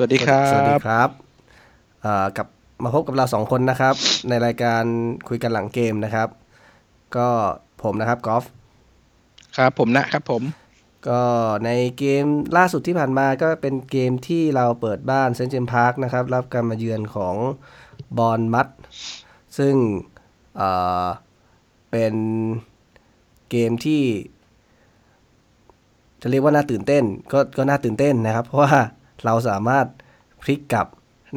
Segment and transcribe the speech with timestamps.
[0.00, 1.10] สวัสดีครับ สวัสดีครับ
[2.02, 2.46] เอ่อกลับ
[2.82, 3.94] มาพบกับเราสองคนนะครับ
[4.28, 4.82] ในรายการ
[5.28, 6.28] คุยกันหลังเกมนะครับ
[7.16, 7.28] ก็
[7.82, 8.44] ผมนะครับกอล์ฟ
[9.56, 10.42] ครับผมนะครับผม
[11.08, 11.22] ก็
[11.64, 12.24] ในเกม
[12.56, 17.34] ล่าสุดที่ผ่านมาก็เป็นเกมที่เราเปิดบ้านเซนต์เจมส์พาร์คนะครับ รับการมาเยือนของ
[18.18, 18.68] บอร์นมัธ
[19.58, 19.74] ซึ่ง
[20.56, 20.68] เอ่
[21.04, 21.06] อ
[21.90, 22.14] เป็น
[23.50, 24.02] เกมที่
[26.22, 28.74] จะเรียกว่าน่าตื่นเต้น ก็ก็น่าตื่นเต้นนะครับ เพราะว่า
[29.24, 29.86] เราสามารถ
[30.42, 30.86] พลิกกลับ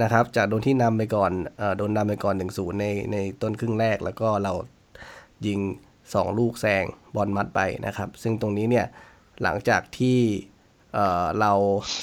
[0.04, 1.32] นะครับ จากโดนที่นำไปก่อน
[1.78, 4.54] โดนนำไปก่อน1 ศูนย์ในในต้นครึ่งแรก แล้วก็เรา
[5.48, 5.60] ยิง
[6.00, 6.84] 2 ลูกแซง
[7.16, 8.86] บอร์นมัธไปนะครับ ซึ่งตรงนี้เนี่ย
[9.44, 10.20] หลังจากที่
[11.40, 11.54] เรา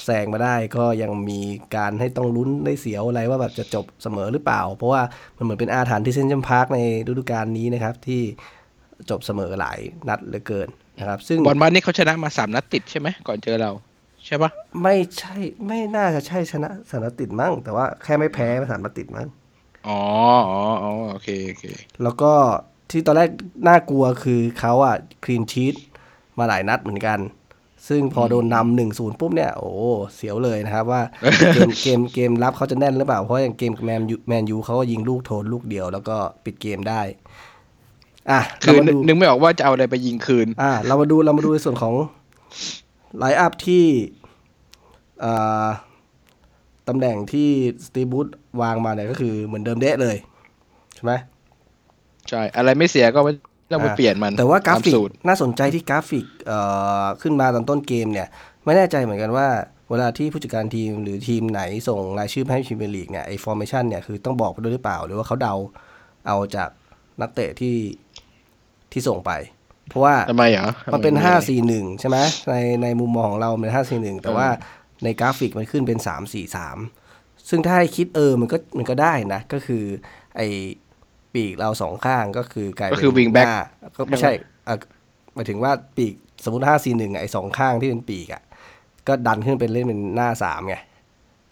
[0.05, 1.39] แซงมาได้ก็ยังมี
[1.75, 5.01] การให้ต้องลุ้นได้เสียวอะไรว่าแบบจะจบเสมอหรือเปล่า เพราะว่า
[5.37, 8.21] มันเหมือนเป็นอาถรรพ์ที่เซนต์เจมส์พาร์คในฤดูกาลนี้นะครับ ที่
[9.09, 10.67] จบเสมอหลายนัดเหลือเกิน
[10.99, 13.71] นะครับ ซึ่งบอลบ้านนี่เขาชนะมาสามนัดติดใช่ไหมก่อนเจอเรา
[14.29, 14.51] ใช่ปะ
[14.83, 15.35] ไม่ใช่
[15.67, 19.27] ไม่น่าจะใช่ชนะสามนัดติดมั้งแต่ว่าแค่ไม่แพ้สามนัดติดมั้ง
[19.87, 19.99] อ๋อ
[20.49, 21.65] อ๋ออ๋อโอเคโอเค
[22.03, 22.31] แล้วก็
[22.89, 23.29] ที่ตอนแรก
[23.67, 25.75] น่ากลัวคือเขาอะคลีนชีต
[26.37, 27.19] มาหลายนัดเหมือนกัน
[27.87, 29.71] ซึ่งพอโดนนำหนึ่งศูนย์ปุ๊บเนี่ย โอ้
[30.15, 31.01] เสียวเลยนะครับว่า
[31.53, 37.01] เกมเกมเกมรับเขาจะแน่นหรือเปล่า เพราะอย่างเกมแมนยูแมนยูเขาก็ยิงลูกโทนลูกเดียว แล้วก็ปิดเกมได้
[38.31, 41.93] อะคือเรามานึกดูนึกไม่ออกว่าจะเอาอะไรไปยิงคืน อ่าเรามาดูเรามาดูในส่วนของ
[43.17, 44.18] line up ที่อ่า
[46.87, 47.49] ตำแหน่งที่
[47.85, 48.27] สตีฟบรูซ
[48.61, 50.15] วางมาเนี่ยก็คือเหมือนเดิมเดะเลย
[50.95, 51.13] ใช่ไหม
[52.29, 53.33] ใช่ อะไรไม่เสียก็ไม่
[53.71, 56.59] ต้องไปอ่าเปลี่ยนมัน แต่ว่ากราฟิกตมสูตรน่าสนใจที่กราฟิกเอ่
[57.03, 58.27] อขึ้นมาตอนต้นเกมเนี่ย
[58.65, 59.47] ไม่แน่ใจเหมือนกันว่า
[59.89, 65.55] เวลาที่ผู้จัดการทีมหรือทีมไหนส่งรายชื่อให้พรีเมียร์ลีกเนี่ยไอ้ formation เนี่ยคือต้องบอกไปด้วยหรือเปล่า หรือว่าเขาเดา
[66.27, 66.69] เอาจาก
[67.21, 67.75] นักเตะที่
[68.91, 69.31] ที่ส่งไป
[69.89, 72.17] เพราะว่าทำไมเหรอมันเป็นทำไห้าสี่หนึ่งใช่ไหม
[72.49, 74.47] ในในมุมมองของเราเป็นห้าสี่หนึ่งแต่ว่า
[75.03, 76.77] ในกราฟิกมันขึ้นเป็นสามสี่สาม
[77.49, 79.83] ซึ่งถ้าให้คิดเออมันก็มันก็ได้นะ ก็คือ
[80.35, 80.41] ไอ
[81.33, 83.59] ปีกเราสองข้างก็คือกลายเป็ก็คือ wing back หน้า
[83.97, 84.31] ก็ไม่ใช่
[84.67, 84.75] อะ
[85.35, 88.43] หมายถึงว่าปีกสมมติห้าสี่หนึ่งไอสองข้างที่เป็นปีกอะ
[89.07, 90.75] ก็ดันขึ้นเป็นเล่นเป็นหน้าสามไง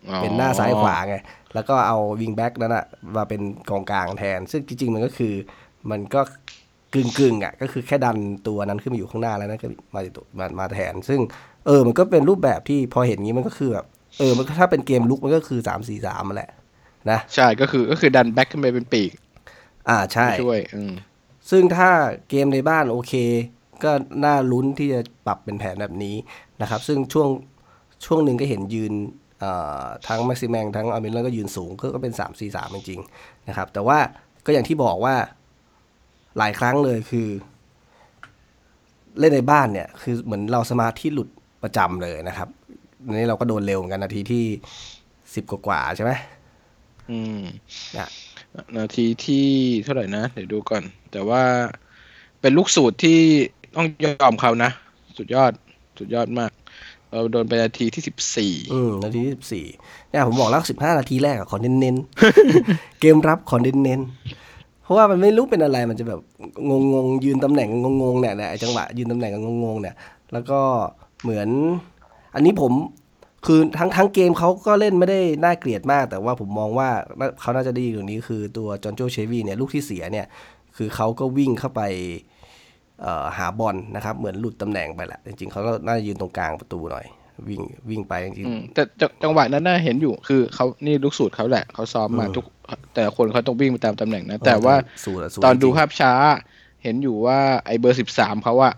[0.10, 1.16] อ๋อเป็นหน้าซ้ายขวาไง
[1.54, 2.86] แล้วก็เอาวิงแบ็กนั้นอะ
[3.18, 5.34] มาเป็นกองกลางแทน ซึ่งจริง ๆ มันก็คือ
[5.92, 6.22] มันก็
[6.94, 11.20] กึ่งกึ่งๆอะก็คือแค่ดันตัวนั้นขึ้นมาอยู่ข้างหน้าแล้วนั่นก็มาตัวมามาแทน ซึ่ง
[11.68, 13.86] เออ มันก็เป็นรูปแบบที่พอเห็นงี้มันก็คือแบบ
[14.20, 16.52] เออ มันก็ถ้าเป็นเกมลุกมันก็คือสามสี่สามแหละ
[17.12, 19.12] นะใช่ก็คือก็คือดันแบ็คขึ้นไปเป็นปีก
[19.90, 20.94] อ่าใช่ช่วยอืม
[21.50, 21.90] ซึ่งถ้า
[22.30, 23.14] เกมในบ้านโอเค
[23.84, 23.92] ก็
[24.26, 26.16] น่าลุ้นที่จะปรับเป็นแผนแบบนี้
[26.62, 27.30] นะครับ ซึ่งช่วง
[28.06, 28.94] ช่วงหนึ่งก็เห็นยืน
[29.40, 29.52] เอ่
[29.82, 34.00] อทั้งแม็กซิแมงทั้งอาร์เมนแล้วก็ยืนสูงก็ก็เป็น 3 4 3 จริงๆนะครับ แต่ว่า
[34.46, 35.16] ก็อย่างที่บอกว่า
[36.38, 37.28] หลายครั้งเลยคือ
[39.20, 41.30] เล่นในบ้านเนี่ย คือเหมือนเราสมาธิหลุด
[41.64, 42.50] ประจำเลยนะครับ
[43.06, 44.46] อันนี้เราก็โดนเร็วเหมือนกันนาทีที่
[45.36, 46.12] สิบกว่าๆใช่ไหม
[47.12, 47.42] อืม
[47.98, 48.08] นะ
[48.78, 49.46] นาทีที่
[49.84, 51.42] เท่าไหร่นะ เดี๋ยวดูก่อน แต่ว่า
[52.42, 53.20] เป็นลูกสูตรที่
[53.76, 54.72] ต้องยอมเขานะ
[55.18, 55.52] สุดยอด
[56.00, 56.52] สุดยอดมาก
[57.12, 59.66] เราโดนไปนาทีที่สิบสี่อืมนาทีที่สิบสี่
[60.10, 66.20] เนี่ยผมบอกแล้วสิบห้านาทีแรกอะขอเน้นๆ เกมรับขอเน้นๆ เพราะว่ามันไม่รู้เป็นอะไรมันจะแบบ
[66.70, 67.70] งงงๆยืนตำแหน่ง
[68.02, 69.32] งงๆเนี่ยเนี่ยไอ้จังหวะยืนตำแหน่ง
[69.64, 69.96] งงๆเนี่ย
[70.34, 70.60] แล้วก็
[71.24, 71.50] เหมือน
[72.36, 72.74] อันนี้ผม
[73.46, 76.90] คือทั้งทั้งเกมเขาก็เล่นไม่ได้น่าเกลียดมาก แต่ว่าผมมองว่า
[77.42, 80.28] เขาน่าจะดีกว่านี้คือตัวจอห์นโจเชวีเนี่ยลูกที่เสียเนี่ย
[80.78, 81.82] คือเขาก็วิ่งเข้าไป
[83.02, 87.06] เอ่อหาบอลนะครับ เหมือนหลุดตำแหน่งไปแหละจริงๆเขาก็น่าจะยืนตรงกลางประตูหน่อย
[87.48, 92.46] วิ่งวิ่งไปจริงอืมแต่จงจังหวะนั้นน่าเห็นอยู่คือเขานี่ลูกสูตรเขาแหละเขาซ้อมมาทุก
[92.94, 96.14] แต่ละคนเขาต้องวิ่งไปตามตำแหน่งนะๆแต่ว่าสู้ะสู้ตอนดูจริงๆภาพช้า
[96.84, 98.74] เห็นอยู่ว่าไอ้เบอร์สิบสามเขาอะ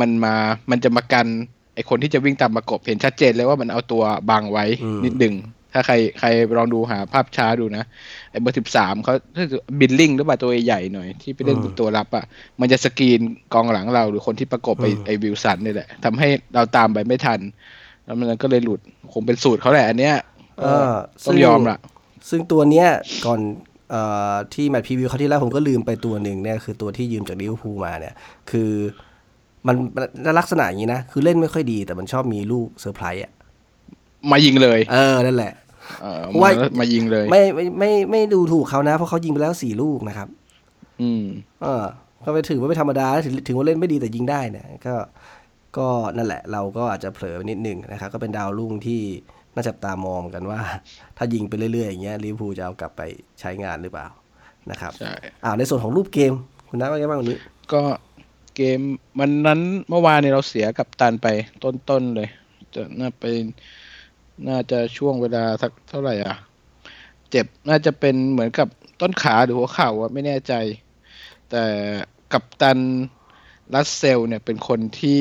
[0.00, 0.34] มันมา
[0.70, 1.26] มันจะมากัน
[1.74, 4.64] ไอ้คนที่จะวิ่งตามประกบเห็นชัดเจนเลยว่ามันเอาตัวบังไว้
[5.04, 5.34] นิดหนึ่ง
[5.74, 7.84] ถ้าใครใครลองดูหาภาพช้าดูนะ
[8.30, 9.14] ไอ้เบอร์สิบสามเขา
[9.80, 12.24] บินลิงหรือเปล่าตัวใหญ่ๆหน่อยที่ไปเล่นเป็นตัวรับอะ
[12.60, 13.20] มันจะสกรีน
[13.54, 17.40] กองหลังเราหรือคนที่ประกบไอ้ไอ้วิลสันนี่แหละทำให้เราตามไปไม่ทัน
[18.04, 18.80] แล้วมันก็เลยหลุด
[19.12, 20.16] คงเป็นสูตรเขาแหละอันเนี้ย
[20.58, 20.92] เออ
[21.26, 21.78] ต้องยอมละ
[22.30, 22.88] ซึ่งตัวเนี้ย
[23.26, 23.40] ก่อน
[23.90, 24.02] เอ่
[24.32, 28.14] อที่แมตช์พรีวิวเขาวที่แล้วผมก็ลืมไปตัวหนึ่งเนี่ยคือตัวที่ยืมจากลิเวอร์พูลมาเนี่ย
[28.50, 28.70] คือ
[29.66, 33.32] มันมันลักษณะอย่างนี้นะ คือเล่นไม่ค่อยดีแต่มันชอบมีลูกเซอร์ไพรส์อะ
[34.30, 35.52] มายิงเลย เออ นั่นแหละ
[36.02, 40.28] เออว่ามามายิงเลย ไม่ไม่ไม่ไม่ดูถูกเขานะ เพราะเขายิงไปแล้วสี่ลูกนะครับ
[41.02, 41.24] อืม
[41.62, 41.84] เออ
[42.24, 44.94] ก็ไปถือว่าไม่ธรรมดาถึงถึงว่าเล่นไม่ดีแต่ยิงได้เนี่ยก็
[45.78, 49.00] ก็นั่นแหละ เราก็อาจจะเผลอไปนิดหนึงนะครับ ก็เป็นดาวรุ่งที่
[49.54, 50.60] น่าจับตามองกันว่า
[51.16, 53.02] ถ้ายิงไปเรื่อยๆอย่างเงี้ยลิเวอร์พูลจะเอากลับไป
[53.40, 54.06] ใช้งานหรือเปล่า
[54.70, 55.12] นะครับใช่
[55.44, 56.32] อ่าในส่วนของรูปเกม
[56.68, 57.38] คุณนัทว่าไงบ้างวันนี้
[57.72, 57.82] ก็
[58.56, 58.80] เกม
[59.18, 61.26] มันนั้นเมื่อวานเนี่ยเราเสียกับตันไป
[61.64, 62.28] ต้นๆเลย
[62.74, 63.24] จะน่าไป
[64.48, 66.36] น่าจะช่วงเวลาสักเท่าไหร่อะ
[67.30, 68.68] เจ็บน่าจะเป็นเหมือนกับ
[69.00, 70.54] ต้นขาหรือหัวเข่าอะไม่แน่ใจ
[71.50, 71.64] แต่
[72.32, 72.78] กับตัน
[73.74, 75.20] รัสเซลเนี่ยเป็นคนที่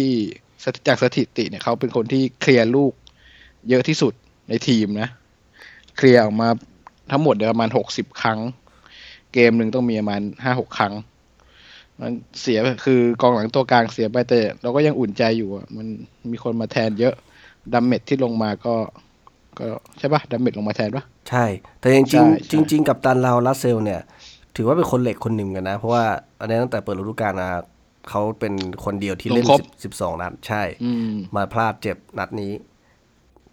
[0.87, 2.93] จากสถิติเนี่ยเขาเป็นคนที่เคลียร์ลูก
[3.69, 4.13] เยอะที่สุด
[4.49, 5.09] ในทีมนะ
[5.97, 6.49] เคลียร์ออกมา
[7.11, 8.39] ทั้งหมดประมาณหกสิบครั้ง
[9.33, 10.93] เกมหนึ่งต้องมีประมาณห้าหกครั้ง
[12.01, 12.11] มัน
[12.41, 15.87] เสียคือกองหลังตัวกลางเสียไปแต่ เราก็ยังอุ่นใจอยู่อะมัน
[16.31, 17.13] มีคนมาแทนเยอะ
[17.73, 18.75] ดัมเมตต์ที่ลงมาก็
[19.59, 19.65] ก็
[19.97, 21.45] ใช่ปะดัมเมตต์ลงมาแทนปะใช่
[21.79, 24.01] แต่จริงใช่ๆใช่จริงๆกัปตันเราลาสเซลส์เนี่ย
[24.55, 26.05] ถือว่าเป็นคนเหล็กคนหนึ่งกันนะ เพราะว่า
[26.39, 27.49] อันนี้ตั้งแต่เปิดฤดูกาลมา
[28.09, 28.53] เขาเป็น
[28.85, 29.45] คนเดียวที่เล่น
[29.83, 32.51] สิบสองนัดใช่อืมมาพลาดเจ็บนัดนี้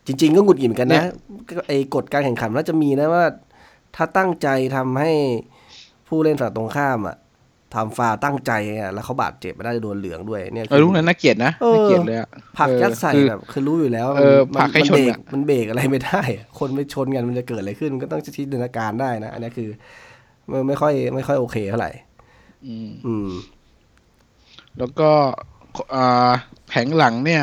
[0.07, 1.11] จริง ๆ ก็หงุดหงิดเหมือนกันเนี่นะย
[1.49, 3.25] ก็ไอ้กฎการแข่งขันน่าจะมีนะว่า
[3.97, 5.13] ถ้าตั้งใจทำให้
[6.09, 7.17] ผู้เล่นฝั่งตรงข้ามอะ
[7.75, 12.29] ทำฟาวล์ตั้งใจอะแล้วเขาบาดเจ็บไม่ได้โดนเหลืองด้วยเนี่ยเออลูกนั้นน่าเกลียดนะเออน่าเกลียดเลยอะ
[12.59, 19.69] ผลักยัดใส่คือแบบคือรู้อยู่แล้วว่าเออมันผลักให้มันชนเบรกอะมันเบรกอะไรไม่ได้อะคนไม่ชนกันมันจะเกิดอะไรขึ้นมันก็ต้องจินตนาการได้นะ อันนี้คือ
[20.49, 21.91] ไม่ไม่ค่อยไม่ค่อยโอเคเท่าไหร่
[22.67, 23.31] อืมอืม
[24.79, 25.11] แล้วก็
[25.95, 26.31] อ่า
[26.69, 27.43] แผงหลังเนี่ย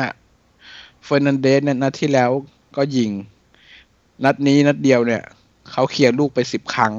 [1.04, 2.30] เฟอร์นันเดสเนี่ยนัดที่แล้ว
[2.76, 3.10] ก็ยิง
[4.24, 5.22] นัดนี้นัดเดียวเนี่ย
[5.70, 6.92] เขาเคลียร์ลูกไปสิบครั้ง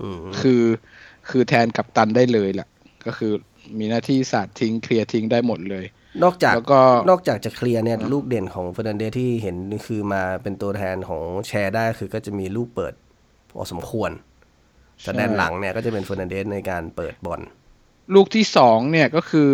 [0.00, 0.62] อืมคือ
[1.30, 2.68] คือแทนกัปตันได้เลยแหละ
[3.06, 3.32] ก็คือ
[3.78, 5.84] มีหน้าที่สาดทิ้งเคลียร์ทิ้งได้หมดเลย
[6.22, 6.80] นอกจากแล้วก็
[7.10, 9.56] นอกจากจะเคลียร์เนี่ยลูกเด่นของเฟอร์นันเดสที่เห็น
[9.86, 12.94] คือมาเป็นตัวแทนของแชร์ได้คือก็จะมีลูกเปิด
[13.50, 14.10] พอสมควร
[15.02, 17.40] แต่ด้านหลังเนี่ยก็จะเป็นเฟอร์นันเดสในการเปิดบอล
[18.14, 19.50] ลูกที่สองเนี่ยก็คือ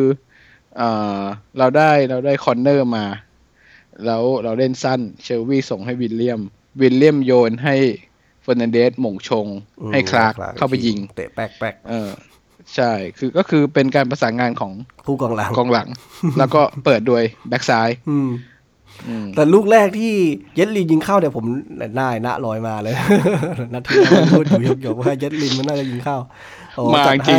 [0.77, 1.21] เอ่อ
[1.59, 3.05] เราได้เราได้ corner มา
[4.07, 6.41] แล้วเราเล่นสั้นเชลวีส่งให้วิลเลียม
[6.81, 7.77] วิลเลียมโยนให้
[8.43, 9.47] เฟอร์นันเดสโหม่งชง
[9.81, 12.11] อืมให้คลาร์กคลาร์กเข้าไปยิง เตะแป๊กแป๊กเออ
[12.75, 14.73] ใช่ คือก็คือเป็นการประสานงานของ
[15.07, 15.89] ผู้กองหลังกองหลัง
[16.39, 18.29] แล้วก็เปิดโดยแบ็กซ้ายอืม
[19.09, 20.13] อืมแต่ลูกแรกที่
[20.57, 21.45] เย็ดลินยิงเข้าเนี่ยผม
[21.97, 22.95] หน้าหน้าลอยมาเลย
[23.75, 26.17] นาทีแรกผมพูดอยู่หยกๆว่าเย็ดลินมันน่าจะยิงเข้า
[26.77, 27.39] โอ้มาจัดจริง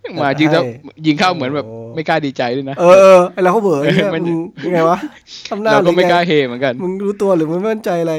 [0.00, 0.72] ให้มาจริงแล้วให้
[1.06, 4.98] ยิงเข้าเหมือนแบบโอ้ไม่กล้าดีใจด้วยนะ เออเออไอเราเขาเบื่อไอ้เหี้ยมันมึงยังไงวะ
[5.50, 8.14] ทำหน้าเราก็ไม่หรือกงล้าเฮเหมือนกัน มึงรู้ตัวหรือมึงไม่มั่นใจอะไร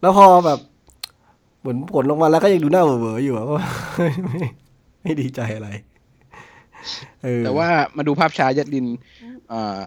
[0.00, 0.58] แล้วพอแบบ
[1.60, 3.54] เหมือนผลลงมาแล้วก็ยังดูหน้าเบื่อๆอยู่อะก็
[4.26, 4.40] ไม่
[5.02, 5.68] ไม่ดีใจอะไร
[7.22, 8.86] เออแต่ว่ามาดูภาพช้ายัดลิน
[9.52, 9.78] อ่า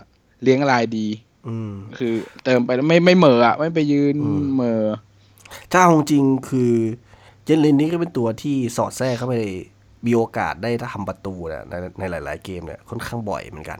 [0.43, 1.07] เลี้ยงลายดี
[1.47, 4.85] อืมคือเติมไปแล้วไม่ไม่เหม่ออะไม่ไปยืนอืมเหม่อ
[5.71, 6.73] ถ้าเอาจริงคือ
[7.43, 9.35] เจนลินนี่ก็เป็นตัวที่สอดแทรกเข้าไป
[10.05, 13.79] มีโอกาสได้ทำประตูเนี่ยในในหลาย ๆ เกมเนี่ยค่อนข้างบ่อยเหมือนกัน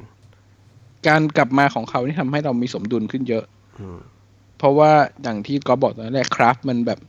[1.07, 3.44] การกลับมาของเขานี่ทำให้เรามีสมดุลขึ้นเยอะ
[3.80, 4.00] อืม
[4.57, 4.92] เพราะว่า
[5.24, 7.00] อย่างที่กอฟบอกตอนแรกครับ มันแบบ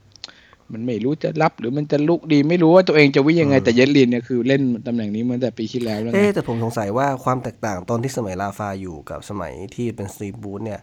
[0.72, 10.80] มันไม่รู้จะรับหรือมันจะลุกดีไม่รู้ว่าตัวเองจะวิ่งยังไง แต่เย็ดลินเนี่ยคือเล่นตำแหน่งนี้มาตั้งแต่ปีที่แล้วแล้วไงเอ๊ะแต่ผมสงสัยว่าความแตกต่างตอนที่สมัยลาฟาอยู่กับสมัยที่เป็นสตีฟบูธเนี่ย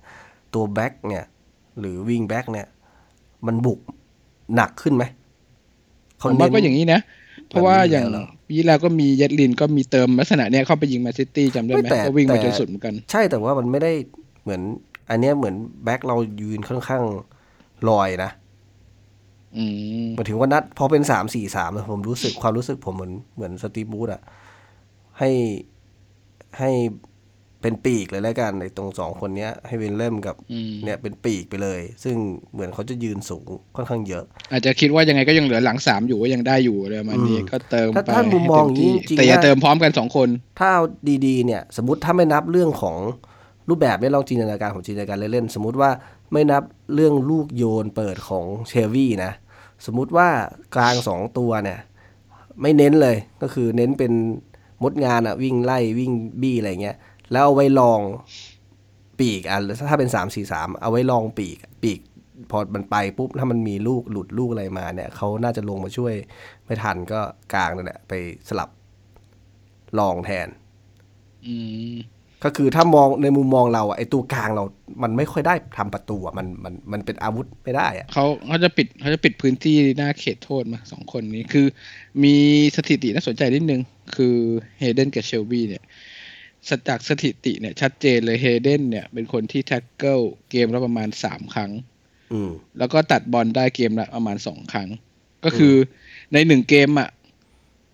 [0.53, 1.23] ตัวแบ็กเนี่ย
[1.79, 2.67] หรือ wing back เนี่ย
[3.47, 3.79] มันบุก
[4.55, 5.03] หนักขึ้นไหม
[6.21, 6.99] ผมว่าก็อย่างนี้นะ
[7.49, 13.91] เพราะว่าอย่างแบบนี้แล้วเหรอปีที่แล้วก็มีเย็ดลินก็มีเติมลักษณะเนี้ยเข้าไปยิงแมนซิตี้จำได้ไหมไม่แต่ก็วิ่งมาแต่จนสุดเหมือนกัน ใช่แต่ว่ามันไม่ได้
[14.43, 14.61] เหมือน
[15.09, 17.03] อันเนี้ยเหมือนแบ็กเรายืนค่อนข้าง
[17.89, 18.40] ลอยนะอื
[20.03, 24.21] มหมายถึงว่านัดพอเป็นสามสี่สามผมรู้สึกความรู้สึกผมเหมือนเหมือนสตีฟบรูซอะ
[25.19, 25.29] ให้
[26.59, 26.71] ให้
[27.61, 32.15] เป็นปีกเลยแล้วกันในตรงสองคนเนี้ย ให้เวนเล่มกับอืมเนี่ยเป็นปีกไปเลย ซึ่ง
[32.53, 40.29] เหมือนเขาจะยืนสูงค่อนข้างเยอะ อาจจะคิดว่ายังไงก็ยังเหลือหลังสามอยู่ว่ายังได้อยู่อะไรประมาณนี้อืมก็เติมถ้าไปถ้ามุมมองให้เต็ที่จริงๆแต่อย่านะเติมพร้อมกันสองคน
[40.59, 40.83] ถ้าเอา
[41.25, 42.97] ดีๆ เนี่ย สมมติถ้าไม่นับเรื่องของ
[43.69, 45.89] รูปแบบไม่ลองจินตนาการของจินตนาการเล่นๆสมมติว่า
[46.31, 46.63] ไม่นับ
[46.95, 49.31] เรื่องลูกโยนเปิดของเชลวี่นะ
[49.85, 50.29] สมมุติว่า
[50.75, 51.79] กลางสองตัวเนี่ย
[52.61, 54.13] ไม่เน้นเลยก็คือเน้นเป็น
[54.83, 56.11] มดงานอะวิ่งไล่วิ่ง
[56.41, 56.97] บี้อะไรเงี้ย
[57.31, 58.01] แล้วเอาไว้ลอง
[59.19, 59.59] ปีกอะ
[59.89, 61.99] ถ้าเป็นสามสี่สามเอาไว้ลองปีก ปีก
[62.51, 66.13] พอมันไปปุ๊บถ้ามันมีลูกหลุดลูกอะไรมาเนี่ยเขาน่าจะลงมาช่วย
[66.65, 67.19] ไม่ทันก็
[67.53, 68.13] กลางนั่นแหละไป
[68.49, 68.69] สลับ
[69.99, 70.47] ลองแทน
[71.45, 71.55] อื
[71.93, 71.95] ม
[72.43, 74.63] ก็คือถ้ามองในมุมมองเราอะไอตัวกลางเรา
[75.03, 81.65] มันไม่ค่อยได้ทำประตูอะมันมันมันเป็นอาวุธไม่ได้อะเขาเขาจะปิดเขาจะปิดพื้นที่หน้าเขตโทษมาสองคนนี้คือ
[82.23, 82.35] มี
[82.75, 83.81] สถิติน่าสนใจนิดนึง
[84.15, 84.35] คือ
[84.79, 85.83] เฮเดนกับเชลวีเนี่ย
[86.69, 90.19] จากสถิติเนี่ย ชัดเจนเลยเฮเดนเนี่ย เป็นคนที่ tackle
[90.51, 91.71] เกมละประมาณสามครั้ง
[92.33, 94.89] อืมแล้วก็ตัดบอลได้เกมละประมาณสองครั้ง
[95.43, 95.75] ก็คือ
[96.33, 97.09] ในหนึ่งเกมอะ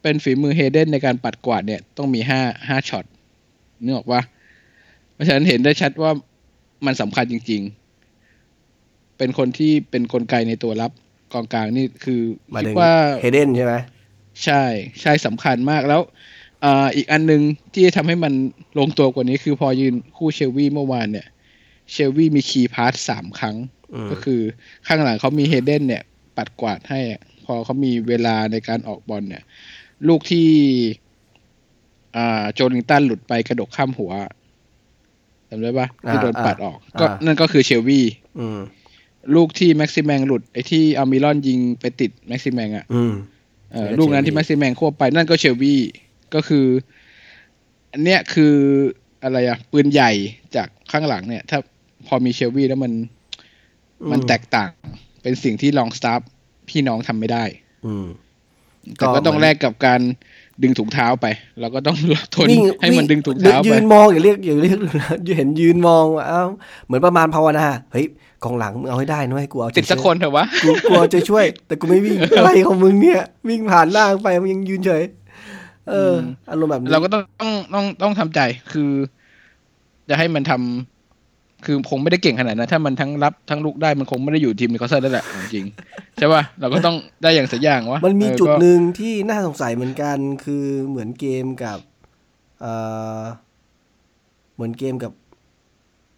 [0.02, 3.06] เป็นฝีมือเฮเดนในการปัดกวาดเนี่ยต้องมีห้าห้าช็อต
[3.84, 4.22] นึกออกปะ
[5.18, 6.12] เพราะฉะนั้นเห็นได้ชัดว่า
[6.86, 7.62] มันสำคัญจริง
[8.40, 10.92] ๆ เป็นคนที่เป็นกลไกในตัวรับ
[11.34, 12.22] กองกลางนี่คือ
[12.52, 13.74] หมายคิถึดงว่าเฮเดนใช่ไหม
[14.44, 14.64] ใช่
[15.02, 16.02] ใช่สำคัญมากแล้ว
[16.64, 17.42] อ่าอีกอันหนึ่ง
[17.74, 18.34] ที่ทำให้มัน
[18.80, 21.28] ลงตัวกว่านี้คือพอยืนคู่เชลวีเมื่อวานเนี่ย
[21.92, 23.56] เชลวีมีคีย์พาสสามครั้ง
[24.12, 24.42] ก็คือ
[24.88, 26.04] ข้างหลังเขามีเฮเดนเนี่ย
[26.38, 29.44] ปัดกวาดให้อะพอเขามีเวลาในการออกบอลเนี่ย
[30.08, 30.48] ลูกที่
[32.16, 34.12] อ่าโจลิงตันหลุดไปกระดกข้ามหัว
[35.50, 38.02] จำได้ปะที่โดนปัดออก ก็นั่นก็คือเชลวี
[38.40, 38.60] อืม
[39.36, 43.14] ลูกที่แม็กซิแมงหลุดไอ้ที่อัลมิรอนยิงไปติดแม็กซิแมงอะอืม
[43.72, 45.76] เออแล้วลูกนั้นเชลวีที่แม็กซิแมงควบไปนั่นก็เชลวี
[46.34, 46.66] ก็คือ
[47.92, 48.54] อันเนี้ยคือ
[49.24, 50.12] อะไรอะปืนใหญ่
[50.56, 51.60] จากข้างหลังเนี่ย ถ้า
[52.08, 52.94] พอมีเชลวีแล้วมัน
[54.12, 54.70] มันแตกต่าง
[55.22, 56.28] เป็นสิ่งที่ลองสตาฟฟ์
[56.70, 57.44] พี่น้องทำไม่ได้
[57.86, 58.08] อืม
[58.96, 60.02] แต่ก็ก็ต้องเหมือนแลกกับการ
[60.64, 61.28] ดึงถุงเท้าไป
[61.62, 61.98] เราก็ต้อง
[62.36, 64.78] ทนวิ่งให้มันวิ่ดึงถุงเท้ายืไปนมองอย่าเรียกอย่าเรียก
[65.38, 66.44] เห็นยืนมองว่าเอ้า
[66.86, 68.06] เหมือนประมาณภาวนาเฮ้ย
[68.44, 75.04] กองหลังมึงเอาให้ได้นะให้กูเอาใจติดสักคนเถอะวะกูกลัวจะช่วย แต่กูไม่วิ่งอะไรของมึงเนี่ย วิ่งผ่านหน้าไปมึงยังยืนเฉย
[75.90, 78.40] เออออารมณ์แบบนี้เราก็ต้องต้องต้องต้องทำใจ
[78.72, 78.92] คือ
[80.10, 80.97] จะให้มันทำ
[81.70, 85.66] คือคงไม่ได้เก่งขนาดนั้นถ้ามันทั้งรับทั้งลุกได้มันคงไม่ได้อยู่ทีมนิโคลเซอร์ได้แหละจริง
[86.18, 91.80] ใช่ป่ะเราก็ต้องได้อย่างสักอย่างวะมันมีจุดหนึ่งที่น่าสงสัยเหมือนกันคือเหมือนเกมกับ
[92.62, 92.66] เอ
[93.22, 93.24] อ
[94.56, 95.14] เหมือนเกมกับ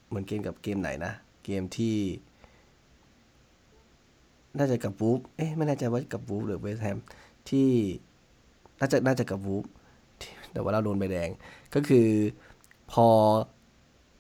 [0.10, 1.14] เหมือนเกมกับเกมไหนนะ
[1.46, 1.98] เกมที่
[4.58, 6.98] น่าจะกับวูฟเอ๊ะไม่แน่ใจว่ากับวูฟหรือเวสแฮม
[7.50, 7.70] ที่
[8.80, 9.66] น่าจะน่าจะกับวูฟ
[10.54, 11.30] แต่ว่าเราโดนใบแดง
[11.76, 12.08] ก็คือ
[12.92, 13.08] พอ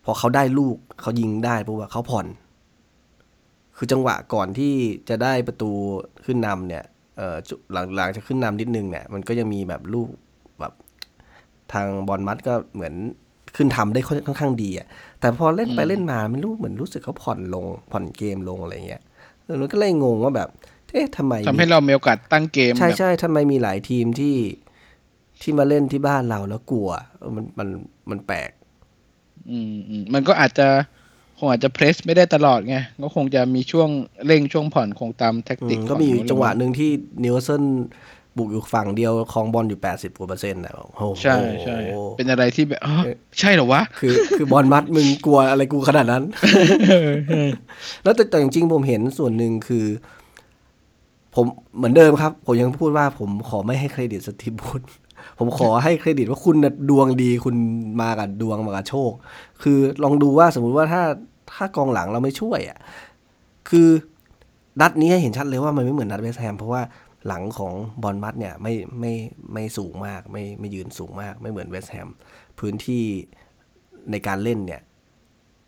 [0.09, 2.27] อเขาได้ลูกเขายิงได้ปุ๊บอะเขาผ่อน
[3.77, 4.73] คือจังหวะก่อนที่
[5.09, 5.71] จะได้ประตู
[6.25, 6.83] ขึ้นนำเนี่ย
[7.17, 10.09] เอ่อจุหลังหลังจะขึ้นนำนิดนึงเนี่ยมันก็ยังมีแบบลูก
[10.59, 10.73] แบบ
[11.73, 12.93] ทางบอลมัดก็เหมือน
[13.55, 14.87] ขึ้นทำได้ค่อนค่อนข้างดีอะ
[15.19, 19.01] แต่พอเล่นไปเล่นมาไม่รู้เหมือนรู้สึกเขาผ่อนลง ผ่อนเกมลงอะไรเงี้ย
[19.43, 20.49] เออมันก็เลยงงว่าแบบ
[20.91, 24.35] เอ๊ะทำไมทำให้เรามีโอกาสตั้งเกม ใช่แบบใช่ทำไมมีหลายทีมที่
[25.41, 27.67] ที่มาเล่นที่บ้านเราแล้วกลัวเออมันมัน
[28.09, 28.51] มันแปลก
[29.51, 30.67] อืมอืมมันก็อาจจะ
[31.37, 33.89] คงอาจจะเพรสไม่ได้ตลอดไง ก็คงจะมีช่วง
[34.25, 36.89] เร่งช่วงผ่อนคงตามแท็กอืติกมก็มีอยู่ขจังหวะหนึ่งที่
[37.23, 37.63] นิวเซน
[38.37, 41.77] บุกอยู่ฝั่งเดียวครองบอลอยู่แปดสิบกว่าเปอร์เซ็นต์นะโอ้โหใช่ใช่
[42.17, 42.95] เป็นอะไรที่แบบอ๋อ
[43.39, 46.23] ใช่เหรอวะ คือคือบอลมัดมึงกลัวอะไรกูขนาดนั้น
[48.03, 49.85] แล้วแต่แต่จริงๆผมเห็นส่วนหนึ่งคือ
[51.35, 51.45] ผม
[51.77, 54.81] เหมือนเดิมครับ ผมยังพูดว่าผมขอไม่ให้เครดิตสตีฟบูธ
[55.39, 57.55] ผมขอให้เครดิตว่าคุณน่ะดวงดีคุณ
[58.01, 59.11] มากับดวงมากับโชค
[59.63, 61.03] คือลองดูว่าสมมุติว่าถ้า
[61.53, 62.79] ถ้ากองหลังเราไม่ช่วยอะ
[63.69, 63.89] คือ
[64.81, 66.81] นัดนี้ให้เห็นชัดเลยว่ามันไม่เหมือนนัดเวสต์แฮมเพราะว่า
[67.27, 69.13] หลังของบอร์นมัธเนี่ยไม่ไม่
[69.53, 72.09] ไม่สูงมาก ไม่ไม่ยืนสูงมาก ไม่เหมือนเวสต์แฮม
[72.59, 73.03] พื้นที่
[74.11, 74.81] ในการเล่นเนี่ย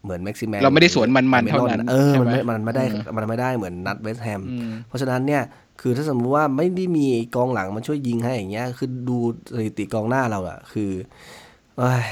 [0.04, 5.42] เหมือนแม็กซิแมงเราไม่ได้สวนมันๆเท่านั้นเออใช่มันไหมไม่มันไม่ได้อืมมันไม่ได้เหมือนนัดเวสต์แฮมอืมเพราะฉะนั้นเนี่ย
[5.82, 9.18] คือถ้าสมมติว่าไม่ได้มีกองหลังมาช่วยยิงให้อย่างเงี้ย คือดู
[9.56, 10.92] สถิติกองหน้าเราอะคือ
[11.78, 12.04] เอ้ย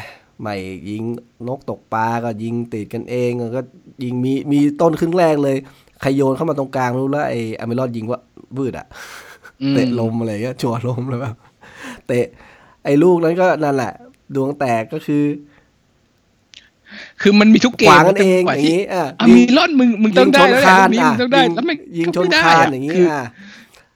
[0.41, 0.55] ไม่
[0.89, 1.03] ยิง
[1.47, 3.61] นกตกปลาก็ยิงติดกันเองก็
[4.03, 5.57] ยิงมีมีต้นครึ่งแรกเลย
[6.01, 8.19] ใครโยนเข้ามาตรงกลางไม่รู้แล้วไอ้อเมรอนยิงว่า
[8.57, 8.87] บืดอะ
[9.61, 11.35] อืมเตะลมอะไรเงี้ยจั่วลมเลยแบบ
[12.07, 12.25] เตะ
[12.83, 13.93] ไอ้ลูกนั้นก็นั่นแหละ
[14.35, 15.23] ดวงแตกก็คือ
[17.21, 23.25] คือมันมีทุกเกขมวางกันเองจัหวะอย่างที่นี้อะอะมีล่อนมึงมึงต้องได้แล้วแหละยิลูกนี้อะมึงต้องได้ยิงแล้วไม่ยิงชนไม่ได้คานอะอย่างนี้คืออะ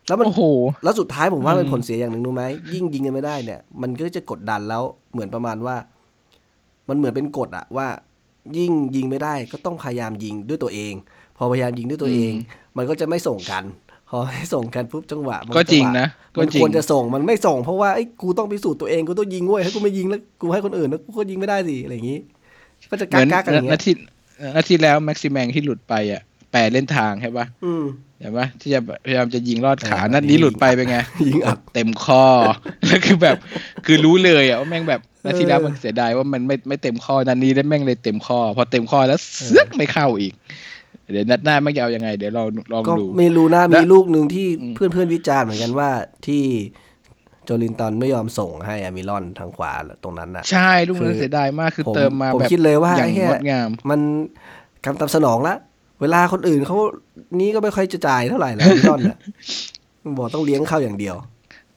[0.08, 0.42] แล้วมันโอ้โห
[0.84, 2.44] แล้วสุดท้ายผมว่าอืมเป็นผลเสียอย่างหนึ่งรู้ไหม
[2.74, 4.84] ยิ่งยิงกันไม่ได้เนี่ย มันก็จะกดดันแล้ว
[5.14, 5.76] เหมือนประมาณว่า
[6.90, 7.88] มันเหมือนเป็นกฎอะว่า
[8.58, 10.94] ยิ่งยิงไม่ได้ก็ต้องพยายามยิงด้วยตัวเอง
[11.38, 12.34] พอพยายามยิงด้วยตัวเอง
[12.78, 13.64] มันก็จะไม่ส่งกัน
[14.10, 22.20] พอไม่ส่งกันปุ๊บจังหวะบาก็จริงจัหวนะก็มันจริงควรจะส่งมันไม่ส่งเพราะว่าไอ้ยกูต้องพิสูจน์ตัวเองกูต้องยิงเว้ยถ้ากูไม่ยิงแล้วกูให้คนอื่นแล้วกูก็ยิงไม่ได้สิอะไรอย่างนี้
[22.90, 23.92] ก็จะเหมือนกากๆกันอย่างเงี้นายที
[24.56, 26.22] นาทีแล้วแม็กซิแมงที่หลุดไปอะ
[26.52, 27.84] แปรเล่นทางใช่ปะอืม
[28.20, 30.98] เห็นปะที่จะพยายามจะยิงลอดขาเออนัดนี้หลุดไปเป็นไง
[31.28, 32.25] ยิงอัดเต็มข้อ
[32.88, 33.38] แล้วคือแบบ
[33.86, 40.34] คือรู้เลยอะว่าแม่งแบบนาทีแล้วมันเสียดายว่ามันไม่ไม่เต็มข้อนัดนี้แล้วแม่งเลยเต็มข้อ พอเต็มข้อแล้วเสือกไม่เข้าอีก
[41.12, 45.90] เดี๋ยวนัดหน้าแม่งจะเอายังไง เดี๋ยวเราลองก็ดูไม่รู้นะและมีลูกหนึ่งที่อืมเพื่อนเพื่อนๆวิจารณ์เหมือนกันว่า
[46.28, 46.44] ที่
[47.46, 49.72] โจลินตันไม่ยอมส่งให้อามิรอนทางขวา
[50.04, 54.00] ตรงนั้นน่ะ ใช่ลูกคืนั้นอเสียดายมากคือผมเติมมาผมแบบคิดเลยว่าอย่างไอ้เหี้ยงดงาม มัน
[54.86, 55.56] กำตามสนองละ
[56.02, 56.78] เวลาคนอื่นเขา
[57.40, 59.18] นี้ก็ไม่ค่อยจะจ่ายเท่าไหร่แล้วอามิรอนน่ะ
[60.18, 61.16] บอกต้องเลี้ยงเข้าอย่างเดียว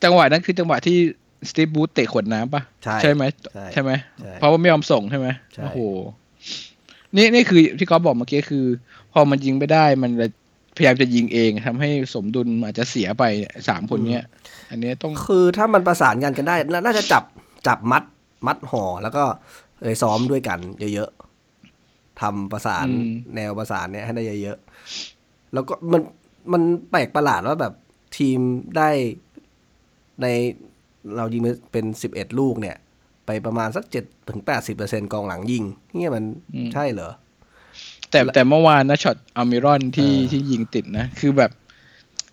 [0.03, 0.97] จังหวะนั้นคือจังหวะที่
[1.49, 2.61] สตีฟบูธเตะขวดน้ำปะ
[3.01, 5.79] ใช่ไหมใช่ใช่ไหมใช่เพราะว่าไม่ยอมส่งใช่ไหมใช่โอ้โห
[7.15, 8.65] นี่นี่คือที่เขาบอกเมื่อกี้คือ
[9.13, 10.31] พอมันยิงไม่ได้มันเลย
[10.77, 14.25] พยายามจะยิงเองทำให้สมดุลอาจจะเสียไปเนี่ยสามคนเนี้ย
[14.69, 17.23] อันเนี้ยต้องคือถ้ามันประสานกันกันได้น่าน่าจะจับ
[17.67, 18.03] จับมัด
[18.47, 19.23] มัดห่อแล้วก็
[19.83, 20.59] เลยซ้อมด้วยกัน
[20.93, 26.01] เยอะๆทำประสานอืมแนวประสานเนี่ยให้ได้เยอะๆแล้วก็มัน
[26.51, 27.73] มันแปลกประหลาดว่าแบบ
[28.17, 28.39] ทีม
[28.77, 28.89] ได้
[30.21, 30.25] ใน
[31.17, 32.77] เรายิงไปเป็นสิบเอ็ดลูกเนี่ย
[33.25, 35.63] ไปประมาณสักเจ็ดถึงแปดสิบเปอร์เซ็นกองหลังยิง
[35.97, 36.23] เนี่ยมัน
[36.73, 37.11] ใช่เหรอ
[38.11, 41.51] แต่แต่เมื่อวานนะช็อตอามิรอนที่เออที่ยิงติดนะ คือแบบ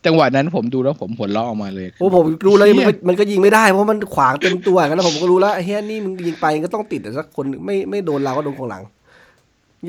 [0.06, 8.82] จังหวะนั้นผมดูแล้วผมหัวเราะออกมาเลยโอ้ผมรู้เลยเหี้มันยก็มันก็ยิงไม่ได้เพราะมันขวางเต็มตัวอย่างนั้นนะผมก็รู้แล้วไอ้เฮียนี่มึงยิงไปก็ต้องติดแต่สักคนหนึ่งไม่ไม่โดนเราก็โดนของหลัง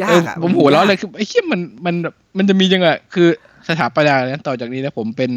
[0.01, 1.95] ยาเออกอะผมหัวเราะเลยคือไอ้เหี้ยมันมัน
[2.37, 3.27] มันจะมีจังหวะคือ
[3.67, 5.31] สถาปนาเนี่ยต่อจากนี้นะผมเป็น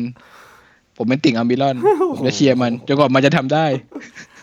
[0.97, 1.77] ผมเป็นติ่งอามิรอน
[2.13, 3.67] ผมจะเชียร์มันจนกว่ามันจะทำได้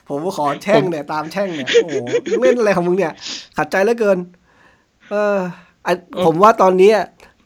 [0.10, 1.96] ผมก็ขอแช่งเนี่ยตามแช่งเนี่ยโอ้โห
[2.30, 3.14] มึงเล่นอะไรของมึงเนี่ย
[3.58, 4.18] ขัดใจเหลือเกิน
[5.10, 5.38] เออ
[5.84, 5.88] ไอ
[6.26, 6.92] ผมว่าตอนนี้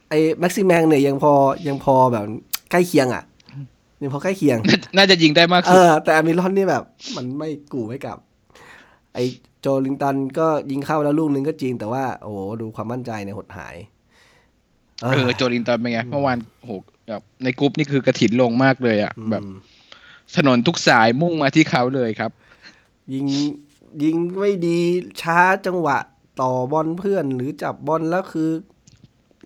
[0.09, 1.33] ไอ้แม็กซิแมงเนี่ยยังพอ
[1.67, 2.25] ยังพอแบบ
[2.71, 3.23] ใกล้เคียงอะ
[4.01, 4.57] ยังพอใกล้เคียง
[4.97, 6.83] น่าจะยิงได้มากเอสุดอแต่อามิรอนนี่แบบ
[7.15, 8.17] มันไม่กูไม่กลับ
[9.13, 9.19] ไอ
[9.61, 13.75] โจลิงตันก็ยิงเข้าแล้วลูกนึงก็จริง แต่ว่า โอ้โหดูความมั่นใจเนี่ยหดหาย
[15.01, 16.71] เออโจลินตันเป็นไงเมื่อวานโอ้โห
[17.07, 19.55] แบบในกรุ๊ปนี่คือกระถินลงมากเลยอะแบบอืม
[20.35, 22.31] ถนนทุกสายมุ่งมาที่เขาเลยครับ
[23.13, 23.25] ยิง
[24.03, 24.79] ยิงไม่ดี
[25.21, 25.97] ช้าจังหวะ
[26.41, 28.49] ต่อบอลเพื่อนหรือจับบอลแล้วคือ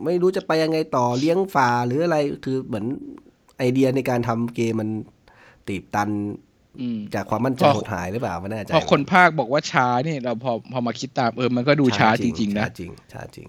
[0.05, 2.85] ไม่รู้จะไปยังไงต่อเลี้ยงฝ่าหรืออะไรคือเหมือน
[3.57, 4.89] ไอเดียในการทำเกมมัน
[5.67, 6.09] ตีบตัน
[6.81, 13.47] อืมจากความมั่นใจพอหดหายหรือเปล่าไม่แน่ใจพอคนภาคบอกว่าช้านี่เราพอพอมาคิดตามเออมันก็ดูช้าจริง ๆ นะช้าจริงช้าจริง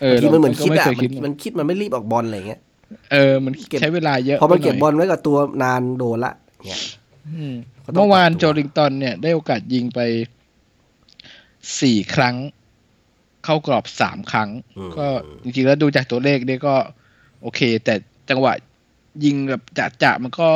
[0.00, 2.60] เออบางทีมันเหมือนราคิดก็อะไเยมันมันคิดมันไม่รีบออกบอลอะไรเงี้ย
[3.12, 6.32] เออมันเก็บใช้เวลาเยอะพอมันเก็บไปหบน่อลไว้กับตัวนานโดนละ
[6.66, 6.80] เนี่ย
[7.36, 7.54] อืม
[7.84, 10.00] ก็ต้องเมื่อวานปรับตัวโจลิงตันเนี่ยได้โอกาสยิงไป
[11.80, 12.34] สี่ครั้ง
[13.48, 15.06] เข้ากรอบสามครั้งอืมก็
[15.42, 16.74] จริงๆแล้วดูจากตัวเลขเนี่ยก็
[17.42, 17.94] โอเค แต่
[18.30, 18.52] จังหวะ
[19.24, 20.50] ยิงแบบจะจะมันก็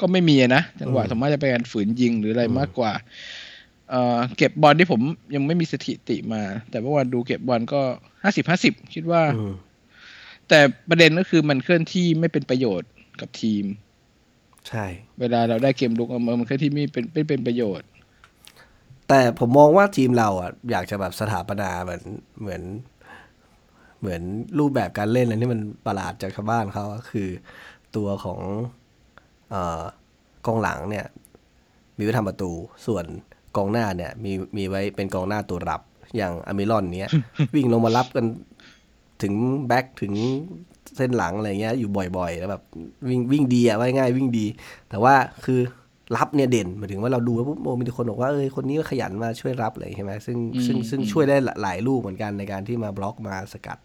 [0.00, 2.92] ก็ไม่มีอะนะ จังหวะสมมติจะเป็นการฝืนยิงหรืออะไรมากกว่า
[3.90, 5.00] เอ่อเก็บบอลที่ผม
[5.34, 7.82] ยังไม่มีสถิติมา แต่เมื่อวานดูเก็บบอลก็
[8.22, 9.54] ห้าสิบห้าสิบคิดว่าอืม
[10.48, 13.64] แต่ประเด็นก็คือมันเคลื่อนที่ไม่เป็นประโยชน์กับทีม
[14.68, 14.86] ใช่
[15.20, 17.88] เวลาเราได้เกมลุกเออมันเคลื่อนที่ไม่เป็นไม่เป็นประโยชน์
[19.08, 22.02] แต่ผมมองว่าทีมเราอะอยากจะแบบสถาปนาเหมือน
[22.40, 22.62] เหมือน
[24.00, 24.22] เหมือน
[24.58, 27.28] รูปแบบการเล่นอะไรที่มันประหลาดจากชาวบ้านเขาอะคือ
[27.96, 28.40] ตัวของ
[29.50, 29.82] เอ่อ
[30.46, 31.06] กองหลังเนี่ย
[31.96, 32.50] มีไว้ทำประตู
[32.86, 33.04] ส่วน
[33.56, 35.82] กองหน้าเนี่ย มีมีไว้เป็นกองหน้าตัวรับ
[36.16, 37.10] อย่างอเมรอนเนี้ย
[37.54, 38.26] วิ่งลงมารับกัน
[39.22, 39.34] ถึง
[39.66, 40.12] แบ็คถึง
[40.96, 42.62] เส้นหลังอะไรเงี้ยอยู่บ่อยๆ แล้วแบบ
[43.08, 44.46] วิ่งวิ่งดีอะว่าง่ายๆวิ่งดี
[44.90, 45.14] แต่ว่า
[45.44, 45.60] คือ
[46.16, 53.78] รับเนี่ยเด่นหมายถึงว่าเราดูแล้วปุ๊บโอ้มีแต่คนบอกว่าเออคนนี้ก็ขยันมาช่วยรับอะไรใช่ไหมซึ่งซึ่งซึ่งช่วยได้หลายลูกเหมือนกันในการที่มาบล็อกมาสกัด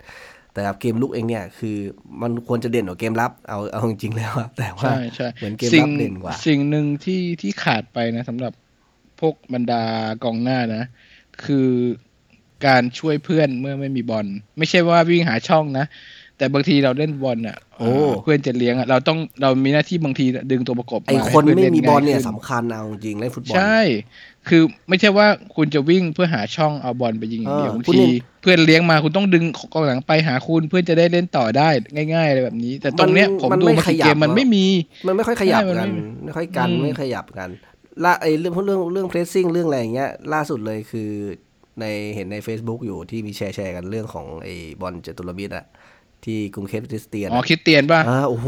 [0.54, 1.78] แต่กับเกมลุกเองเนี่ยคือ
[2.22, 8.54] มันควรจะเด่นกว่าเกมรับเอาเอาจริงๆแล้วอะแต่ว่าใช่ใช่เหมือนเกมสิ่รังบเด่นกว่า สิ่งหนึ่งที่ที่ขาดไปนะสำหรับ
[9.20, 9.84] พวกบรรดา
[10.24, 10.84] กองหน้านะ
[11.46, 11.70] คือ
[12.68, 14.28] การช่วยเพื่อนเมื่อไม่มีบอล
[14.58, 15.86] ไม่ใช่ว่าวิ่งหาช่องนะ
[16.40, 17.90] แต่บางทีเราเล่นบอลอะโอ้
[18.24, 23.80] เพื่อนจะเลี้ยงอะเราต้องเรามีหน้าที่บางทีดึงตัวประกบไอมาคนให้ไม่พื่มีบอลเนี่ยง่าขึ้สำคัญเอาจริงเล่นฟุตบอลใช่
[24.48, 31.70] คือไม่ใช่ว่าคุณจะวิ่งเพื่อหาช่องเอาบอลไปยิงอย่างเดียวเออบางคุณทีเล่นเพื่อนเลี้ยงมาคุณต้องดึงกองหลังไปหาคุณเพื่อจะได้เล่นต่อได้
[32.14, 34.66] ง่ายๆอะไรแบบนี้ แต่ตรงเนี้ยมันผมมันดูไม่มาขกี่ยับเกมมันเนอะไม่มี
[35.08, 37.50] มันไม่ค่อยขยับใช่มันกันไม่ไม่ค่อยกันอืมไม่ขยับกัน
[38.04, 41.12] ละไอเรื่องเรื่องเรื่องเพรสซิ่งเรื่องอะไรอย่างเงี้ยล่าสุดเลยคือ
[41.80, 44.50] ในเห็นใน Facebook อยู่ที่มีแชร์แชร์กันเรื่องของไอ
[44.82, 45.66] บอลเจตุรมิตรอะ
[46.26, 48.48] ที่กรุงเทพคริสเตียนอ๋อคริดเตียนป่ะอ่าโอ้โห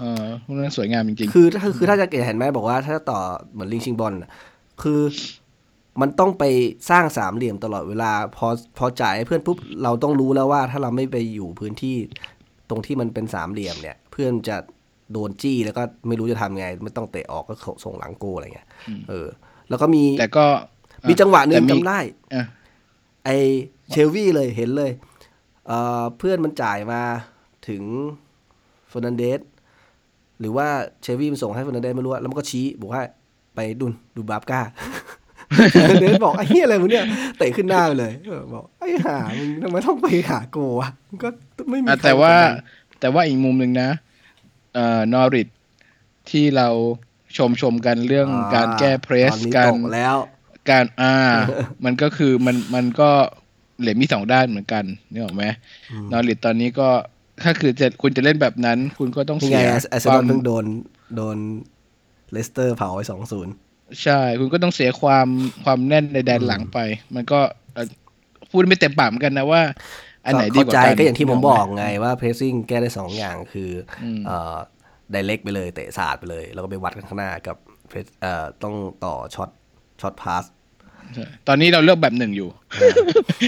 [0.00, 3.20] เออพวกนั้นสวยงามจริงคือถ้าคือถ้าจะเห็นไหมบอกว่าถ้าต่อ
[3.52, 4.30] เหมือนลิงชิงบอลน่ะ
[4.82, 5.00] คือ
[6.00, 6.44] มันต้องไป
[6.90, 8.46] สร้างสามเหลี่ยมตลอดเวลา พอ
[8.78, 11.96] พอจ่ายให้เพื่อนปุ๊บเราต้องรู้แล้วว่าถ้าเราไม่ไปอยู่พื้นที่
[12.70, 14.56] ตรงที่มันเป็นสามเหลี่ยมเนี่ย เพื่อนจะ
[15.12, 18.68] โดนจี้แล้วก็ไม่รู้จะทำไง ไม่ต้องเตะออกก็ส่งหลังโกล์อะไรเงี้ย
[19.08, 19.26] เออ
[19.68, 20.46] แล้วก็มีๆแต่ก็
[21.08, 21.98] มีจังหวะหนึ่แต่มีจำได้
[22.34, 22.44] อะ
[23.24, 23.30] ไอ
[23.90, 24.90] เชลวีเลยเห็นเลย
[25.70, 27.02] เอ่อเพื่อนมันจ่ายมา
[27.68, 27.82] ถึง
[28.88, 29.40] เฟอร์นันเดส
[30.40, 30.66] หรือว่า
[31.02, 33.02] เชลวี่มันส่งให้เฟอร์นันเดสไม่รู้อะแล้วมันก็ชี้บอกว่า
[33.54, 34.60] ไปดุนดูบราฟก้า
[35.72, 37.04] เฟอร์นันเดสบอกไอ้เหี้ยอะไรมึงเนี่ย
[37.38, 41.28] เตะขึ้นหน้าไปเลยเออบอกไอ้ห่ามึงทำไมต้องไปหาโกล์วะมันก็
[41.70, 42.50] ไม่มีอะใครแต่ว่ากดดั
[42.96, 43.90] นแต่ว่าอีกมุมหนึ่งนะ
[44.74, 45.48] เอ่อนอริท
[46.30, 46.68] ที่เรา
[47.36, 50.16] ชมชมกันเรื่องการแก้เพรสตอนนี้กาตรกแล้ว
[50.70, 51.14] การอ่า
[51.84, 53.10] มันก็คือมันมันก็
[53.80, 55.44] เหรียญมีสองด้านเหมือนกันนึกออกไหม
[56.10, 56.88] นอริทตอนนี้ก็
[57.42, 60.64] ถ้าคือจะคุณจะเล่นแบบนั้น คุณก็ต้องนี่เสีไงยแอสเซคนวาอมนเพิ่งโดน
[61.16, 61.38] โดน
[62.32, 63.52] เลสเตอร์เผาไปสองศูนย์
[64.02, 65.28] ใช่ คุณก็ต้องเสียความ
[65.64, 66.78] ความแน่นในแดนหลังไป
[67.14, 67.40] มันก็
[67.74, 67.86] เอ่อ
[68.50, 69.62] พูดไม่เต็มปากเหมือนกันนะว่า
[70.26, 73.70] อันไหนดีกว่าเข้าใจกันก็อย่างที่ผมนึบไหอกไงว่า pressing แก้ได้สองอย่างคือ
[74.04, 74.56] อมเอ่อ
[75.10, 77.56] ไดเ c กไปเลยเตะศาสตร์ไปเลย แล้วก็ไปวัดกันข้างหน้ากับ
[77.90, 79.50] press- เอ่อต้องต่อ short
[80.00, 80.59] short pass ใช่
[81.48, 82.48] ตอนนี้เราเลือกแบบหนึ่งอยู่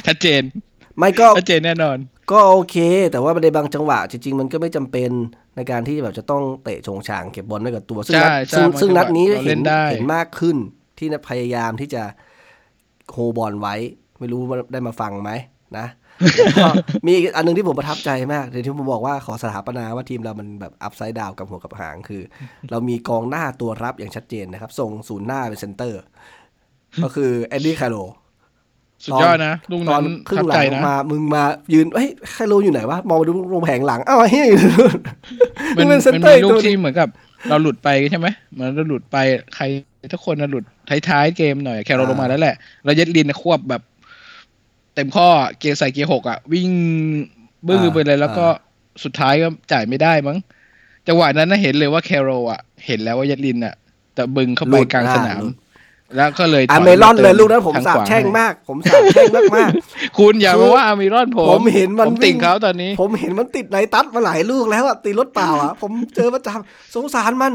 [0.06, 0.42] ชัดเจน
[0.98, 1.98] ไม่ก็ชัดเจนแน่นอน
[2.30, 2.76] ก็โอเค
[3.10, 5.10] แต่ว่าในบางจังหวะจริง ๆ มันก็ไม่จำเป็น
[5.56, 10.56] ในการที่แบบจะต้องเตะชงชางเก็บบอลไว้กับตัว ซึ่งนัดใช่ใช่ซึ่งบางซึ่งนัดนี้จังหวะเราเล่เห็นนได้เห็นมากขึ้น
[10.98, 12.02] ที่พยายามที่จะ
[13.12, 13.74] โฮบอลไว้
[14.18, 15.30] ไม่รู้ว่าได้มาฟังไหม
[15.78, 15.86] นะ
[16.58, 16.66] ก็
[17.06, 22.22] มีอีกอันหนึงที่ผมประทับใจมากเดี๋ยวที่ผมบอกว่าขอสถาปนาว่าทีมเรามันแบบอัพไซด์ดาวกับหัวกับหางคือ
[22.70, 26.02] เรามีกองหน้าตัวรับอย่างชัดเจนนะครับ ส่งศูนย์หน้าเป็นเซนเตอร์
[27.02, 27.96] ก็คือแอนดี้คาโร
[29.04, 34.48] สุดยอดนะลูกตอนั้นนครึ่ทังบหลัใจงนะมา มึงมายืนเฮ้ยคาโรอยู่ไหนวะ มองไปดูลงแผงหลังอ้าวเฮ้ย
[35.76, 37.08] มันเป็นเซนมันเตอร์มีอีกลูตักวหนึ่งที่เหมือนกับ
[37.48, 39.16] เราหลุดไปใช่ไหมเหมันเราหลุดไป
[39.54, 39.64] ใคร
[40.12, 40.64] ทุกคนน่ะหลุด
[41.08, 43.82] ท้ายๆเกมหน่อยแคโรลงมาแล้วแหละ เราเย็ดลินควบแบบ
[44.94, 45.28] เต็มข้อ
[45.58, 46.70] เกียร์ใส่เกียร์หกอะ วิ่ง
[47.66, 48.46] บื้อไปเลยแล้วก็
[49.04, 50.38] สุดท้ายก็จ่ายไม่ได้มั้ง
[51.08, 53.74] จังหวะนั้นน่ะเห็นเลยว่าแคโรอะ เห็นแล้วว่าเย็ดลินอะ
[54.14, 55.42] แต่บึงเข้าไปกลางสนาม
[56.16, 59.70] แล้วก็เลยถอาอยเมรอนติเลยลูกนั้นผมทสาบขวแช่งให้มาก ผมสาบแช่งมาก
[60.18, 67.52] คุณอย่าคือมาว่าอามิรอนผมผมเห็นมันผมติ่งวิ่งเขาตอนนี้ๆผมเห็นมันติดไนตัสมาหลายลูกแล้วอะตีรถเปล่าอะผมเจอประจำสงสารมัน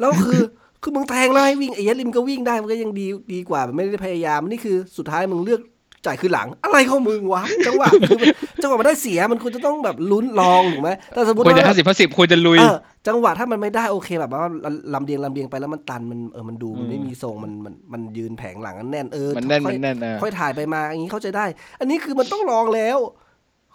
[0.00, 0.40] แล้วคือ
[0.82, 5.60] คือมึงแทงแล้วให้วิ่งไอ้เหี้ยลิมก็วิ่งได้มันก็ยังดีดีกว่ามันไม่ได้พยายามนี่คือสุดท้ายมึงเลือก
[6.06, 8.28] จ่ายคือหลังอะไรของมึงวะจังหวะคือมัน
[8.62, 14.50] จังหวะมันได้เสียมันควรจะต้องแบบลุ้นลองถูกไหมแต่สมมติควรจะว่าห้าสิบห้าสิบควรจะลุยเออ จังหวะถ้ามันไม่ได้โอเคแบบว่า
[14.94, 21.46] ลำเลียงลำเลียงไปแล้วมันตันมันเออมันดูมันไม่มีทรงมันมันมันยืนแผงหลังแน่นเออมันแน่นค่มัอยนแน่นนะค่อยถ่ายไปมาอย่างนี้เข้าใจได้
[21.80, 22.98] อันนี้คือมันต้องลองแล้ว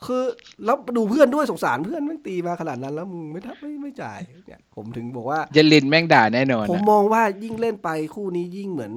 [0.05, 0.23] คือ
[0.65, 8.93] แล้วดูเพื่อนด้วยสงสารเพื่อนมันตีมาขนาดนั้นแล้วมึงไม่ทับไม่ไม่จ่ายเนี่ยผมถึงบอกว่าเยลินแม่งด่าแน่นอนผมอะมองว่ายิ่งเล่นไปคู่นี้ยิ่งเหมือน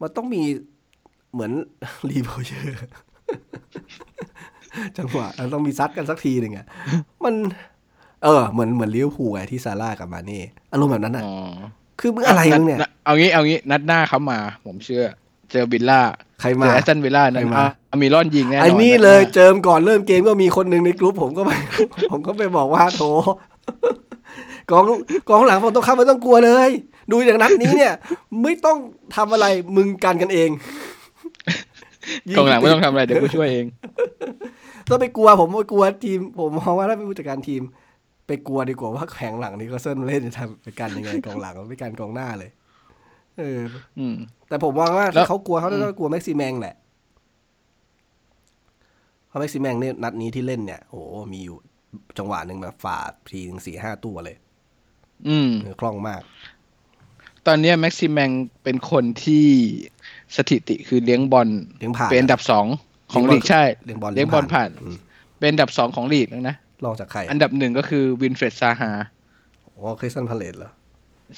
[0.00, 0.42] มันต้องมี
[1.32, 1.52] เหมือน
[2.10, 2.78] ลีโบว์เยอร์
[4.96, 6.66] จังหวะมันต้องมีซัดกันสักทีหนึ่งอะ
[7.24, 7.34] มัน
[8.24, 10.40] เออเหมือนเหมือนลิเวอร์พูลไงที่ซาลาห์กับมาเน่
[10.72, 11.34] อารมณ์แบบนั้นอะอ๋อ
[12.00, 15.04] คือมึงอะไรมึงเนี่ยดเอางี้เอางี้นัดหน้าเขามา ผมเชื่อ
[15.50, 16.00] เจอวิลล่า
[16.40, 21.50] ใครเจมาอแอสตันวิลล่านั่นใครมาอะอามีรอนยิงแน่นอนไอ้นี่ดหาเลยเจิมก่อนเริ่มเกมก็มีคนหนึ่งในกลุ่มผมก็ไป
[22.10, 23.02] ผมก็ไปบอกว่าโถ
[24.70, 24.84] กอง
[25.28, 26.70] กองหลังผมต้องเข้าไม่ต้องกลัวเลย
[27.10, 27.94] ดูอย่างนัดนี้เนี่ย
[28.42, 28.78] ไม่ต้อง
[29.16, 30.50] ทำอะไรมึงกันกันเอง
[32.36, 33.66] กองหลังไม่ต้องทำอะไรเดี๋ยวกูช่วยเอง
[34.90, 37.62] ต้องไปกลัวผมไปกลัวทีม ผมมองว่าถ้าเป็นผู้จัดการทีม
[38.28, 42.50] ไปกลัวดีกว่าว่าแข่งหลังนี้ก็เส้นเล่นจะทำไปกันยังไงกองหลังไม่กันกองหน้าเลย
[43.38, 43.60] เออ
[43.98, 44.16] อืม
[44.48, 46.74] แต่ผมมองว่าแล้วถ้าเขากลัวเขาต้องกลัวแม็กซิแมงแหละ
[49.28, 51.56] เพราะแม็กซิแมงเนี่ยนัดนี้ที่เล่นเนี่ยโอ้โหมีอยู่
[52.18, 54.36] จังหวะหนึ่งแบบฝ่าทีถึงสี่ห้าตัวเลย
[55.28, 56.22] อืมเออคล่องมาก
[57.46, 58.30] ตอนเนี้ยแม็กซิแมง
[58.64, 59.46] เป็นคนที่
[60.36, 62.66] สถิติคือเลี้ยงบอลเลี้ยงผ่าน เป็นอันดับสอง
[63.12, 64.96] ของลีกเลี้ยงบอลกใช่เลี้ยงบอลเลี้ยงบอลผ่านอืม
[65.38, 68.90] เป็นอันดับสองของลีกแล้วนะ รองจากใคร อันดับหนึ่งก็คือวิลฟรีดซาฮา
[69.72, 70.70] โอ้คริสตันพาเลตเหรอ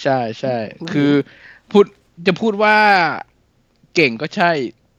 [0.03, 0.57] ใช่ใช่
[0.92, 1.12] คือ
[1.70, 1.85] พูด
[2.26, 2.76] จะพูดว่า
[3.94, 4.50] เก่งก็ใช่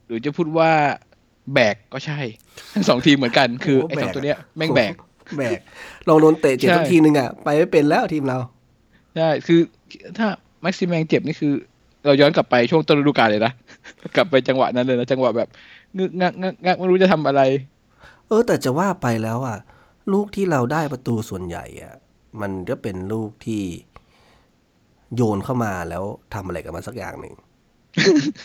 [0.06, 0.70] หรือจะพูดว่า
[1.54, 2.20] แบกก็ใช่
[2.74, 4.94] ทั้งสองทีมเหมือนกัน คือไอ้สองตัวเนี้ยแม่งแบก
[5.38, 5.58] แบก
[6.08, 8.38] ลองโดนเตะเจ็บใช่สักทีหนึ่งอะ ไปไม่เป็นแล้วทีมเรา
[9.16, 9.60] ใช่ คือ
[10.18, 10.28] ถ้า
[10.62, 11.52] แม็กซิมแมงเจ็บนี่คือ
[12.04, 13.52] เราย้อนกลับไปช่วงต้นฤดูกาลเลยนะ
[14.16, 15.48] กลับไปจังหวะนั้นเลยนะ จังหวะแบบ
[15.98, 17.42] งึกงักงักงักไม่รู้จะทำอะไร
[18.28, 19.56] เออ แต่จะว่าไปแล้วอะ
[20.12, 21.94] ลูกที่เราได้ประตูส่วนใหญ่อะ
[22.40, 23.62] มันก็เป็นลูกที่
[25.16, 27.34] โยนเข้ามาแล้วทำอะไรกับมันสักอย่างหนึ่ง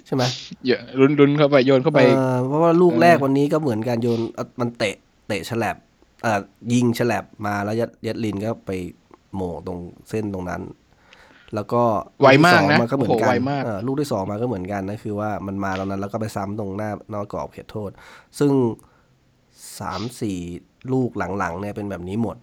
[0.05, 0.23] ใช่ไหม
[0.65, 4.95] เยอะรุนรุนเข้าไปโยนเข้าไปเออเพราะว่าลูกเออแรกวันนี้ก็เหมือนกันโยนเอามันเตะ
[5.27, 5.75] เตะฉลับ
[6.23, 6.41] เอ่อ
[6.73, 8.71] ยิงฉลับมาแล้วยัดยัดลินก็ไป
[9.33, 10.61] โหม่งตรงเส้นตรงนั้น
[11.55, 11.83] แล้วก็
[12.21, 17.91] ไวมากนะลูที่สองมันก็เหมือนกัโอ้โหไวนมากเออลูกที่สองมาก็เหมือนกันนะคือว่ามันมาตรงนั้นแล้วก็ไปซ้ำตรงหน้านอกกรอบเขตโทษ
[18.39, 18.51] ซึ่ง
[19.79, 20.39] สามสี่
[20.93, 21.09] ลูก
[21.39, 22.37] หลังๆเนี่ยเป็นแบบนี้หมด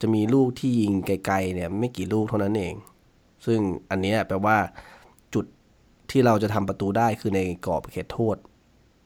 [0.00, 2.74] จะมีลูกที่ยิงไกลๆเนี่ยไม่กี่ลูกเท่านั้นเอง
[3.46, 4.56] ซึ่งอันเนี้ยแปลว่า
[5.34, 5.44] จุด
[6.10, 8.36] ที่เราจะทำประตูได้คือในกรอบเขตโทษ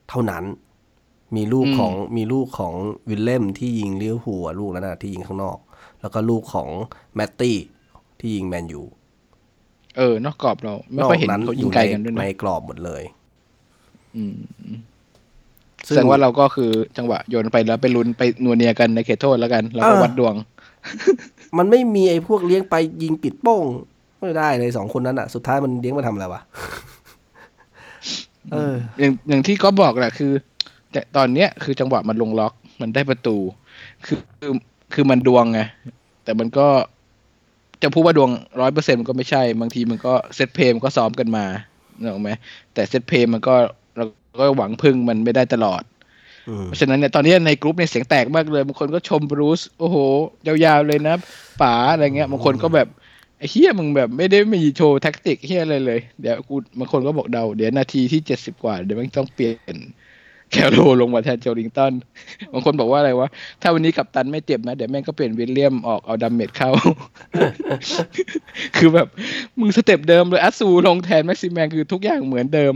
[0.09, 0.43] เท่านั้น
[1.35, 2.73] มีลูกอืมของมีลูกของ
[3.09, 5.57] วิลเลมที่ยิงเลี้ยวหัวลูกนั้นนะที่ยิงข้างนอก
[6.01, 6.69] แล้วก็ลูกของ
[7.15, 7.57] แมตตี้
[8.19, 8.81] ที่ยิงแมนยู
[9.97, 13.03] เออ นอกกรอบเรา ไม่ค่อยเห็นนั้นเขาอยิงยู่ไกลในกันด้วยในนะกรอบหมดเลย
[14.15, 14.35] อืม
[15.87, 20.35] ซึ่แสดงว่าเราก็คือจังหวะโยนไปแล้วไปลุ้นไปนัวเนียกันในเขตโทษแล้วกันเราก็วัดดวง
[21.57, 23.65] มันไม่มีไอ้พวกเลี้ยงไปยิงปิดโป้ง
[24.19, 26.41] ไม่ได้เลยสองคนนั้นอะ สุดท้ายมันเลี้ยงมาทำอะไรวะ
[28.51, 30.31] เออ อย่างอย่างที่ก็บอกแหละคือ
[30.91, 33.37] แต่ตอนเนี้ยคือจังหวะมันลงล็อกมันได้ประตู
[34.05, 34.51] คือคือ
[34.93, 35.59] คือมันดวงไง
[36.23, 36.67] แต่มันก็
[37.83, 38.29] จะพูดว่าดวง
[38.61, 41.45] ร้อยเปอร์เซ็นต์มันก็ไม่ใช่ บางทีมันก็ set play มันก็ซ้อมกันมา
[41.99, 42.29] นึกออกไหม
[42.73, 43.80] แต่ set play มันก็เรา
[44.39, 45.83] ก็หวังพึ่งมันไม่ได้ตลอด
[46.49, 49.97] อืมเพราะฉะนั้นเนี่ยตอนนี้ในกรุ๊ปเนี่ยเสียงแตกมากเลยบางคนก็ชมบรูซโอ้โห
[50.47, 51.15] ยาวๆเลยนะ
[51.61, 52.87] ป๋าอะไรเงี้ยบางคนก็แบบ
[53.37, 59.77] ไอ้เหี้ยมึงแบบไม่ได้มีโชว์แท็กติกเหี้ยอะไรเลย เดี๋ยวกูบางคนก็บอกเดา เดี๋ยวนาทีที่เจ็ดสิบกว่า เดี๋ยวมันต้องเปลี่ยน
[60.51, 61.93] แคร์โรลล์ลงมาแทนโจลิงตัน
[62.51, 63.27] บางคนบอกว่าอะไรวะ
[63.61, 66.69] ถ้าวันนี้กัปตันไม่เจ็บนะ เดี๋ยวแม่งก็เปลี่ยนวิลเลมส์ออกเอาดัมเมตต์เข้า
[68.77, 69.07] คือแบบ
[69.59, 72.73] มึงสเต็ปเดิมเลยอัตสูลงแทนแม็กซิแมงคือทุกอย่างเหมือนเดิม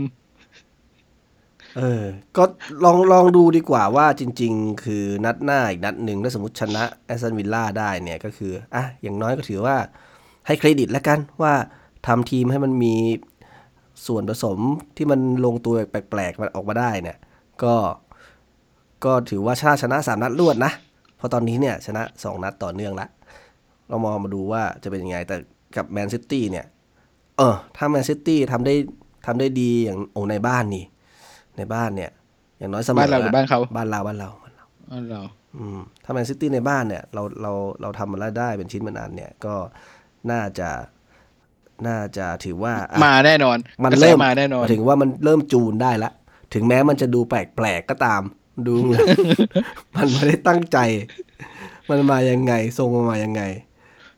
[1.76, 2.04] เออ
[2.36, 2.44] ก็
[2.84, 9.76] ลองลองดูดีกว่าว่าจริง ๆ คือนัดหน้าอีกนัดหนึ่งถ้าสมมติชนะแอสตันวิลล่าได้เนี่ยก็คืออะอย่างน้อยก็ถือว่า
[10.46, 11.54] ให้เครดิตแล้วกันว่า
[12.06, 12.94] ทำทีมให้มันมี
[14.06, 14.58] ส่วนผสม
[14.96, 17.18] ที่มันลงตัวแปลกๆมันออกมาได้เนี่ย
[17.62, 17.74] ก็
[19.04, 20.72] ก็ถือว่าชนะชนะสามนัดรวดนะ
[21.16, 23.08] เพราะตอนนี้เนี่ยชนะสองนัดต่อเนื่องละ
[23.88, 25.36] เรามองมาดูว่าจะเป็นยังไง แต่
[25.76, 26.66] กับแมนซิตี้เนี่ย
[27.36, 28.74] เออ ถ้าแมนซิตี้ทำได้
[29.26, 30.84] ทำได้ดีอย่างโอในบ้านนี่
[31.56, 32.10] ในบ้านเนี่ย
[32.58, 35.24] อย่างน้อยเสมอบ้านเราหรือบ้านเขาบ้านเราบ้านเราบ้านเราอ๋อเหรอ
[35.58, 39.54] อืมถ้าแมนซิตี้ในบ้านเนี่ย เราเราเราทำมันได้เป็นชิ้นเป็นอันเนี่ยก็
[40.30, 40.70] น่าจะ
[41.86, 46.10] น่าจะถือว่าอะมาแน่นอน มันกระแสเริ่มมาแน่นอน ถึงว่ามันเริ่มจูนได้ละ
[46.54, 47.38] ถึงแม้มันจะดูแปล
[47.78, 48.22] กๆก็ตาม
[48.66, 48.74] ดู
[49.96, 50.78] มันไม่ได้ตั้งใจ
[51.88, 53.42] มันมายังไง ทรงมันมายังไง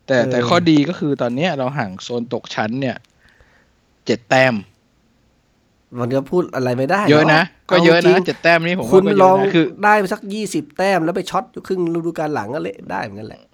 [0.06, 2.96] แต่เออแต่ข้อดีก็คือตอนเนี้ยเราห่างโซนตกชั้นเนี่ย
[4.06, 4.54] เจ็ดแต้ม
[6.00, 13.44] มันก็พูดอะไรไม่ได้เยอะนะาก็เยอะจรินะงเจ็ดแต้มนี้ผมคุว่าณก็เยลอะองนะคือได้ไปสักยี่สิบแต้มแล้วไปช็อตอยู่ครึ่งฤดูกาลหลังก็เละได้เหมือนกันแหละ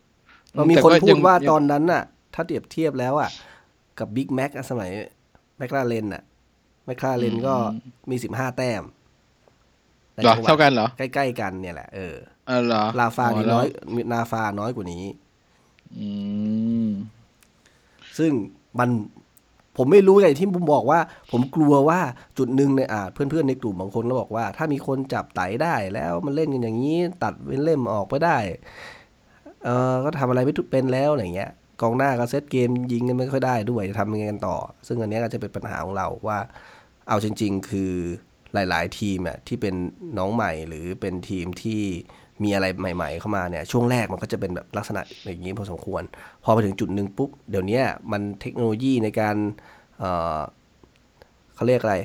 [0.55, 2.03] เรามีแต่คนก็พูยัดงว่ายังตอนนั้นน่ะ
[2.35, 3.31] ถ้าเปรียบเทียบแล้วอะ
[3.99, 4.91] กับบิ๊กแม็กสมัย
[5.59, 6.23] แมคลาเรนน่ะ
[6.85, 7.55] แมคลาเรนก็
[8.11, 8.83] มีสิบห้าแต้ม
[10.15, 12.15] ในเหรอจังหวะเท่ากันเหรอ ใกล้ๆกันเนี่ยแหละ เออ
[12.51, 13.67] อ๋อเหรอลาฟานี่แล้วน้อย
[14.13, 15.05] นาฟาน้อยกว่านี้
[15.99, 16.09] อื
[16.87, 16.91] ม
[18.19, 18.33] ซึ่ง
[18.79, 18.89] มัน
[19.77, 21.01] ผมไม่รู้ไงที่ผมบอกว่า
[21.33, 22.01] ผมกลัวว่า
[22.39, 28.37] จุดหนึ่งเนี่ยอ่าเพื่อนๆในกลุ่มบางคนก็บอกว่า ถ้ามีคนจับไตได้แล้วมันเล่นกันอย่างนี้ ตัดเว้นเล่มออกไปได้
[29.65, 34.57] เออก็ทำอะไรไม่ถูกเป็นแล้วอะไรเงี้ยกองหน้าก็เซตเกมยิงกันไม่ค่อยได้ด้วยจะทำยังไงกันต่อ
[34.87, 36.39] ซึ่งอันนี้ก็จะเป็นปัญหาของเราว่า
[37.09, 37.93] เอาจริง ๆ คือ
[38.55, 39.75] หลาย ๆ ทีมอะที่เป็น
[40.19, 41.83] น้องใหม่หรือเป็นทีมที่
[42.43, 46.03] มีอะไรใหม่ ๆ เข้ามาเนี่ยช่วงแรกมันก็จะเป็นแบบลักษณะอย่างนี้พอสมควร
[46.45, 49.37] พอไปถึงจุดหนึ่งปุ๊บเดี๋ยวเนี้ยมันเทคโนโลยีในการ
[49.99, 50.39] เอ่อ
[51.55, 51.97] เขาเรียกอะไร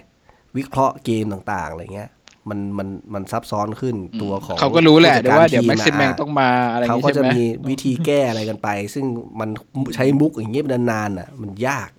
[0.58, 2.10] วิเคราะห์เกมต่างๆอะไรเงี้ย
[2.50, 9.06] มันมันมันซับซ้อนขึ้นตัวของเขาก็รู้แหละผู้จัเดี๋ยวว่าเดี๋ยวทีแม็กซิมแมงะต้องมาอะไรอย่างเขางี้ก็ใช่จะไหมมีวิธีแก้อะไรกันไป ซึ่ง
[9.40, 9.50] มัน
[9.96, 11.90] ใช้มุกอย่างเงี้ยนานๆอะมันยาก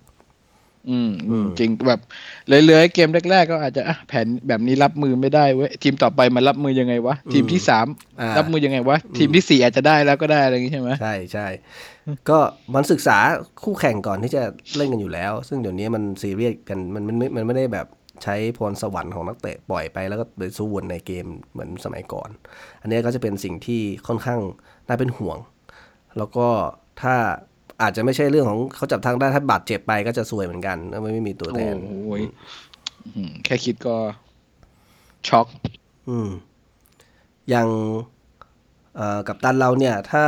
[0.89, 2.01] อืมอืมจริงแบบ
[2.47, 7.87] เลื้อยๆเกมแรกๆก็อาจจะอะแผนแบบนี้รับมือไม่ได้เว้ยทีมต่อไปมันรับมือยังไงวะทีมที่สาม
[8.21, 11.47] อ่ารับมือยังไงวะทีมที่สี่อาจจะได้แล้วก็ได้อะไรอย่างงี้ใช่ไหมใช่ใช่
[12.29, 12.39] ก็
[12.73, 13.17] มันศึกษา
[13.63, 14.43] คู่แข่งก่อนที่จะ
[14.77, 17.87] เล่นกันอยู่แล้ว ซึ่งเดี๋ยวนี้มันซีเรียสกันมันมันไม่มันไม่ได้แบบ
[18.23, 22.29] ใช้พรสวรรค์ของนักเตะปล่อยไปแล้วก็ไปสู้วนในเกมเหมือนสมัยก่อน
[22.81, 24.39] อันนี้ก็จะเป็นสิ่งที่ค่อนข้าง
[24.87, 25.37] น่าเป็นห่วง
[26.17, 26.47] แล้วก็
[27.01, 27.15] ถ้า
[27.81, 32.21] อาจจะไม่ใช่เรื่องของเขาจับทางได้ถ้าบาดเจ็บไปก็จะซวยเหมือนกันแล้วไม่มีตัวแทนโอ้ย
[33.15, 33.95] อืมแค่คิดก็
[35.27, 35.47] ช็อก
[36.09, 36.29] อืม
[37.49, 37.67] อย่าง
[38.95, 40.25] เอ่อกับตันเราเนี่ย ถ้า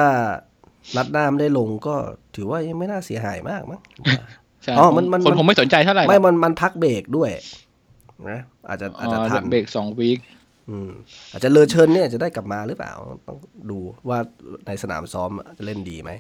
[0.96, 1.96] นัดหน้าไม่ได้ลงก็
[2.36, 3.82] ถือว่ายังไม่น่าเสียหายมากมั้ง
[4.64, 7.30] ใช่อ๋อมันมันคนมันคงไม่สนใจเท่าไหร่หรอกไม่มันมันพักเบรกด้วย
[8.30, 8.40] นะ
[8.70, 10.20] อาจจะอาจจะอ๋อทันเบรกสองวีค
[10.70, 10.90] อืม
[11.32, 12.94] อาจจะเลอเชิญเนี่ยจะได้กลับมาหรือเปล่า
[13.28, 13.38] ต้อง
[13.72, 14.18] ดูว่า
[14.68, 16.12] ในสนามซ้อมจะเล่นดีไหม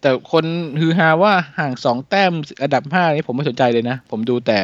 [0.00, 0.44] แต่คน
[0.80, 4.58] ฮือฮาว่าห่างสองแต้มอันดับห้านี่ผมไม่สนใจเลยนะ ผมดูแต่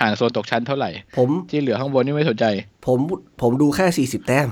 [0.00, 2.46] ห่างโซนตกชั้นเท่าไหร่ ผมที่เหลือข้างบนนี่ไม่สนใจ
[2.86, 2.98] ผม
[3.42, 4.48] ผมดูแค่สี่สิบแต้ม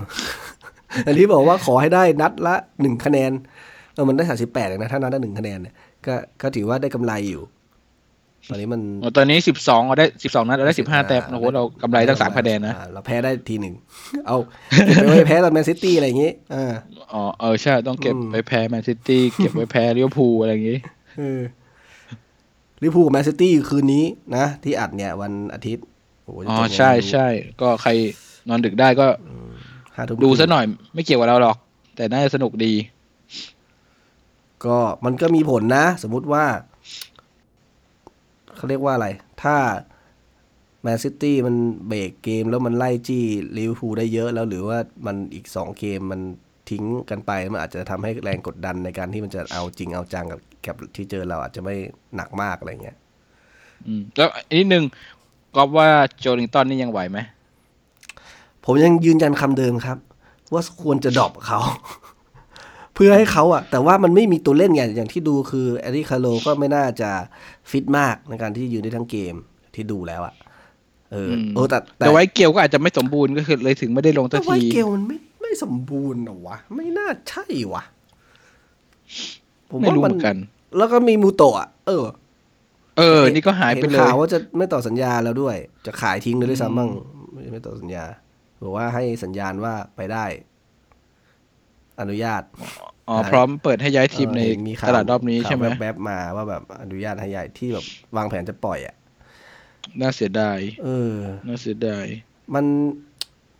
[1.07, 3.31] อันนี้บอกว่าขอให้ได้นัดละหนึ่งคะแนน
[3.95, 5.75] เออมันได้สามสิบแปดนะถ้านัดละหนึ่งคะแนนเนี่ย
[6.07, 7.43] ก็ก็ถือว่าได้กำไรอยู่
[8.49, 8.81] ตอนนี้มัน
[9.17, 13.75] ตอนนี้สิบสองเราได้สิบสองนัดเราได้สิบห้าแต้มโอ้โหเรากำไรตั้งสามคะแนนนะอ่าเราแพ้ได้ทีหนึ่ง
[14.27, 14.37] เอา
[14.87, 16.73] เก็บไปไว้แพ้ตอนแมนซิตี้อะไรอย่างงี้อ่า
[17.13, 20.79] อ๋อเออใช่ต้องเก็บอืมไว้แพ้แมนซิตี้เก็บไว้แพ้ลิเวอร์พูลอะไรอย่างงี้
[21.17, 21.43] เออ
[22.83, 24.05] ลิเวอร์พูลกับแมนซิตี้คืนนี้
[24.37, 25.85] นะ ที่อัดเนี่ยวันอาทิตย์
[26.23, 27.27] โอ้โหจะอ๋อเป็นไงใช่ไม่รู้ใช่
[27.61, 27.91] ก็ใคร
[28.49, 29.07] นอนดึกได้ก็
[29.97, 31.57] ห้าทุ่มดูซะหน่อยไม่เกี่ยวกับเราหรอก
[31.97, 32.73] แต่น่าจะสนุกดี
[34.65, 36.45] ก็มันก็มีผลนะ สมมุติว่า
[38.57, 39.09] เขาเรียกว่าอะไร
[39.43, 39.57] ถ้า
[40.83, 41.57] แมนซิตี้มัน
[41.89, 43.25] เบรกเกมแล้วมันไล่จี้
[43.57, 46.21] ลิเวอร์พูลได้เยอะแล้วหรือว่ามันอีกสองเกมมัน
[46.71, 51.75] ทิ้งกันไปมันอาจจะทำให้แรงกดดันในการที่มันจะเอาจริงเอาจังกับกับที่เจอเราอาจจะไม่
[52.17, 52.97] หนักมากอะไรเงี้ย
[53.87, 54.85] อืมแล้วอีกนิดนึง
[55.57, 57.19] ก็ว่าโจลิงตันนี่ยังไหวไหม
[58.65, 59.99] ผมยังยืนยันคำเดิมครับ
[60.53, 61.61] ว่าควรจะ drop เขา
[62.95, 67.11] เพื่อให้เขาอะแต่ว่ามันไม่มีตัวเล่นไงอย่างที่ดูคือแอริคาโลก็ไม่น่าจะ
[67.71, 69.35] ฟิตมากในการที่ยืนได้ทั้งเกม
[69.75, 70.35] ที่ดูแล้วอะ
[71.13, 77.85] เออเออแต่แต่ดไวต์ เกลก็อาจจะไม่สมบูรณ์ก็คือเลยถึงไม่ได้ลงแต่ดไวต์ เกลมันไม่ไม่สมบูรณ์เหรอวะ ไม่น่าใช่วะ
[79.71, 80.37] ผมไม่ว่ารู้มัเหนมือนกัน
[80.77, 82.05] แล้วก็มีมูโตะอะเออ
[82.99, 86.91] เออ นี่ก็หายไปห็นเลยข่าวว่าจะไม่ต่อสัญญาแล้วด้วย จะขายทิ้งเลยด้วยซ้ำบ้าง
[87.33, 88.05] ไม่ไม่ต่อสัญญา
[88.63, 90.25] บอกว่าให้สัญญาณว่าไปได้
[92.01, 92.43] อนุญาต
[93.09, 98.95] อ๋อพร้อมเปิดให้ย้ายทีมในเออเห็นข่วตลาดรอบนี้ใช่ไหมข่าวแวบๆมาว่าแบบอนุญาตให้ย้ายที่แบบวางแผนจะปล่อยอะ
[100.01, 101.15] น่าเสียดาย เออ
[101.49, 102.07] น่าเสียดาย
[102.55, 102.65] มัน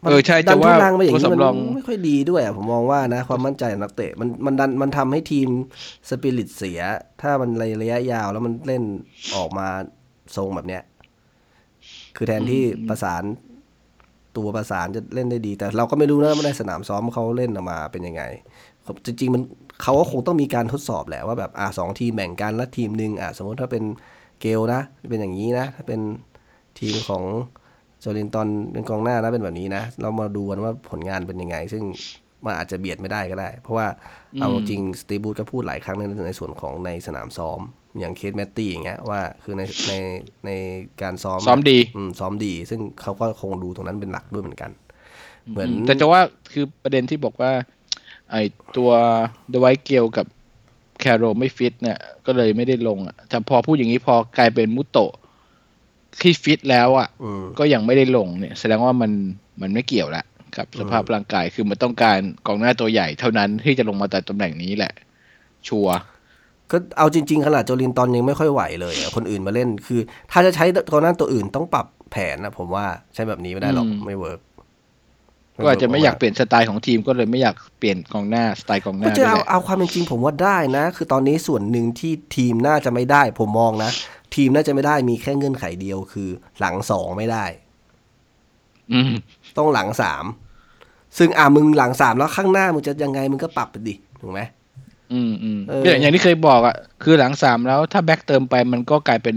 [0.05, 5.49] มันเออใช่ดันจะว่าทุลังไปอย่างนี้ตัวมันสำรองไม่ค่อยดีด้วยอะผมมองว่านะ ความมั่นใจของนักเตะมันมันดันมันทำให้ทีม
[6.09, 6.81] สปิริตเสีย
[7.23, 7.51] ถ้ามัน
[7.83, 8.83] ระยะยาวแล้วมันเล่น
[9.37, 9.69] ออกมา
[10.37, 10.83] ทรงแบบเนี้ย
[12.17, 13.23] คือแทนที่ประสาน
[14.37, 18.23] ตัวประสานจะเล่นได้ดี แต่เราก็ไม่รู้นะว่าในสนามซ้อมเขาเล่นออกมาเป็นยังไง
[19.05, 19.43] จริงๆมัน
[19.83, 23.85] เขาก็คงต้องมีการทดสอบแหละว่าแบบอ่าสองทีมแบ่งกันแล้วทีมหนึ่งอ่าสมมติถ้าเป็น
[24.41, 26.01] เกลนะ เป็นอย่างนี้นะ ถ้าเป็น
[26.79, 27.25] ทีมของ
[28.01, 31.85] โจลินตันเป็นกองหน้านะเป็นแบบนี้นะ เรามาดูกันว่าผลงานเป็นยังไง ซึ่ง
[32.45, 33.87] มันอาจจะเบียดไม่ได้ก็ได้ เพราะว่า
[34.41, 37.61] เอาจริงสตีฟ บรูซก็พูดหลายครั้งในในส่วนของในสนามซ้อม
[38.01, 39.93] อย่างเคสแมตตี้อย่างเงี้ยว่าคือในใน
[40.47, 40.51] ใน
[41.03, 44.71] การซ้อมซ้อมดีอืมซ้อมดี ซึ่งเขาก็คงดูตรงนั้นเป็นหลักด้วยเหมือนกัน
[45.51, 46.21] เหมือนแต่จะว่า
[46.53, 47.53] คือประเด็นที่บอกว่า
[48.31, 48.37] ไอ
[48.77, 48.91] ตัว
[49.51, 50.27] ดไวต์ เกลกับ
[51.01, 55.13] แคร์โรลไม่ฟิตเนี่ย ก็เลยไม่ได้ลงอะแต่พอพูดอย่างนี้พอกลายเป็นมุโตะ
[56.21, 59.11] ที่ฟิตแล้วอะอืมก็ยังไม่ได้ลงเนี่ย แสดงว่ามัน
[59.61, 60.25] มันไม่เกี่ยวละ
[60.57, 64.93] กับสภาพร่างกายคือมันต้องการกองหน้าตัวใหญ่เท่านั้นที่จะลงมาแต่ตำแหน่งนี้แหละ
[65.69, 65.97] ชัวร์
[66.71, 70.01] ก็เอาจริง ๆ ขนาดโจลินตันยังไม่ค่อยไหวเลยอะคนอื่นมาเล่นคือ
[70.33, 74.41] ถ้าจะใช้กองหน้าตัวอื่นต้องปรับแผนนะผมว่าใช้แบบนี้ไม่ได้หรอกไม่ work
[75.63, 83.91] ก็อาจจะไม่อยากเปลี่ยนสไตล์ของทีมก็เลยไม่อยากเปลี่ยนกองหน้าสไตล์กองหก็น้าจะด้วยเอาแหละเอาความเป็นจริงผมว่าได้นะ คือตอนนี้ส่วนหนึ่งที่ทีมน่าจะไม่ได้ ผมมองนะ
[84.35, 86.29] ทีมน่าจะไม่ได้มีแค่เงื่อนไขเดียวคือ
[86.61, 87.45] หลังสองไม่ได้
[88.93, 89.13] อืม
[89.57, 90.25] ต้องหลังสาม
[91.19, 94.41] ซึ่งอ่ามึงหลังสามแล้วข้างหน้ามึงจะยังไงมึงก็ปรับไปดิถูกไหม
[95.13, 99.37] อืมอืมเอออย่างอย่างที่เคยบอกอะคือหลังสามแล้วถ้าแบ็กเติมไปมันก็กลายเป็น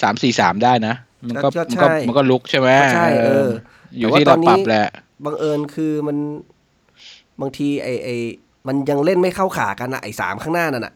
[0.00, 0.94] สามสี่สามได้นะ
[1.28, 3.50] มันก็มันก็มันก็ลุกใช่ไหมก็ใช่เออ
[3.98, 4.88] อยู่ที่เราปรับแหละ
[5.24, 6.16] บังเอิญคือมัน
[7.40, 8.08] บางทีไอไอ
[8.66, 10.94] มันยังเล่นไม่เข้าขากันนะไอสามข้างหน้านั่นน่ะ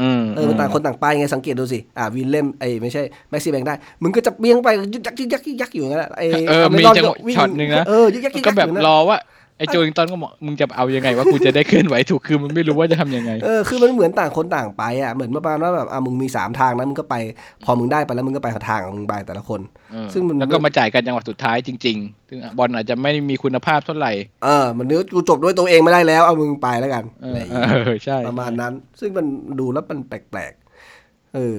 [0.00, 9.18] อืมเออมันต่างคนต่างไปไงสังเกตดูสิ อ่าวินเล่มไอไม่ใช่แม็กซี่แบงได้ มึงก็จะเบี้ยงไปยึกยักยึกยักยึกยักอยู่อย่างนั้นอะไอเออเมมีรอนจังหวะวิ่ช็อตหนึ่งนะเออยึกยักยึกก็ยักแบบอยู่นั่นรอว่า
[9.58, 17.16] ไอ้โจลิงตันก็บอกมึงจะเอายังไงว่ากูจะได้เคลื่อนไหวถูกคือมันไม่รู้ว่าจะทำยังไงเออคือมันเหมือนต่างคนต่างไปอะเหมือนประมาณว่าแบบอะมึงมีสามทางนะมึงก็ไป
[17.64, 19.60] พอมึงได้ไปแล้วมึงก็ไปทางของมึงไปแต่ละคน
[19.92, 24.12] เออซึ่งมันแล้วก็มาจ่ายกันจังหวะสุดท้ายจริงๆซึ่งบอลอาจจะไม่มีคุณภาพเท่าไหร่
[24.44, 29.26] เออมันนึกกูจบด้วยตัวเองไม่ได้แล้วเอามึงไปแล้วกันเออะไรออย่างเอเงี้ยอใช่ประมาณนั้น ซึ่งมัน
[29.60, 31.58] ดูแล้วมันแปลกๆเออ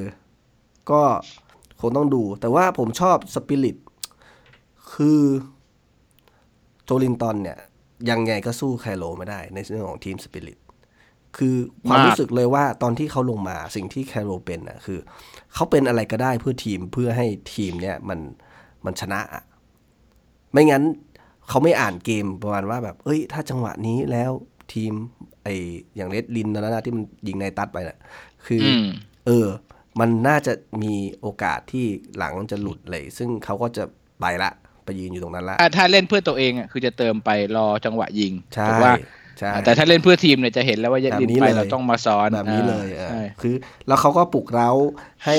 [0.92, 1.02] ก็
[1.82, 3.78] คงต้องดู แต่ว่าผมชอบสปิริต
[4.94, 5.22] คือ
[6.86, 7.58] โจลินตันเนี่ย
[8.10, 10.60] ยังไงก็สู้ไคโลไม่ได้ในเรื่องของทีมสปิริต
[11.38, 11.56] คือ
[11.88, 15.00] ความรู้สึกเลยว่าตอนที่เขาลงมาสิ่งที่ไคโรเป็นน่ะคือ
[15.54, 18.20] เขาเป็นอะไรก็ได้เพื่อทีมเพื่อให้ทีมเนี่ยมัน
[18.86, 19.44] มันชนะอะ
[20.52, 20.84] ไม่งั้น
[21.48, 24.32] เขาไม่อ่านเกมประมาณว่าแบบ เอ้ย ถ้าจังหวะนี้แล้ว
[24.74, 24.94] ทีม
[25.44, 25.48] ไอ
[25.96, 27.98] อย่างเลดลินนั่นนะที่มันยิงในตัดไปน่ะ
[28.46, 28.86] คือออืม
[29.26, 29.48] เออ
[30.00, 31.86] มันน่าจะมีโอกาสที่
[32.18, 33.84] หลังจะหลุดเลย ซึ่งเขาก็จะ
[34.20, 34.52] ไปละ
[34.88, 38.94] ไปยืนอยู่ตรงนั้นละถ้าถ้าเล่นเพื่อตัวเองอะคือจะเติมไปรอจังหวะยิงใช่ถูกว่า
[39.40, 43.56] ใช่แต่ถ้าเล่นเพื่อทีมเนี่ยจะเห็นแล้วว่าแบบลินนี้ไปเลยเราต้องมาซ้อนแบบนี้เลยเออใช่คือ
[43.88, 44.70] แล้วเขาก็ปลุกเร้า
[45.26, 45.38] ให้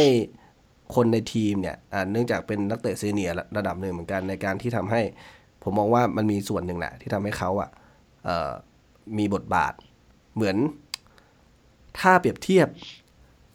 [0.95, 5.01] คนในทีมเนี่ยอ่าเนื่องจากเป็นนักเตะซีเนียร์ระดับหนึ่งเหมือนกันในการที่ทำให้
[5.63, 7.71] ผมมองว่ามันมีส่วนหนึ่งแหละที่ทำให้เขาอะ
[8.25, 8.51] เอ่อ
[9.19, 9.73] มีบทบาท
[10.35, 10.57] เหมือน
[12.01, 12.69] ถ้าเปรียบเทียบ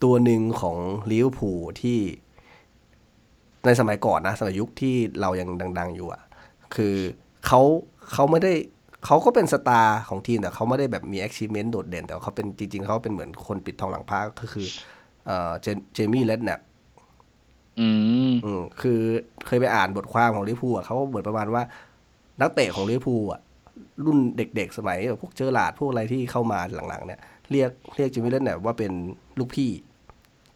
[0.03, 0.77] ตัวหนึ่งของ
[1.11, 1.99] ลิเวอร์พูลที่
[3.65, 5.49] ในสมัยก่อนนะสมัยยุคที่เรายัง
[5.79, 6.21] ดัง ๆ อยู่อะ
[6.75, 6.95] คือ
[7.45, 7.61] เขา
[8.13, 8.53] เขาไม่ได้
[9.05, 14.67] เขาก็เป็นสตาร์ของทีมแต่เขาไม่ได้แบบมี achievement โดดเด่น แต่เขาเป็นจริง ๆเขาเป็นเหมือนคนปิดทองหลังพระก็คือ
[15.25, 16.59] เอ่อเจเจมี่เลดแนป
[17.79, 17.87] อื
[18.31, 18.99] มอืมคือ
[19.47, 21.63] เคยไปอ่านบทความของลิเวอร์พูลอะเขาเหมือนประมาณว่า
[22.41, 23.41] นักเตะของลิเวอร์พูลอะ
[24.05, 27.19] รุ่นเด็กๆ สมัยแบบพวกเจอร์ราร์ดพวกอะไรที่เข้ามาหลังๆ เนี่ย
[27.51, 28.91] เรียกเรียกเจมี่เรดแนปป์ว่าเป็น
[29.39, 29.71] ลูกพี่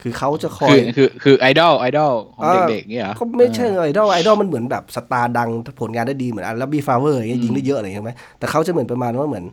[0.01, 9.45] คือเขาจะคอคืยอคือคือไอดอลไอดอลของอ่าเด็กๆเนี่ยเหรอก็ไม่ใช่ไอดอลไอดอลมันเหมือนแบบสตาร์ดังผลงานได้ดีเหมือนอันร็อบบี้ ฟาวเลอร์อย่างเงี้ยยิงได้เยอะอะไรอย่างเงี้ยใช่ไหมแต่เขาจะเหมือนประมาณว่าเหมือน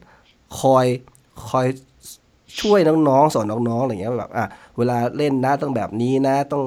[0.61, 0.87] คอย
[1.49, 1.67] คอย
[2.61, 4.47] ช่วยน้องๆสอนน้องๆอะไรเงี้ยแบบอะ
[4.79, 6.63] เวลาเล่นนะต้องแบบนี้นะ ต้อง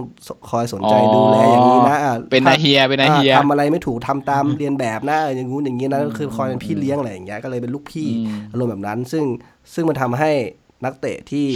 [0.49, 9.23] คอยสนใจอ๋อดูแลอย่างนี้นะอะเป็นนายเฮียเป็นนายเฮียอะทำอะไรไม่ถูกทำตามเรียนแบบนะอย่างงู้นอย่างนี้นะก็คือคอยเป็นพี่เลี้ยงอะไรอย่างเงี้ยก็เลยเป็นลูกพี่อืมอารมณ์แบบนั้น ซึ่ง
[9.73, 10.31] ซึ่งมันทำให้
[10.85, 11.47] นักเตะที่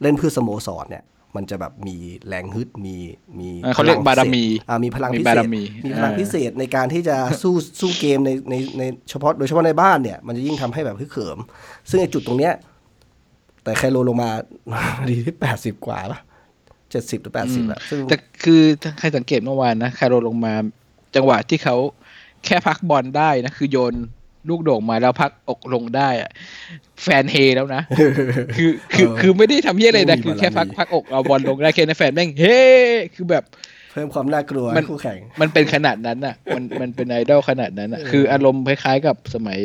[0.00, 1.04] เอ่อเล่นเพื่อสโมสรเนี่ย
[1.36, 1.96] มันจะแบบมี
[2.28, 2.96] แรงฮึดมี
[3.38, 11.38] มีอ่าเขาเรียกพลังบารมีพิเศษอ่ามีพลังมีพิบาเศรษมีมีพลังอ่าพิเศษในการที่จะสู้สู้เกมในในในเฉพาะโดยเฉพาะในบ้านเนี่ย มันจะยิ่งทำให้แบบฮึกเหิม
[11.88, 12.54] ซึ่งไอ้จุดตรงเนี้ย
[13.64, 14.30] แต่ไคโลลงมา
[15.08, 16.20] ดีที่แปดสิบกว่าปะ
[16.90, 20.54] เจ็ดสิบหรือแปดสิบอะซึ่งแต่คือถ้าใครสังเกตเมื่อวานนะคาร์โรลงมา
[21.14, 21.76] จังหวะที่เขา
[22.44, 23.94] แค่พักบอลได้นะ คือโยน
[24.48, 26.30] ลูกโด่งมาแล้วพักอกลงได้อะ
[27.02, 27.82] แฟนเฮแล้วนะ
[28.56, 32.58] คือคือคือไม่ได้ทำเฮียอะไรนะคือแค่พักพักอกเอาบอลลงได้แค่นั้นแฟนแม่งเฮ้
[33.14, 33.44] คือแบบ
[33.92, 39.60] เพิ่มความน่ากลัวมัให้นคู่แข่ง มันเป็นขนาดนั้นอะ มันมันเป็นไอดอลขนาดนั้นอะ คืออารมณ์คล้ายๆกับสมัย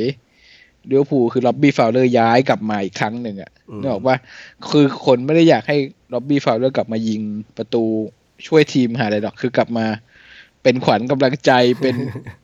[0.88, 4.16] ลิเวอร์พูลคือร็อบบี้ฟาวเลอร์ย้ายกลับมาอีกครั้งหนึ่งอะอืมนึกออกว่า
[4.70, 5.78] คือคนไม่ได้อยากให้
[6.14, 7.22] ร็อบบี้ฟาวเลอร์กลับมายิง
[7.58, 7.84] ประตู
[8.48, 9.86] ช่วยทีมหาอะไรหรอกคือกลับมา
[10.66, 11.52] เป็นขวัญกำลังใจ
[11.82, 11.96] เป็น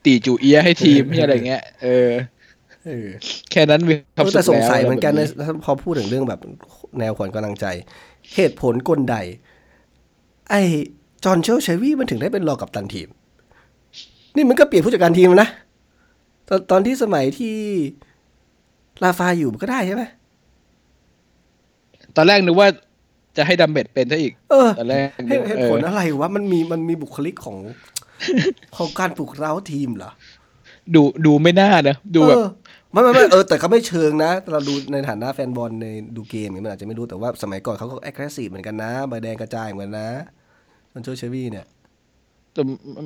[0.06, 2.10] ตี่จู่เอี๊ยะให้ทีมที่อะไรเงี้ยเออ
[2.86, 3.08] เออ
[3.52, 6.40] แค่นั้นมีความเออสุแต่ขสงแล้วสัยเหมือนกันอะไรนะแบบพอพูดถึงเรื่องแบบ
[7.00, 7.66] แนวขวัญกำลังใจ
[8.36, 9.16] เหตุผลกลใด
[10.50, 10.62] ไอ้
[11.24, 13.08] จอนโจ เชลวีย์มันถึงได้เป็นรองกัปตันทีม
[14.36, 15.50] นี่มันก็เปลี่ยนผู้จัดการทีมนะ
[16.48, 17.56] ตอนตอนที่สมัยที่
[19.04, 20.04] ลาฟาอยู่มันก็ได้ใช่ไหม
[22.16, 22.68] ตอนแรกนึกว่า
[23.38, 27.58] จะให้ดัมเบดเป็นซะอีก เออตอนแรกเหตุเหตุเออผลอะไรวะมันมีมันมีบุคลิกของ
[28.78, 30.12] ของการปลุกเร้าทีมเหรอ
[30.96, 32.48] ดูดูไม่น่านะ ดูแบบเออ
[32.92, 40.10] ไม่ไม่ไม่เออแต่เขาไม่เชิงนะ เราดูในฐานะแฟนบอลในดูเกมเนี่ยมันอาจจะไม่รู้แต่ว่าสมัยก่อนเขาก็แอคทีฟเหมือนกันนะใบแดงกระจายเหมือนกันนะ
[40.92, 41.66] จอนโชเชวี่เนี่ย
[42.54, 42.62] แต่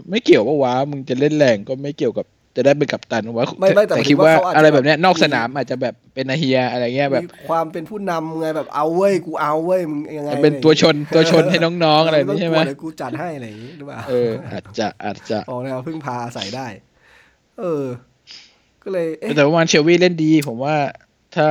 [0.10, 16.68] ไม่เกี่ยวว่าวะมึงจะเล่นแรงก็ไม่เกี่ยวกับ จะได้เป็นกัปตันวะไม่ไม่แต่คิดว่าหมายถึงว่าเขาอาจจะอะไรแบบเนี้ยนอกสนามอาจจะแบบเป็นนาเฮียอะไรเงี้ยแบบมีความเป็นผู้นำไงแบบเอาเว้ยกูเอาเว้ยมึงยังไงเป็นตัวชนตัวชนให้น้องๆอะไรนี่ใช่ไหมต้งกลัวเดี๋ยวกูจัดให้อะไรอย่างงี้หรือเปล่าเอออาจจะอาจจะออกแนวพึ่งพาใส่ได้
[17.60, 17.86] เออ
[18.84, 20.76] ก็เลยเอ๊ะแต่ว่ามันเชลวี่เล่นดี ผมว่า
[21.36, 21.48] ถ้า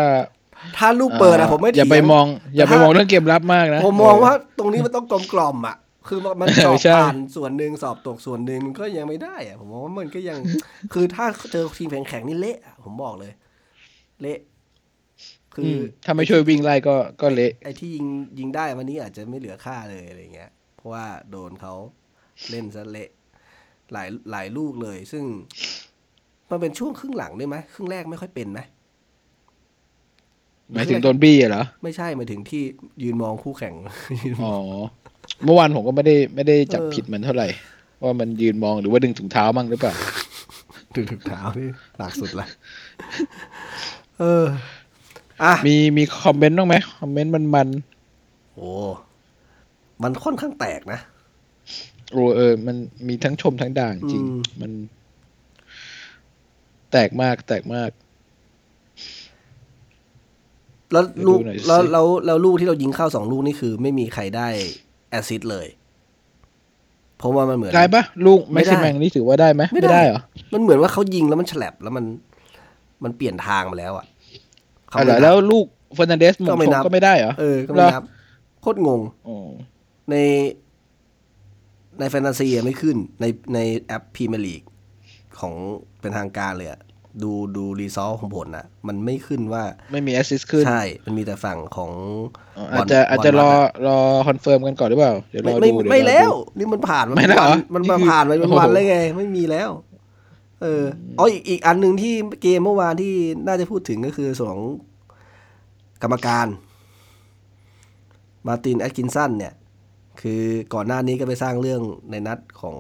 [0.79, 2.27] ถ้าลูกเปิดอะผมไม่อย่าไปเถีงมอง
[2.57, 5.77] อย่าไปแต่ถ้ามมองเรื่องเกมรับมากนะ ผมมองว่าตรงนี้มันต้องกลมกล่อมๆอะ
[6.09, 10.39] คือมันมันเออสอบใช่ผ่านส่วนหนึ่งสอบตกส่วนหนึ่งมันก็ยังไม่ได้อะผมมองว่ามันก็ยัง
[10.93, 13.33] คือถ้าเจอทีมแข็งๆนี่เละอะผมบอกเลย
[14.21, 14.39] เละ
[15.55, 18.07] คืออือมถ้าไม่ช่วยวิ่งไล่ก็ก็เละไอ้ที่ยิง
[18.39, 21.75] ยิงได้วันนี้อาจจะไม่เหลือค่าเลยอะไรเงี้ย เพราะว่าโดนเขา
[22.51, 23.09] เล่นซะเละ
[23.93, 25.25] หลายหลายลูกเลย ซึ่ง
[26.51, 28.61] มันเป็นช่วงครึ่งหลังด้วยไหมครึ่งแรกไม่ค่อยเป็นไหม
[30.75, 32.63] หมายถึงโดนบี้อะเหรอ ไม่ใช่หมายถึงที่
[33.03, 33.75] ยืนมองคู่แข่ง
[34.25, 34.55] ยืนมอ๋องอ
[35.45, 37.49] เมื่อวานผมก็ไม่ได้ไม่ได้จับเออผิดมันเท่าไหร่
[38.03, 39.95] ว่ามันยืนมองหรือว่าดึงถุงเท้ามั่งหรือเปล่า
[40.95, 41.69] ดึงถุงเท้านี่
[41.99, 42.47] หนักสุดละ
[44.19, 44.45] เออ
[45.43, 47.69] อะมีมีคอมเมนต์บ้างไหมคอมเมนต์มันมัน
[48.55, 48.69] โอ้
[50.03, 52.77] มันค่อนข้างแตกนะๆโอ้เออ มัน
[53.09, 54.73] มีทั้งชมทั้งด่างจริงอืมมัน
[56.93, 57.91] แตกมากแตกมาก
[60.93, 64.49] แล้วลูกดูหน่อยสิแล้วแล้วแล้วลูกที่เรายิงเข้าสองลูกนี่คือ ไม่มีใครได้
[65.15, 65.67] แอสซิสต์เลย
[67.19, 70.21] เพราะว่ามันเหมือนได้ปะลูกไม่แม็กได้ซิแมงนี่ถือว่าได้ไหมไม่ไม่ได้ได้เหรอ
[70.53, 72.05] มันเหมือนว่าเขายิงแล้วมันฉลับแล้วมัน
[73.05, 74.07] มันเปลี่ยนทางมาแล้วอะ
[74.91, 78.03] เขาอะไม่เหรอนับแล้วลูกเฟอร์นันเดสมงก็ไม่ชงนับก็ไม่ได้เหรอเออก็ไม่นับ
[78.61, 79.49] โคตรงงอ๋อ
[80.11, 80.17] ใน
[82.01, 84.63] ในแฟนตาซีไม่ขึ้นในในแอปพรีเมียร์ลีก
[85.39, 85.55] ของ
[86.01, 86.81] เป็นทางการเลยอะ
[87.23, 89.63] ดูดูรีซอลของผลนะมันไม่ขึ้นว่า
[89.93, 91.93] ไม่มีแอสซิสขึ้น ใช่ มันมีแต่ฝั่งของ
[92.59, 93.99] อ๋อบอลอาจจะอาจจะบรออลวัดอะรอ
[94.29, 99.71] คอนเฟิร์มกันก่อนหรือเปล่า เดี๋ยวรไม่อไม่ดูเดี๋ยไม่รอดูแล้ว นี่มันผ่านไม่แล้วเหรอมันนี่มาคือผ่านไปเป็นโอ้โหวันเลยไง ไม่มีแล้ว
[100.63, 100.83] เออ
[101.19, 103.13] อ๋ออีกอีกอันหนึ่งที่เกมเมื่อวานที่
[103.47, 104.65] น่าจะพูดถึงก็คือส่วนของ
[106.03, 106.47] กรรมการ
[108.47, 109.55] มาร์ตินแอตกินสันเนี่ย
[110.21, 110.43] คือ
[110.75, 112.77] ก่อนหน้านี้ก็ไปสร้างเรื่องในนัดของ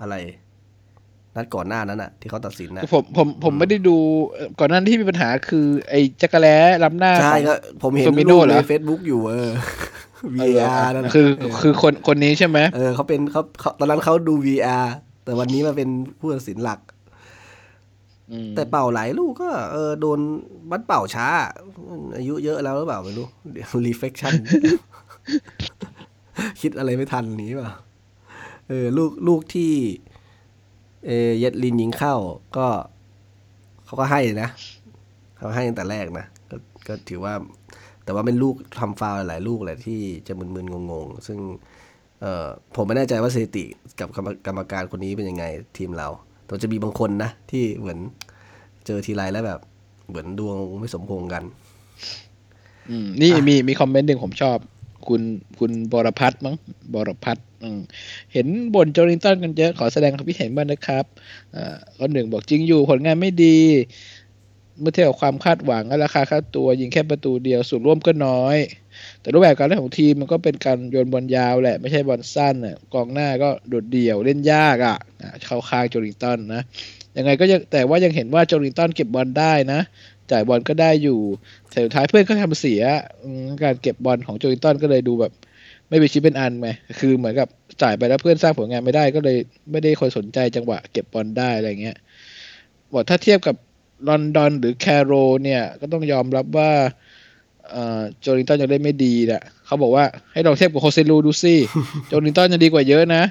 [0.00, 0.14] อะไร
[1.36, 3.96] นัดก่อนหน้านั้นอะที่เขาตัดสินนะผมผมผมไม่ได้ดู
[4.30, 9.50] เอ่อก่อนหน้านั้นที่มีปัญหาคือ ไอ้รักแร้ล้ำหน้าใช่ของก็ผมเห็นฟีร์มิโน่รูปเหรในอเฟซบุ๊กอยู่เออ
[10.38, 14.86] เออ VAR นั่นน่ะคือเออคือคนคนนี้ใช่ไหมเออเขาเป็นเขาเขาตอนนั้นเขาดู VAR
[15.24, 16.80] แต่วันนี้มาเป็นผู้ตัดสินหลัก
[18.30, 20.18] อืมแต่เป่าหลายลูกก็เออโดน
[20.70, 21.26] บัดเป่าช้า
[22.16, 24.32] อายุเยอะแล้วหรือเปล่าไม่รู้เดี๋ยว reflection
[26.60, 27.70] คิดอะไรไม่ทันนี้เปล่า
[28.68, 29.72] เออลูกลูกที่
[31.06, 32.14] เอเยดลินยิงเข้า
[32.56, 32.66] ก็
[33.84, 34.50] เขาก็ให้นะ
[35.36, 37.34] เขาให้ตั้งแต่แรกนะก็ก็ถือว่า
[38.04, 41.38] แต่ว่าเป็นลูกทำฟาวหลายลูกแหละที่จะมึนๆงงๆ ซึ่ง
[42.20, 43.64] เออผมไม่แน่ใจว่าสถิติ
[44.00, 44.08] กับ
[44.46, 45.44] กรรมการคนนี้เป็นยังไง
[45.78, 46.08] ทีมเรา
[46.44, 47.98] แต่จะมีบางคนนะ ที่เหมือน
[48.86, 49.60] เจอทีไรแล้วแบบ
[50.08, 51.42] เหมือนดวงไม่สมพงกัน
[52.90, 54.58] อืม นี่มีมีคอมเมนต์หนึ่งผมชอบ
[55.08, 55.22] คุณ
[55.58, 56.56] คุณบรพัฒน์มั้ง
[56.94, 57.44] บรพัฒน์
[58.32, 61.04] เห็นบนโจลิงตันกันเยอะขอแสดงความคิดเห็นบ้างนะครับ
[61.54, 63.58] อ่าข้อหนึ่งบอกจริงอยู่ผลงานไม่ดี
[64.80, 68.56] เมื่อเทียบกับความคาดหวังและราคาค่าตัวยิงแค่ประตูเดียวส่วนร่วมก็น้อย
[69.20, 76.62] แต่รูปแบบการเล่นของทีมมันก็เป็นการโยนบอลยาวแหละ ไม่ใช่บอลสั้นน่ะกองหน้าก็โดดเดี่ยวเล่นยากอะอะเข้าข้างโจลิงตันนะ
[77.16, 79.80] ยังไงก็ยังแต่ว่ายังเห็นว่าโจลิงตันเก็บบอลได้นะ
[80.32, 81.20] จ่ายบอลก็ได้อยู่
[81.70, 82.82] แต่สุดท้ายเพื่อนก็ทำเสีย
[83.22, 85.32] อืมการเก็บบอลของโจลิงตันก็เลยดูแบบ
[85.88, 86.68] ไม่เป็นชิ้นเป็นอันไง
[87.00, 87.48] คือเหมือนกับ
[87.82, 89.36] จ่ายไปแล้วเพื่อนสร้างผลงานไม่ได้ก็เลย
[89.70, 91.96] ไม่ได้คนสนใจจังหวะเก็บบอลได้อะไรเงี้ย
[92.92, 93.56] บอกถ้าเทียบกับ
[94.08, 95.12] ลอนดอนหรือแคโร
[95.44, 96.70] เนี่ย ก็ต้องยอมรับว่า
[97.70, 101.54] เอ่อโจลิงตันยังเล่นไม่ดีนะเขาบอกว่าให้ลองเทียบกับโฮเซลูดูสิ
[102.08, 103.22] โจลิงตันยังดีกว่าเยอะนะ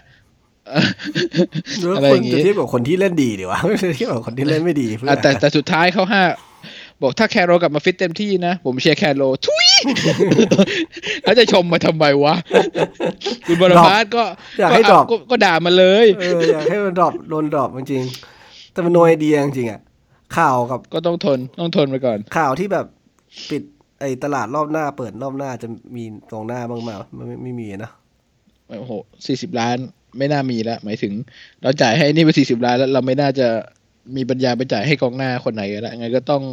[1.81, 6.23] แล้วอะไรคอนย่างงี้จะเทียบกับคนที่เล่นดีดีวะไม่ใช่เทียบกับคนที่เล่นไม่ดีเพื่ออะแต่แต่สุดท้ายเขาห้า
[7.03, 9.67] บอกถ้าแคร์โรลกลับมาฟิตเต็มที่นะ ผมเชียร์แคร์โรล
[11.23, 12.35] แล้วจะชมมาทำไมวะ
[13.47, 14.23] คุณบรพาสก็
[14.59, 19.81] อยากให้ drop ก็ก็ด่ามาเลยเอออยากให้มัน drop โดน drop จริงๆแต่มัน no idea จริงๆอะ
[20.37, 22.85] ข่าวกับก็ต้องทนต้องทนไปก่อน ข่าวที่แบบ
[23.49, 23.63] ปิด
[23.99, 27.91] ไอ้ตลาดรอบหน้าเปิดรอบหน้าจะมีตรงหน้าบ้างไหมไม่ไม่ไม่มีนะ
[28.79, 28.93] โอ้โห
[29.25, 29.77] สี่สิบล้าน
[30.17, 31.13] ไม่น่ามีแล้วหมายถึง
[31.61, 33.47] เราจ่ายให้นี่ไปสี่สิบล้านแล้วเราไม่น่าจะ
[34.15, 36.43] มีปัญญาไปจ่ายให้กองหน้าคนไหนกันละงั้นก็ต้อง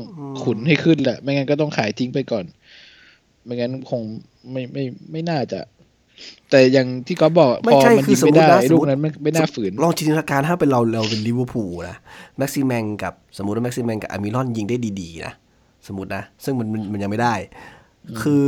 [0.42, 2.44] ขุนให้ขึ้นแหละ ไม่งั้นก็ต้องขายทิ้งไปก่อน
[3.44, 4.00] ไม่งั้นคง
[4.52, 5.60] ไม่ไม่ไม่น่าจะ
[6.50, 11.96] แต่อย่างที่ก๊อฟบอกไม่พอใช่มันคือยิงไม่ได้สมมุตินะไอ้สมลูมุกตินั้นไม่ไม่น่าฝืน ลองจินตนาการถ้าเป็นเราเราเป็นลิเวอร์พูลนะ
[12.38, 15.34] แม็กซิแมงกับสมมติว่าแม็กซิแมงกับอามิรอนยิงได้ดีๆนะ
[15.86, 17.34] สมมตินะ ซึ่งมันมันมันยังไม่ได้
[18.22, 18.42] คือ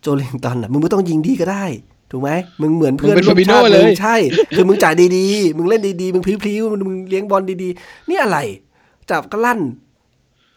[0.00, 1.64] โจลิงตันอะมึงไม่ต้องยิงดีก็ได้
[2.10, 2.30] ถูกไหม
[2.62, 4.16] มึงเหมือนเพื่อนมึงเป็นร่วม Fabinho ชาติเลยมึงใช่
[4.56, 8.38] คือมึงจ่ายดีๆ มึงเล่นดีๆ มึงพลิ้วๆมึงมึงเลี้ยงบอลดีๆ นี่อะไร
[9.10, 9.60] จับก็ลั่น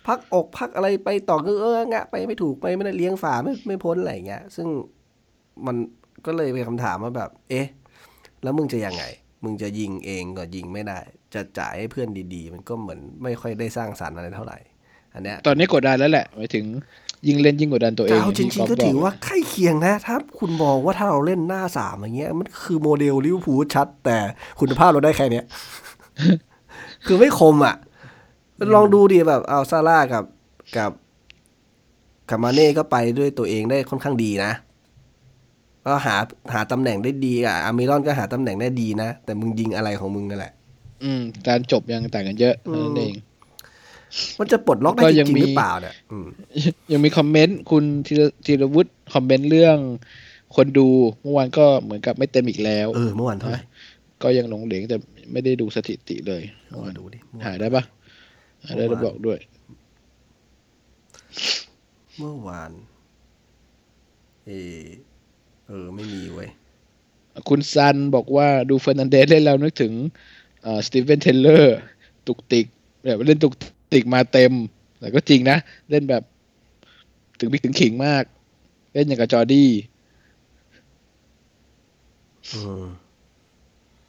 [0.08, 4.68] พักอกพักอะไรไปต่อก็เอองะไปไม่ถูกไปไม่ได้เลี้ยงฝาไม่ไม่พ้นอะไรอย่างเงี้ย ซึ่ง
[5.66, 5.76] มัน
[6.26, 7.68] ก็เลยเป็นคำถามว่าแบบ เอ๊ะ
[8.44, 9.04] แล้วมึงจะยังไง
[9.44, 11.00] มึงจะยิงเองก็ยิงไม่ได้
[11.34, 14.58] จะจ่ายให้เพื่อนดีๆ มันก็เหมือนไม่ค่อยได้สร้างสรรค์อะไรเท่าไหร่
[15.14, 16.66] อันเนี้ย ตอนนี้กดดันแล้วแหละหมายถึง
[17.28, 24.18] ยิงเล่นยิ่งกดดันตัวเอแต่งเอาจริงที่ๆก็ก๊ฟบถือว่าใกล้เคียงนะ ถ้าคุณมองว่าถ้าเราเล่นหน้าสามอย่างเงี้ย มันคือโมเดลลิเวอร์พูลชัด แต่
[24.60, 25.46] คุณภาพเราได้แค่เนี้ย
[27.06, 27.76] คือไม่คมอะ
[28.76, 30.24] ลองดูดิแบบเอาซาลาห์กับ
[30.78, 30.92] กับ
[32.30, 34.52] กับมาเน่ก็ไปด้วยตัวเองได้ค่อนข้างดีนะ
[35.86, 36.16] ก็หา
[36.54, 40.54] หาตำแหน่งได้ดีอะอามิรอนก็หาตำแหน่งได้ดีนะ แต่มึงยิงอะไรของมึงนั่นแหละ
[41.04, 43.14] อืมการจบยังต่างกันเยอะเท่านั่นเอง
[44.40, 46.28] มันจะปลดล็อกได้ก็จยังริงมีๆหรือเปล่าเนี่ยอืม
[46.92, 49.78] ยังมีคอมเมนต์คุณธีรธีรวุฒิคอมเมนต์เรื่อง
[50.56, 50.88] คนดู
[51.22, 53.62] เมื่อวานก็เหมือนกับไม่เต็มอีกแล้ว เออเมื่อวานเท่าไหร่
[54.24, 54.98] ก็ยังหลงเหลงแต่
[55.32, 57.84] ไม่ได้ดูสถิติเลยเมื่อวานดูดิเมื่อวานหาได้ปะ
[58.64, 59.40] หาได้แล้วบอกด้วย
[62.18, 62.72] เมื่อวาน
[64.46, 64.52] เอ
[64.82, 64.84] อ
[65.68, 66.50] เออ ไม่มีเว้ย
[67.50, 69.94] คุณซันบอกว่าดูเฟอร์นันเดสเล่นแล้วนึกถึง
[70.86, 71.78] สตีเวนเทเลอร์
[72.28, 72.66] ตุกติก
[73.04, 73.54] แบบเล่นตุก
[73.94, 74.54] ติกมาเต็ม
[75.00, 75.58] แต่ก็จริงนะ
[75.90, 76.24] เล่นแบบ
[77.40, 78.24] ถึงพิกถึงขิงมาก
[78.94, 79.70] เล่นอย่างกับจอร์ดี้
[82.54, 82.86] อืม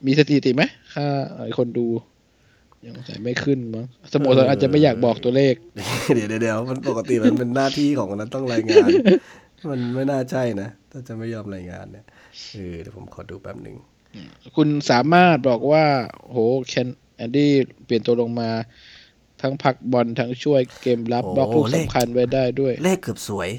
[0.05, 0.63] มีสถิติไหม
[0.93, 1.87] ค่าเอ่อคนดู
[2.85, 5.55] ยังใส่ไม่ขึ้นมั้งสโมสรอาจจะไม่อยากบอกตัวเลข
[6.15, 8.89] เดี๋ยวเดี๋ยวเดี๋ยวมันปกติมันเป็นหน้าที่ของคนนั้นต้องรายงาน
[9.69, 12.05] มันไม่น่าใช่นะ ถ้าจะไม่ยอมรายงานเนี่ย
[12.53, 13.75] เออเดี๋ยวผมขอดูแป๊บหนึ่ง
[14.55, 15.85] คุณสามารถบอกว่า
[16.31, 17.51] โหแคนแอนดี้
[17.85, 18.49] เปลี่ยนตัวลงมา
[19.41, 23.49] ทั้งพักบอลทั้งช่วยเกมรับบล็อกลูกสำคัญไว้ได้ด้วย เลขเกือบสวย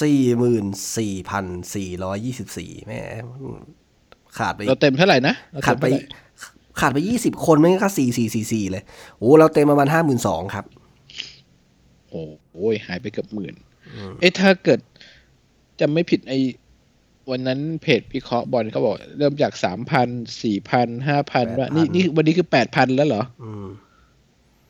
[0.00, 0.64] สี่หมื่น
[0.96, 3.00] สี่พันสี่ร้อยยี่สิบสี่แม่
[4.38, 6.00] ขาดไปเราเต็มเท่าไหร่นะเรขาดเต็มไปเท่หร่
[6.80, 8.82] ขาดไปยี่สิบคนไม่งั้นก็สี่สี่สี่สี่เลย
[9.18, 10.64] โอ้เราเต็มประมาณห้าหมื่นสองครับ
[12.10, 13.54] โอ้โหหายไปเกือบหมื่น
[14.20, 14.80] เอ๊ะถ้าเกิด
[15.80, 16.32] จำไม่ผิดไอ
[17.30, 20.08] วันนั้นเพจพิเคราะห์บอลเขาบอก เริ่มจากสามพัน
[20.42, 23.66] สี่พันห้าพันว่านี่นี่วันนี้คือแปดพันแล้วเหรอ อืม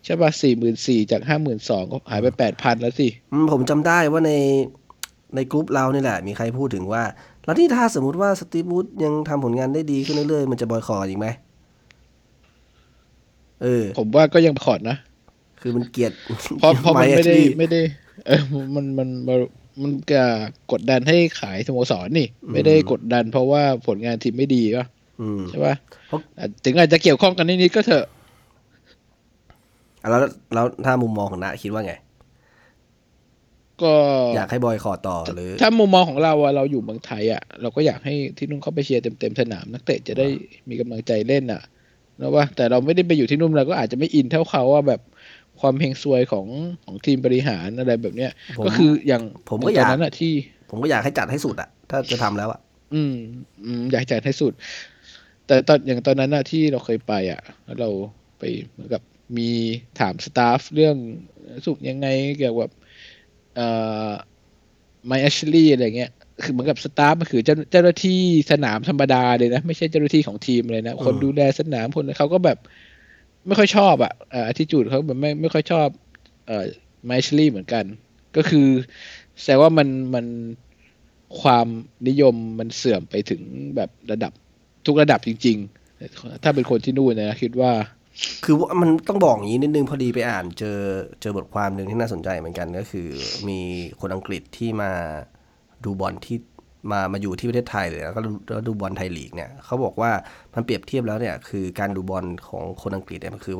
[0.04, 4.32] ใช่ป่ะสี่หมื่นสี่จากห้าหมื่นสองก็หายไปแปดพันแล้วสิอืมผมจำได้ว่าใน
[5.34, 7.02] ในกลุ่มเรานี่แหละ มีใครพูดถึงว่า
[7.44, 11.26] แล้วที่ถ้าสมมุติว่าสตีฟวูดยังทำผลงานได้ดีขึ้นเรื่อยๆ มันจะบอยคอรอีกไหม
[13.62, 14.96] เออ ผมว่าก็ยังขอดนะ
[15.60, 16.12] คือมันเกลียด
[16.58, 17.82] เพราะเพราะมัน Mike ไม่ได้ Ashley ไม่ได้
[18.26, 18.40] เออ
[18.74, 19.38] มันมันมัน
[19.82, 20.22] มันก็
[20.72, 24.82] กดดันให้ขายสโมสรนี่ ไม่ได้กดดันเพราะว่าผลงานทีมไม่ดีก็
[25.20, 25.74] อืมใช่ป่ะ
[26.08, 28.08] เพราะอะถึงอาจจะเกี่ยวข้องกันนิดๆก็เถอะอะ
[30.10, 30.20] แล้ว
[30.54, 31.94] แล้วถ้ามุมมองของนะคิดว่าไง
[33.82, 33.94] ก็
[34.36, 40.26] อยากให้บอยคอรต่อหรือ ถ้ามุมมองของเราอะเราอยู่เมืองไทยอะเราก็อยากให้ที่นู่นเขาไปเชียร์เต็มๆสนาม นักเตะจะได้
[40.68, 41.62] มีกำลังใจเล่นอะ
[42.20, 45.00] นะว่า แต่เราไม่ได้ไปอยู่ที่นู่นเราก็อาจจะไม่อินเท่าเขาว่าแบบ
[45.60, 46.46] ความเฮงซวยของ
[46.84, 50.32] ของทีมบริหารอะไรแบบเนี้ยผมก็คืออย่างผมก็อยากตนนั้นอะที่
[50.70, 52.60] ผมก็อยากให้จัดให้สุดอะถ้าจะทำแล้วอะ
[52.94, 53.14] อืม
[53.64, 54.52] อืมอยากจัดให้สุด
[55.46, 57.90] แต่ตอนอย่างตอนนั้นอะที่เราเคยไปอะแล้วเรา
[58.38, 59.02] ไปเหมือนกับ
[59.36, 59.50] มี
[60.00, 60.96] ถามสตาฟเรื่อง
[61.66, 62.06] สุขยังไง
[62.38, 62.70] เกี่ยวกับ
[63.54, 63.66] เอ่
[64.08, 64.10] อ
[65.06, 66.10] ไมแอชลีอะไรเงี้ย
[66.42, 68.20] คือเหมือนกับสตาฟมันคือเจ้าเจ้าหน้าที่
[68.50, 72.58] สนามธรรมดาเลยนะ ไม่ใช่เจ้าหน้าที่ของทีมเลยนะ คนดูแลสนามคนเขาก็แบบ
[73.46, 75.88] ไม่ค่อยชอบอะอ่าที่จูดเขาแบบไม่ไม่ค่อยชอบ
[76.46, 76.64] เอ่อ
[77.04, 77.84] ไมแอชลีเหมือนกัน
[78.36, 78.68] ก็คือ
[79.40, 80.26] แสดงว่ามันมัน
[81.40, 81.66] ความ
[82.08, 83.42] นิยมมันเสื่อมไปถึง
[83.76, 84.32] แบบระดับ
[84.86, 85.56] ทุกระดับจริง
[86.00, 87.72] ๆ ถ้าเป็นคนที่นู่นนะคิดว่า
[88.44, 90.78] คือว่ามันต้องบอกอย่างนี้นิดนึงพอดีไปอ่านเจอ
[91.20, 93.08] เจอบทความหนึ่งที่น่าสนใจเหมือนกันก็คือ
[93.48, 93.58] มี
[94.00, 94.90] คนอังกฤษที่มา
[95.84, 96.38] ดูบอลที่
[96.92, 98.20] มามาอยู่ที่ประเทศไทยเลยแล้วก็
[98.66, 100.10] ดูบอลไทยลีกเนี่ยเขาบอกว่า
[100.54, 103.56] มันเปรียบเทียบแล้วเนี่ยคือการดูบอลของคนอังกฤษเนี่ยมันคือ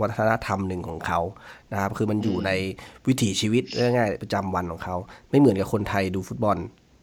[0.00, 1.20] วัฒนธรรมหนึ่งของเขา
[1.72, 2.50] นะครับคือมันอยู่ใน
[3.08, 4.96] วิถีชีวิตง่ายๆประจำวันของเขา
[5.30, 6.56] ไม่เหมือนกับคนไทยดูฟุตบอล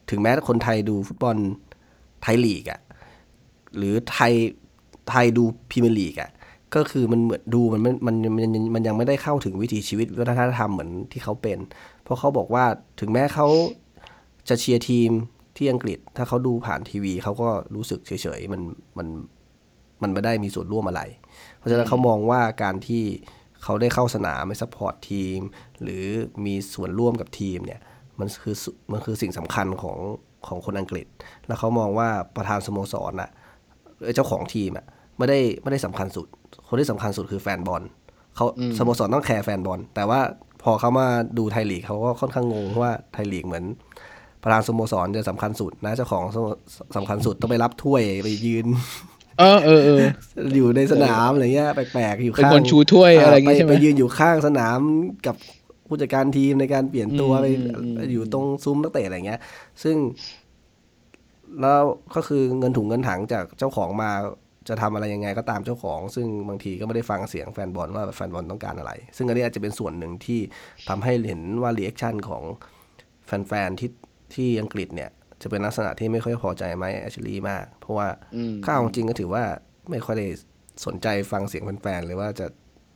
[0.09, 1.37] ถึงแม้คนไทยดูฟุตบอล
[2.23, 2.79] ไทยลีกอะ
[3.77, 4.33] หรือไทย
[5.09, 6.29] ไทยดูพรีเมียร์ลีกอะ
[6.75, 8.15] ก็คือมันเหมือนดูมันมันมัน
[8.75, 11.57] มันยังไม่ได้เข้าถึงวิถีชีวิตวัฒนธรรมเหมือนที่เขาเป็น
[12.03, 12.65] เพราะเขาบอกว่า
[12.99, 13.47] ถึงแม้เขา
[14.49, 15.11] จะเชียร์ทีม
[15.57, 18.61] ที่อังกฤษ ถ้าเขาดูผ่านทีวีเขาก็รู้สึกเฉยๆมัน
[18.97, 19.07] มัน
[20.01, 21.01] มันไม่ได้มีส่วนร่วมอะไร
[21.57, 23.03] เพราะฉะนั้นเขามองว่าการที่
[23.63, 25.39] เขาได้เข้าสนามไป support ทีม
[25.81, 26.03] หรือ
[26.45, 27.79] มีส่วนร่วมกับทีมเนี่ย
[28.19, 28.55] มันคือ
[28.91, 29.97] มันคือสิ่งสำคัญของ
[30.47, 31.07] ของคนอังกฤษ
[31.47, 33.29] แล้วเขามองว่าประธานสโมสรน่ะ
[34.15, 34.85] เจ้าของทีมอะ
[35.17, 36.27] ไม่ได้ไม่ได้สำคัญสุด
[36.71, 37.83] คนที่สำคัญสุดคือแฟนบอล
[38.35, 38.45] เขา
[38.77, 40.19] สโมสรต้องแคร์แฟนบอล แต่ว่า
[40.63, 41.07] พอเขามา
[41.37, 43.63] ดูไทยลีกเขาก็ค่อนข้างงงว่าไทยลีกเหมือน
[44.41, 46.23] ประธานสโมสรจะสำคัญสุดนะเจ้าของ
[46.95, 48.65] สำคัญสุดต้องไปรับถ้วยไปยืน
[49.39, 50.01] เออเออเออ
[50.55, 54.79] อยู่ในสนามอะไรเงี้ยแปลกๆอยู่เป็นข้างคนชูถ้วยอะไรอย่างไปงี้ใช่ไหมไปยืนอยู่ข้างสนาม
[55.27, 55.35] กับ
[55.87, 57.45] ผู้จัดการทีมในการเปลี่ยนตัวอืมไป
[57.79, 59.39] อืมอยู่ตรงซุ้มนักเตะอะไรเงี้ย
[59.83, 59.95] ซึ่ง
[61.61, 61.83] แล้ว
[62.15, 64.11] ก็คือเงินถุงเงินถังจากเจ้าของมา
[64.67, 70.39] จะทำอะไรยังไงก็ตามเจ้าของ ซึ่งบางทีก็ไม่ได้ฟังเสียงแฟนบอลว่าแฟนบอลต้องการอะไร ซึ่งอันนี้อาจจะเป็นส่วนหนึ่งที่
[70.89, 72.43] ทำให้เห็นว่า reaction ของ
[73.25, 73.89] แฟนๆที่
[74.35, 75.09] ที่อังกฤษเนี่ย
[75.41, 79.43] จะเป็นลักษณะที่ไม่ค่อยพอใจไมค์ แอชลีย์มาก เพราะว่าเอาเข้าจริงก็ถือว่า
[79.89, 80.27] ไม่ค่อยได้
[80.85, 82.45] สนใจฟังเสียงแฟนๆเลยว่าจะ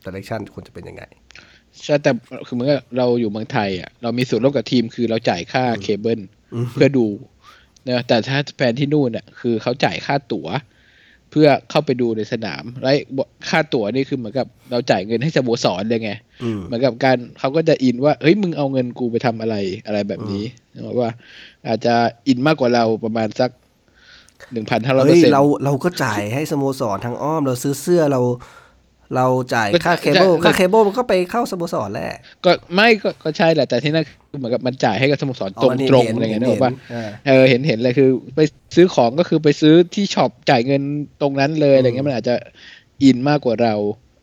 [0.03, 1.03] direction ควรจะเป็นยังไง
[1.83, 2.11] ใช่แต่
[2.47, 6.21] คือเหมือนกับเราอยู่เมืองไทยอะเรามีส่วนร่วมกับทีมคือเราจ่ายค่าเคเบิล
[6.73, 7.07] เพื่อดู
[7.89, 12.91] นะแต่ถ้าแฟนที่นู่นอะคือเขาจ่ายค่าตั๋วเพื่อเข้าไปดูในสนามและ
[13.49, 16.11] ค่าตั๋วนี่คือเหมือนกับเราจ่ายเงินให้สโมสรเลยไง
[16.43, 19.55] อืมเหมือนกับการเขาก็จะอินว่าเฮ้ยมึงเอาเงินกูไปทำอะไร
[19.85, 21.09] อะไรแบบนี้นึกออกว่า
[21.67, 21.93] อาจจะ
[22.27, 23.49] อินมากกว่าเราประมาณสัก
[24.53, 28.21] หนึ่งพันห้าร้อยเปอเฮ้ร์เซ็นต์ เฮ้ยเราเราก็จ่ายให้สโมสรทางอ้อม เราซื้อเสื้อเรา
[29.15, 32.11] เราจ่ายค่าเคเบิลก็ค่าเคเบิลมันก็ไปเข้าสโมสรแหละ
[32.45, 38.39] ก็ไม่ก็ก็ใช่แหละแต่ที่นั่นคือ เหมือนกับมันจ่ายให้กับสโมสรอ๋อตรงอันนี้ตรงเห็นอะไรเงี้ยเห็นึนกออกปะเห็นอ่าเออเห็นเห็นเลยคือ ไป
[38.75, 40.81] ซื้อของก็คือไปซื้อที่ shop จ่ายเงิน
[41.21, 42.35] ตรงนั้นเลยอะไรเงี้ยมันอาจจะ
[43.03, 43.73] อินมากกว่าเรา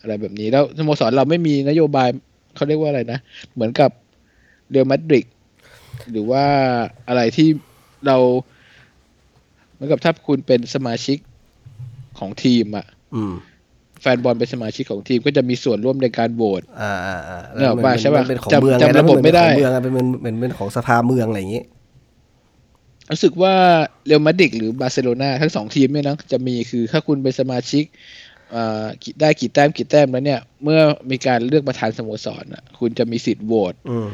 [0.00, 2.08] อะไรแบบนี้ แล้วสโมสรเราไม่มีนโยบาย
[2.56, 3.18] เขาเรียกว่าอะไรนะ
[3.54, 3.90] เหมือนกับ
[4.70, 5.26] เรอัลมาดริด
[6.10, 6.44] หรือว่า
[7.08, 7.48] อะไรที่
[8.06, 8.16] เรา
[9.72, 11.18] เหมือนกับถ้าคุณเป็นสมาชิก
[12.18, 13.34] ของทีมอะอืม
[14.02, 21.62] แฟนบอลเป็นสมาชิกของทีมก็จะมีส่วนร่วมในการโหวตอ่าอ่าอ่าเนี่ยแล้วมันว่าใช่ปะมันเป็นของจำเมืองจำไงระบบไม่ได้นเป็นของเมืองอะเป็นเป็นเป็นเป็นของสภาเมืองอะไรอย่างงี้
[23.10, 23.54] รู้สึกว่า
[24.06, 27.84] เรอัลมาดริดหรือบาร์เซโลนาทั้งสองทีมเนี่ยนะจะมีคือถ้าคุณเป็นสมาชิก
[28.52, 30.80] เอ่อกี่ได้กี่แต้มกี่แต้มแล้วเนี่ย เมื่อ
[31.10, 34.08] มีการเลือกประธานสโมสรอะคุณจะมีสิทธิ์โหวตอืม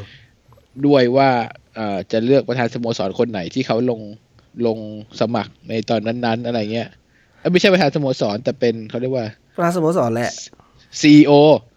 [0.85, 1.29] ด้วยว่า
[1.75, 4.01] เอ่อจะเลือกประธานสโมสรคนไหนที่เขาลง
[4.65, 4.77] ลง
[5.19, 6.89] สมัครในตอนนั้น ๆ อะไรเงี้ย
[7.39, 9.25] เอ้ยไม่ใช่ประธานสโมสรแต่เป็นเขาเรียกว่า
[9.59, 10.31] ประธานสโมสรแหละ
[11.01, 11.31] CEO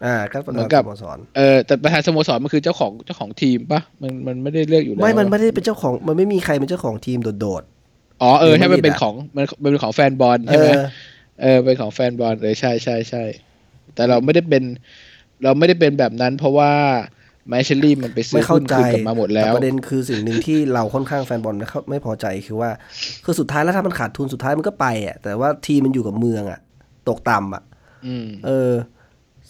[0.05, 7.63] อ่าก็ประเหมืธาอนนกับสโมสรเออแต่ประธานสโมสรมันคือเจ้าของเจ้าของทีมปะมันมันไม่ได้เลือกอยู่แล้วไม่มันไม่ได้เป็นเจ้าของมันไม่มีใครเป็นเจ้าของทีมโดด
[8.21, 10.83] อ๋อเออเรอัลใช่มาดริดมันเป็นอะของมันมันเป็นของแฟนบอลๆใช่ไหมเออ
[11.41, 13.23] เออเป็นของแฟนบอลเลยใช่ใช่ใช่
[13.95, 14.63] แต่เราไม่ได้เป็น
[15.43, 16.71] เราไม่ได้เป็นแบบนั้น เพราะว่า
[17.49, 22.69] แมชเชอรี่มันไปซื้ไม่อเข้าหุ้นใจคืนกลับมาหมดแล้วต่ประเด็นคือสิ่งหนึ่งที่เราค่อนข้างแฟนบอลไม่เข้าไม่พอใจคือว่า
[23.25, 26.59] คือสุดท้ายแล้วถ้ามันขาดทุนสุดท้ายมันก็ไปอะแต่ว่าทีมมันอยู่กับเมืองอะ
[27.09, 27.72] ตกต่ำอะอืม
[28.45, 28.73] เออ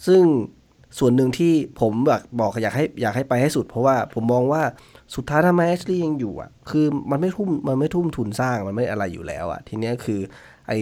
[0.06, 0.22] ซึ่ง
[0.98, 4.62] ส่วนหนึ่งที่ผมแบบบอกอยากให้อยากให้ไปให้สุด เพราะว่าผมมองว่า
[5.14, 10.20] สุดท้ายถ้าแมชลี่ยังอยู่อะ คือมันไม่ทุ่มมันไม่ทุ่มทุนสร้างมันไม่อะไรอยู่แล้วอะ ทีเนี้ยคือ
[10.68, 10.72] ไอ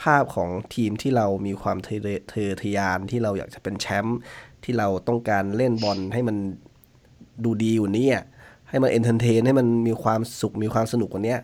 [0.00, 4.18] ภาพของทีมที่เรามีความทะเยอทะยานที่เราอยากจะเป็นแชมป์
[4.64, 6.36] ที่เราต้องการเล่นบอลให้มัน
[7.44, 8.24] ดูดีอย่างนี้อะ
[8.68, 11.40] ให้มัน entertain ให้มันมีความสุขมีความสนุกกว่าเนี้ย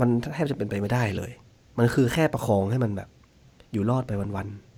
[0.00, 1.32] มันแทบจะเป็นไปไม่ได้เลย
[1.78, 3.08] มันคือแค่ประคองให้มันแบบ
[3.72, 4.69] อยู่รอดไปวันๆ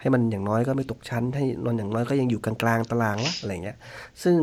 [0.00, 3.78] ให้มันอย่างน้อยก็ไม่ตกชั้น ให้มันอย่างน้อยก็ยังอยู่กลางๆตารางวะอะไรเงี้ย
[4.22, 4.36] ซึ่ง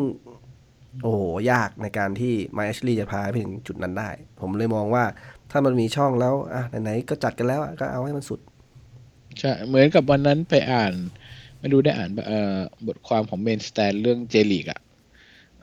[1.03, 4.09] โอ้โหยากในการที่มาแอชลีจะพาไปถึงจุดนั้นได้
[4.41, 5.03] ผมเลยมองว่า
[5.51, 8.39] ถ้ามันมีช่องแล้วอะไหนๆก็จัดกันแล้วอะก็เอาให้มันสุด
[9.39, 10.93] ใช่เหมือนกับวันนั้นไปอ่าน
[11.59, 12.55] ไม่รู้ได้อ่านปะเอ่อ
[12.87, 14.79] บทความของ Main Stand เรื่องเจลีกอะ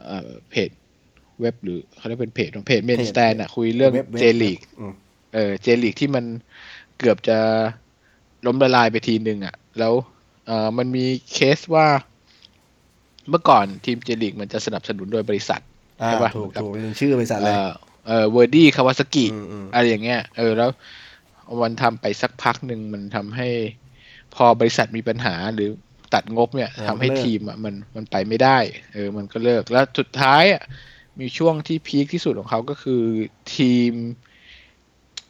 [0.06, 0.70] เอ่อเพจ
[1.40, 4.94] เว็บหรือเขาเรียกเป็นเพจของ page Main Stand อะคุยเรื่องเว็บเว็บเจลีกอืม
[5.34, 6.24] เออเจลีกที่มัน
[6.98, 7.38] เกือบจะ
[8.46, 9.94] ล้มละลายไปทีหนึ่งอะ่ะ แล้ว
[10.46, 11.86] เออมันมีเคสว่า
[13.30, 15.60] เมื่อก่อนทีมเจลีกมันจะสนับสนุนโดยบริษัท
[16.02, 17.68] อ่าใช่ปะถูกครับถูกเป็นชื่อบริษัทเอเลยอ
[18.06, 20.70] เออเวอร์ดี้คาวาซากิอืมอืมอะไรอย่างเงี้ยเออแล้ว
[21.60, 23.48] วันทำไปสักพักหนึ่งมันทำให้
[24.34, 25.68] พอบริษัทมีปัญหาหรือ
[26.14, 28.58] ตัดงบเนี่ยอ่าทำให้เลิกทีมอะมันมันไปไม่ได้
[28.92, 30.62] เออ มันก็เลิกแล้วสุดท้ายอะ
[31.20, 33.02] มีช่วงที่ peak ที่สุดของเขาก็คือ
[33.54, 33.92] ทีม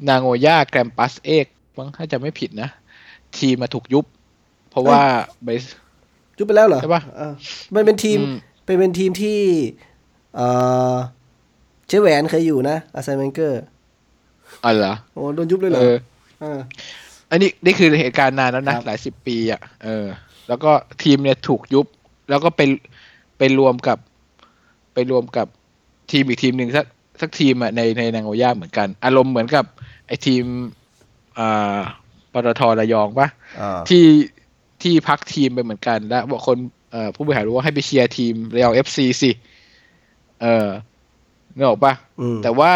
[0.08, 1.46] นาโกย่าแกรมปัสเอต
[1.78, 2.70] มั้งถ้าจะไม่ผิดนะ
[3.38, 4.04] ทีมมาถูกยุบ
[4.74, 5.02] เพราะว่า
[5.46, 5.76] บริษัท
[6.38, 7.32] ยุบไปแล้วเหรอใช่ปะอ่า
[7.74, 9.40] มันเป็นทีมอืมเป็นเป็นทีมที่
[10.36, 10.46] เอ่
[10.92, 10.94] อ
[11.86, 13.62] เชฟแหวนเคยอยู่นะอาร์เซนเวนเกอร์
[14.64, 15.96] อ๋อเหรอโอ้โดนยุบเลยเหรเอออ
[16.42, 16.58] อ่า
[17.30, 20.06] อันนี้นี่คือเหตุการณ์นานแล้วนะครับหลายสิบปีอะเออ
[20.48, 20.70] แล้วก็
[21.02, 21.86] ทีมเนี่ยถูกยุบ
[22.30, 22.60] แล้วก็ไป
[23.38, 23.98] ไปรวมกับ
[24.94, 25.46] ไปรวมกับ
[26.10, 26.86] ทีมอีกทีมหนึ่งสัก
[27.20, 29.64] สักทีมอะในในนางโอย่าเหมือนกัน อารมณ์เหมือนกับ
[30.06, 30.44] ไอ้ทีม
[31.38, 33.28] อ่ปตท.ระยองปะ
[33.60, 34.02] อ่าที่
[34.84, 36.58] ที่พักทีมไปเหมือนกัน แล้วบอกคน
[36.92, 39.30] เอ่อผู้บริหารรู้ว่าให้ไปเชียร์ทีมระยองเอฟซีสิ
[40.42, 40.68] เออ
[41.56, 42.70] นึกออกปะอืมแต่ว่า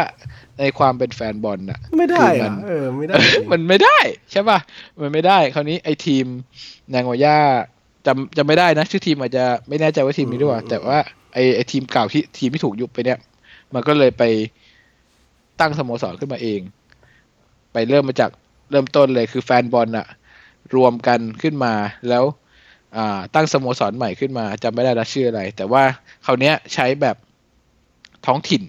[0.59, 3.17] ในความเป็นแฟนบอลน่ะ ไม่ได้คือมัอะเออไม่ได้
[3.53, 3.99] มันไม่ได้
[4.31, 4.59] ใช่ป่ะ
[5.01, 6.25] มันไม่ได้ คราวนี้ไอ้ทีม
[6.95, 7.37] นาโกย่า
[8.07, 10.99] จำจำไม่ได้นะ ชื่อทีมอาจจะไม่แน่ใจว่าทีมนี้ด้วยว่าแต่ว่า
[11.35, 13.19] ไอ้ไอ้ทีมเก่าที่ทีมที่ถูกยุบไปเนี่ย
[13.75, 14.23] มันก็เลยไป
[15.61, 16.61] ตั้งสโมสรขึ้นมาเอง
[17.73, 18.31] ไปเริ่มมาจาก
[18.71, 20.07] เริ่มต้นเลยคือแฟนบอลอะ
[20.77, 21.75] รวมกันขึ้นมา
[22.09, 22.25] แล้ว
[22.97, 25.83] อ่าตั้งสโมสรใหม่ขึ้นมาจำไม่ได้ละชื่ออะไร แต่ว่า
[26.27, 27.17] คราวเนี้ยใช้แบบ
[28.27, 28.63] ท้องถิ่น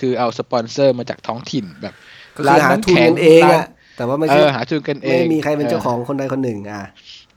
[0.00, 1.94] คือเอาสปอนเซอร์มาจากท้องถิ่นแบบ
[2.36, 3.66] ก็คือหาทุนกันเองร้านอะ
[3.96, 6.82] แต่ว่าไม่เอใช่อหาทุนกันเองไม่มีใครเป็นเจ้าออของคนใดคนหนึ่งอะ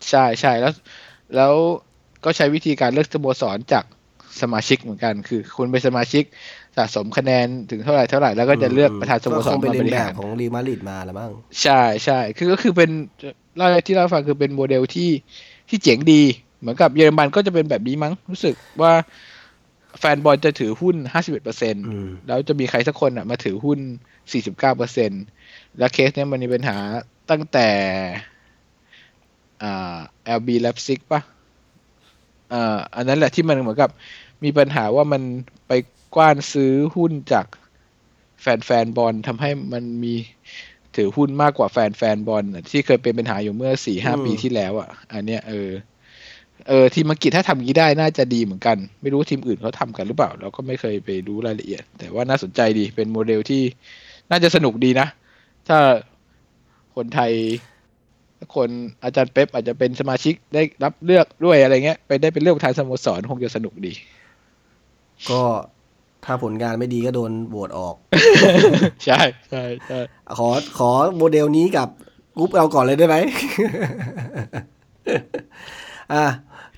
[0.09, 0.73] ใช่ใช่แล้ว
[1.35, 1.53] แล้ว
[2.25, 3.85] ก็ใช้วิธีการเลือกสโมสรจาก
[4.41, 6.23] สมาชิกเหมือนกัน คือคุณเป็นสมาชิก
[6.77, 11.31] สะสมคะแนนถึงเท่าไหร่เท่าไหร่แล้วก็จะเลือกประธานสโมสรก็คงไปมาเรีบยนริแบหาบรของรีมาริดมาละมั้ง
[11.63, 12.91] ใช่ใช่คือก็คือเป็น
[13.55, 15.09] เล่าที่เราฟังคือเป็นโมเดลที่
[15.69, 16.21] ที่เจ๋งดี
[16.59, 18.93] เหมือนกับเยอรมันก็จะเป็นแบบนี้มั้ง รู้สึกว่า
[19.99, 23.79] แฟนบอลจะถือหุ้น51%เปอร์เซ็นอืมแล้วจะมีใครสักคนอะมาถือหุ้น
[24.23, 25.11] 49เปอร์เซ็น
[25.77, 26.77] แล้วเคสเนี้ยมันมีปัญหา
[27.29, 27.67] ตั้งแต่
[29.63, 29.95] อ่า
[30.37, 31.21] LB Leipzig ปะ
[32.53, 33.89] อ่าอันนั้นแหละที่มันเหมือนกับ
[34.43, 35.21] มีปัญหาว่ามัน
[35.67, 35.71] ไป
[36.15, 37.45] กว้านซื้อหุ้นจาก
[38.41, 40.13] แฟนแฟนบอลทำให้มันมี
[40.97, 45.69] ถือหุ้นมากกว่าแฟนแฟนบอลน่ะที่เคยเป็นปัญหาอยู่เมื่อสี่ห้าอืมปีที่แล้วอะ อันเนี้ยเออ
[46.67, 53.61] เออทีมอังกฤษถ้าทำอย่างนี้ได้น่าจะดีเหมือนกัน ไม่รู้ทีมอื่นเขาทำกันหรือเปล่า เราก็ไม่เคยไปรู้รายละเอียด แต่ว่าน่าสนใจดีเป็นโมเดลที่
[54.31, 55.07] น่าจะสนุกดีนะ
[55.67, 55.79] ถ้า
[56.95, 57.31] คนไทย
[58.55, 58.69] คน
[59.03, 63.93] อาจารย์เป๊ปอาจจะเป็นสมาชิกได้รับเลือกด้วยอะไรเงี้ย ไปได้เป็นเลือกประธานสโมสรคงจะสนุกดี
[65.29, 65.41] ก็
[66.25, 67.95] ถ้าผลงานไม่ดีก็โดนโหวตออก
[69.05, 69.99] ใช่ใช่ใช่
[70.37, 71.87] ขอขอโมเดลนี้กับ
[72.37, 73.15] กรุ๊ปเราก่อนเลยได้ไหม
[76.13, 76.25] อะ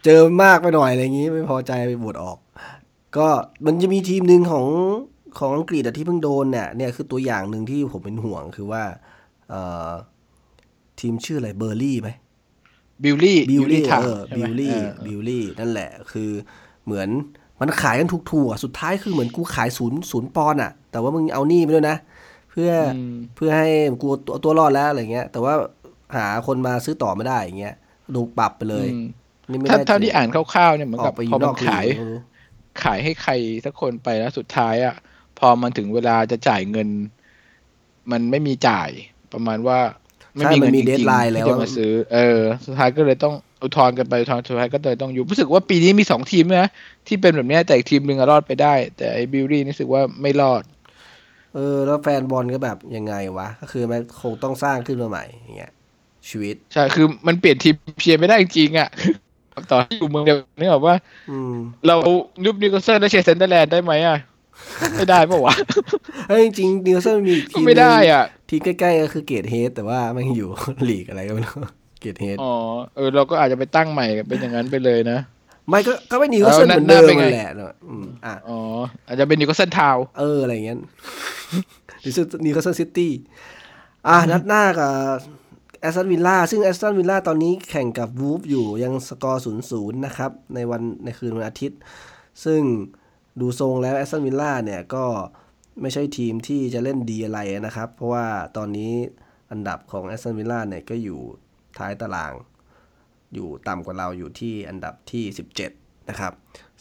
[0.04, 2.38] เจอมากไปหน่อยอะไรอย่างนี้ไม่พอใจไปโหวตออก
[3.18, 3.28] ก็
[3.66, 4.66] มันจะมีทีมหนึ่งของ
[5.40, 8.84] ของอังกฤษอะที่เพิ่งโดนเนี่ยเนี่ยคือตัวอย่างหนึ่งที่ผมเป็นห่วงคือว่า
[9.50, 9.92] เอ่อ
[11.00, 12.10] ทีมชื่ออะไรเบอร์ลี่ไหม
[13.04, 16.32] บิลลี่บิลลี่ทาเออบิลลี่บิลลี่นั่นแหละ คือ
[16.86, 17.10] เหมือน
[17.62, 21.98] มันขายกันถูกๆอะสุดท้ายคือเหมือนกูขายศูนย์ศูนย์ปอนด์อะ แต่ว่ามึงเอาหนี้ไปด้วยนะ
[22.52, 23.00] เพื่ออ
[23.36, 23.70] เพื่อให้
[24.02, 25.54] กูตัวตัวรอดแล้วอะไรเงี้ย แต่ว่า
[26.16, 27.76] หาคนมาซื้อต่อไม่ได้อย่างเงี้ย
[28.16, 28.88] ดูปรับไปเลย
[29.52, 32.20] นี่ไม่ถ้าได้เท่าที่อ่านคร่าวๆเนี่ยเหมือนอกัอบกไปอพอยู่นมัอนกลีกขายไม่รู้
[32.84, 33.34] ขายให้ใคร
[33.66, 34.96] สักคนไปแล้วสุดท้ายอะ
[35.40, 36.90] พอมันถึงเวลาจะจ่ายเงิน
[38.12, 38.90] มันไม่มีจ่าย
[39.34, 39.80] ประมาณว่า
[40.36, 43.34] ไม่ใช่มีมัเงินนมีจเดริทงไลน์ๆแล้ที่วจะมาซื้อ เออ สุดท้ายก็เลยต้อง
[43.64, 46.70] อุทธรณ์กันไปอุทธรณ์สุดท้ายก็เลยต้องยุบรู้สึกว่าปีนี้มีสองทีมนะ
[47.08, 50.64] ที่เป็นแบบเนี้ยแต่อีกทีมหนึ่งอะรอดไปได้ แต่ไอ้บิลลี่นี่รู้สึกว่าไม่รอด
[51.56, 55.72] เออ แล้วแฟนบอลก็แบบยังไงวะ ก็คือมันคงต้องสร้างขึ้นมาใหม่อย่างเงี้ย
[56.30, 58.90] ชีวิต ใช่ คือมันเปลี่ยนทีมเชียร์ไม่ได้จริงๆอะ
[59.72, 60.96] ต่อให้อยู่เมืองเดียวนึกออกว่า
[61.30, 61.54] อืม
[61.88, 61.96] เรา
[62.46, 64.18] ยุบนิวคาสเซิลและเชียร์เซนเตอร์แลนด์ได้ไหมอะ
[64.96, 65.56] ไม่ได้ปะวะ
[66.30, 70.50] เฮ้ยจริงๆนิวเซนมีอีกก็ทีมไม่ได้หนึ่งอะทีมใกล้ๆก็คือเกตเฮดแต่ว่ามันอยู่
[70.90, 71.62] ลีกอะไรก็ไม่รู้
[72.00, 72.54] เกตเฮดอ๋อ
[72.96, 75.20] เออเราก็อาจจะไปตั้งใหม่เป็นอย่างนั้นไปเลยนะ
[75.70, 78.60] ไม่ก็ก็ไม่นิวเซนแล้วเหมือนเดิมหน้าเป็นไงนั่นแหละเนอะอืมอะอ๋อ
[79.08, 80.78] อาจจะเป็นนิวคาสเซิลทาวน์เอออะไรอย่างเงี้ย
[82.04, 83.14] นิวเซนนิวคาสเซิลซิตี้
[84.08, 84.92] อะนัดหน้ากับ
[85.82, 91.80] แอสตันวิลล่าซึ่งแอสตันวิลล่าตอนนี้แข่งกับวูฟอยู่ยังสกอร์ศูนย์ศูนย์นะครับ ในวันในคืนวันอาทิตย์
[92.46, 92.62] ซึ่ง
[93.40, 95.06] ดูทรงแล้วแอสตันวิลล่าเนี่ยก็
[95.82, 98.26] ไม่ใช่ทีมที่จะเล่นดีอะไรนะครับ เพราะว่า
[98.58, 98.94] ตอนนี้
[99.52, 101.20] อันดับของแอสตันวิลล่าเนี่ยก็อยู่
[101.80, 102.34] ท้ายตาราง
[103.34, 105.24] อยู่ต่ำกว่าเราอยู่ที่อันดับที่
[105.68, 106.34] 17 นะครับ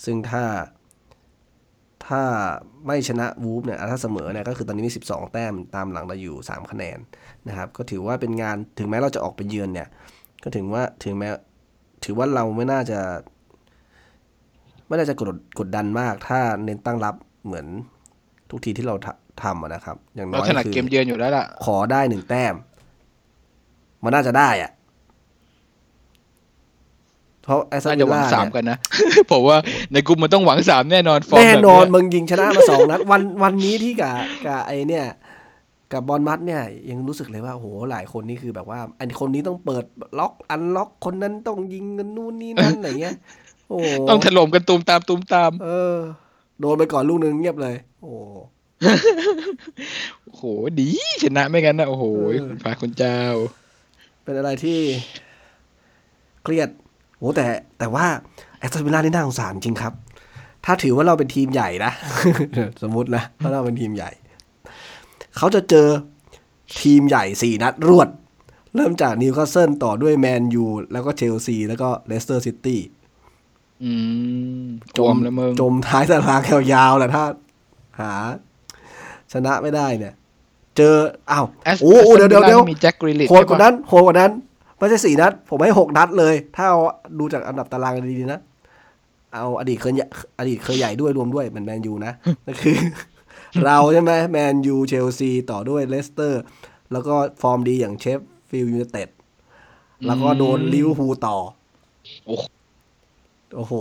[0.05, 0.45] ซึ่งถ้า
[2.07, 2.23] ถ้า
[2.87, 6.99] ไม่ชนะวูฟเนี่ยถ้าเสมอเนี่ยก็คือตอนนี้มี 12 แต้มตามหลังเราอยู่ 3 คะแนน
[7.49, 9.89] นะครับ ก็ถือว่าเป็นงานถึงแม้เราจะออกไปเยือนเนี่ย
[10.43, 11.29] ก็ถึงว่าถึงแม้
[12.05, 13.01] ถือว่าเราไม่น่าจะ
[14.89, 15.29] ไม่น่าจะกด
[15.59, 17.67] กดดันมาก ถ้าเน้นตั้งรับเหมือน
[18.51, 22.55] ทุกทีที่เราทำทำอะนะครับ อย่างน้เราอยถนัดคือเกมเยือนอยู่แล้วล่ะ ขอได้หนึ่งแต้ม
[24.03, 24.71] มันน่าจะได้อะ
[27.47, 28.79] เพราะแอสตันน่าวิจะลหวัล่างสามเนี่ยกันนะ
[29.31, 29.57] ผมว่า
[29.93, 34.17] ในกลุ่มมันต้องหวังสามแน่นอนฟอร์มแน่นอนแบบเนี้ยมึงยิงชนะมาสองนัดวันวันนี้ที่กับ
[34.47, 35.05] กับไอเนี่ย
[35.93, 39.85] กับบอลมัดเนี่ย ยังรู้สึกเลยว่าโอ้โหหลายคนนี่คือแบบว่าอันคนนี้ต้องเปิด
[40.19, 43.17] ล็อก unlock คนนั้นต้องยิงกันนู่นนี่นั่นอะไรเงี้ย
[43.69, 45.97] โอ้โหต้องถล่มกันตูมตามตูมตาม เออ
[46.61, 48.13] โดนไปก่อนลูกนึงเงียบเลย โอ้
[50.25, 50.45] โอ้โห
[50.81, 50.89] ดี
[51.23, 53.21] ชนะไม่งั้นนะโอ้โหเออคุณพระคุณเจ้า
[54.23, 54.81] เป็นอะไรที่
[56.45, 56.69] เครียด
[57.19, 57.47] โอ้แต่
[57.79, 58.07] แต่ว่า
[58.59, 59.93] แอสตันวิลล่านี่น่าสงสารจริงครับ
[60.65, 61.93] ถ้าถือว่าเราเป็นทีมใหญ่นะ
[62.83, 64.11] สมมุตินะถ้าเราเป็นทีมใหญ่
[65.37, 65.89] เขาจะเจอ
[66.81, 68.09] ทีมใหญ่สี่นัดรวด
[68.75, 72.81] เริ่มจากนิวคาสเซิลต่อด้วยแมนยูแล้วก็เชลซี แล้วก็เลสเตอร์ซิตี้
[73.85, 73.93] อื
[74.65, 76.41] มจจมมแล้วมึงจมท้ายตาราง
[76.73, 77.25] ยาวๆแหละถ้า
[78.01, 78.13] หา
[79.33, 80.15] ชนะไม่ได้เนี่ย
[80.77, 80.95] เจอ
[81.31, 84.33] อ้าวแอสโอ้โหเดี๋ยวเดี๋ยวเดี๋ยวมีแจ็คกริลลิชโหดกว่านั้นโหดกว่านั้น
[84.79, 86.81] ไม่ใช่สี่นัด ผมให้หกนัดเลย ถ้าเอา
[87.19, 88.41] ดูจากอันดับตารางดีๆนะ
[89.33, 90.07] เอาอดีตเคยใหญ่
[90.39, 92.13] อดีตเคยใหญ่ด้วยรวมด้วยเหมือนแมนยูนะ
[92.47, 92.77] ก็คือ
[93.65, 96.43] เราใช่ไหมแมนยูเชลซีต่อด้วยเลสเตอร์
[96.93, 99.09] แล้วก็ฟอร์มดีอย่างเชฟฟิลด์ยูไนเต็ด
[100.07, 101.37] แล้วก็โดนลิเวอร์พูลต่อ
[102.27, 102.45] โอ้โห
[103.57, 103.75] โอ้โห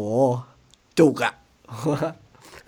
[1.00, 1.34] จุกอะ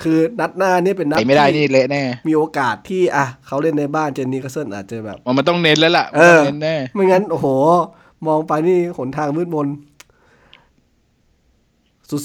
[0.04, 7.48] คือนัดหน้านี่เป็นนัดไปไม่ได้นี่ที่เละแน่ มีโอกาสที่อะเขาเล่นในบ้านเจนนี่ก็เซิลอาจจะแบบ มันต้องเน้นแล้วล่ะเออมันต้องเน้นแน่ไม่งั้น โอ้โห
[8.26, 9.68] มองไปนี่หนทางมืดมน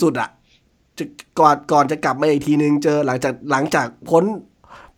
[0.03, 0.29] สุดๆอะ
[0.99, 1.05] จะ
[1.39, 4.25] ก่อนก่อนจะกลับมาอีกทีนึงเจอหลังจากหลังจากพ้น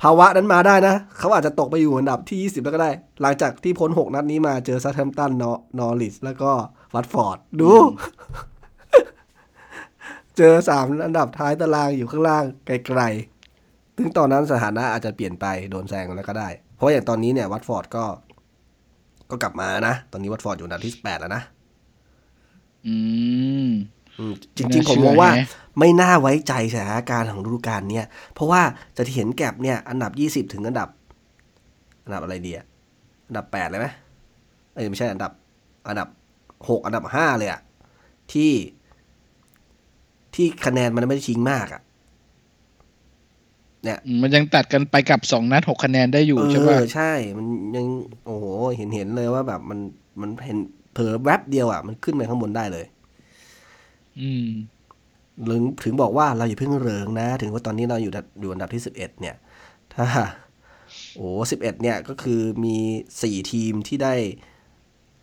[0.03, 2.91] ภาวะนั้นมาได้นะ เขาอาจจะตกไปอยู่อันดับที่ 20 แล้วก็ได้
[3.23, 6.51] หลังจากที่พ้น 6 นัดนี้มาเจอซัตแฮมป์ตันนอนอริสแล้วก็
[6.95, 7.71] วัตฟอร์ด ดู
[10.37, 18.05] เจอสามอันดับท้ายตารางอยู่ข้างล่างไกลๆถึงตอนนั้นสถานะอาจจะเปลี่ยนไปโดนแซงแล้วก็ได้ เพราะอย่างตอนนี้เนี่ยวัตฟอร์ดก็
[19.31, 21.43] ก็กลับมานะ ตอนนี้วัตฟอร์ดอยู่อันดับที่8แล้วนะ
[22.87, 22.95] อื
[23.67, 23.69] ม
[24.19, 25.47] อืมจไม่ริงน่าๆผมเชื่อมองว่าแฮะ
[25.79, 28.63] ไม่น่าไว้ใจสถานการณ์ของฤดูกาลเนี่ย เพราะว่า
[28.97, 30.89] จะเห็นแก็บเนี่ย อันดับยี่สิบถึงอันดับ
[32.05, 32.67] อันดับอะไรดีอะ
[33.29, 33.87] อันดับแปดเลยไหม
[34.75, 35.33] เอ้ยไม่ใช่อันดับ
[35.89, 36.09] อันดับ
[36.69, 37.61] หกอันดับห้าเลยอะ
[38.33, 38.53] ที่
[40.35, 41.81] ที่คะแนนมันไม่ได้ชิงมากอะ
[43.85, 47.87] เนี่ยอืมมันยังตัดกันไปกับสองนัดหกคะแนนได้อยู่เอใช่ป่ะอใช่ มันยัง
[48.27, 48.45] โอ้โห
[48.77, 49.79] เห็นเห็นเลยว่าแบบมัน
[50.21, 50.59] มันเห็น
[50.93, 52.87] เผลอแวบเดียวอะมันขึ้นไปข้างบนได้เลย
[54.21, 54.49] อืม
[55.49, 59.37] ถึงถึงบอกว่าเราอย่าเพิ่งเริงนะ ถึงว่าตอนนี้เราอยู่ดับอยู่อันดับที่สิบเอ็ดเนี่ย
[59.95, 60.07] ถ้า
[61.17, 62.77] โอ้สิบเอ็ดเนี่ยก็คือมี
[63.23, 64.15] สี่ทีมที่ได้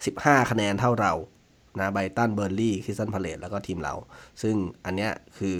[0.05, 1.13] สิบห้าคะแนนเท่าเรา
[1.79, 3.93] นะไบรท์ตันเบิร์นลีย์คริสตัลพาเลซแล้วก็ทีมเรา
[4.41, 4.55] ซึ่ง
[4.85, 5.57] อันเนี้ยคือ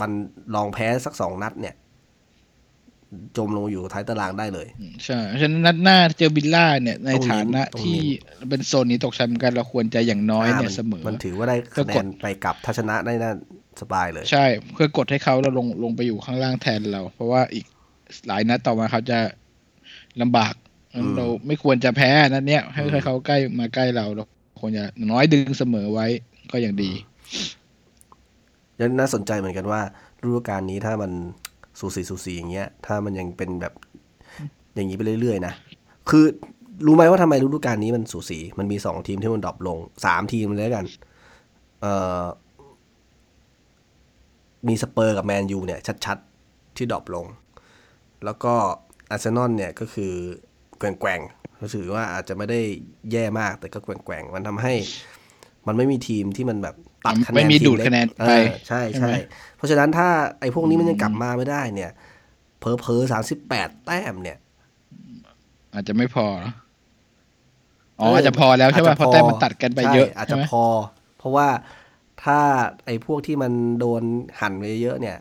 [0.00, 0.10] มัน
[0.54, 1.74] ลองแพ้สักสองนัดเนี่ย
[3.36, 4.66] จมลงอยู่ท้ายตารางได้เลย
[5.04, 8.00] ใช่ฉะนั้นนัดหน้าเจอวิลล่าเนี่ยในตรงนี้ฐานะตรงนี้ที่
[8.48, 13.32] เป็นโซนนี้ตกชั้นเหมือนกันเราควรจะอย่างน้อยเนี่ยาเสมอ มันถือว่าได้ก็คะแนกดนไปกลับถ้าชนะได้น่า
[13.80, 17.66] สบายเลย ใช่เพื่อกดให้เขาเราลงลงไปอยู่ข้างล่างแทนเรา เพราะว่าอีก
[18.26, 19.18] หลายนัดต่อมาเขาจะ
[20.22, 20.54] ลำบาก
[20.94, 24.24] อืมเราไม่ควรจะแพ้นัดเนี้ยให้อืมให้เขาใกล้มาใกล้เราเรา
[24.60, 26.06] ควรจะอย่างน้อยดึงเสมอไว้
[26.52, 26.90] ก็ยังดี
[28.80, 29.80] ยังน่าสนใจเหมือนกันว่า
[30.22, 31.12] ฤดูกาลนี้ถ้ามัน
[31.78, 33.72] สูสีสูสีอย่างเงี้ย ถ้ามันยังเป็นแบบ
[34.74, 35.54] อย่างนี้ไปเรื่อยๆนะ
[36.10, 36.24] คือ
[36.86, 40.86] รู้ไหมว่าทำไมฤดูกาลนี้มันสูสี มันมีสองทีมที่มัน drop ลงสามทีมเลยแล้วกัน
[41.80, 42.24] เอ่อ
[44.68, 47.26] มีสเปอร์กับแมนยูเนี่ย ชัดๆ ที่ drop ลง
[48.24, 48.54] แล้วก็
[49.10, 50.12] อาร์เซนอลเนี่ยก็คือ
[50.78, 52.60] แกว่งๆรู้สึกว่าอาจจะไม่ได้
[53.12, 54.74] แย่มากแต่ก็แกว่งๆ มันทำให้
[55.66, 56.76] มันไม่มีทีมที่มันแบบ
[57.06, 59.10] ตัดคะแนนไม่มีทีดูดเล็กคะแนนเอไปอใช่ใช่ไหใช่ม
[59.56, 60.08] เพราะฉะนั้นถ้า
[60.40, 61.92] ไอ้พวกนี้มันยังกลับมาไม่ได้เนี่ย
[62.60, 64.38] เผลอเผลอสามสิบแปดแต้มเนี่ย
[65.74, 66.52] อาจจะไม่พอนะ
[68.00, 70.64] อ๋ออาจจะพอแล้วใช่ป่ะเพราะแต้มมันตัดกันไปเยอะใช่อาจใช่จะไหมพอ
[71.18, 71.48] เพราะว่า
[72.24, 72.38] ถ้า
[72.86, 74.02] ไอ้พวกที่มันโดน
[74.40, 75.16] หั่นไปเยอะเนี่ย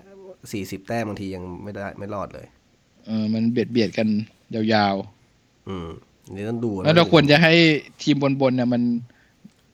[0.51, 2.47] สี่สิบแต้มบางทียังไม่ได้ไม่รอดเลย
[3.05, 4.07] เออ มันเบียดเบียดกัน
[4.73, 4.95] ยาว
[5.67, 5.89] อืม
[6.25, 7.53] อันนี่ต้องดูๆนะแล้วเราควรจะให้
[8.01, 8.81] ทีมบนๆเนี่ยมัน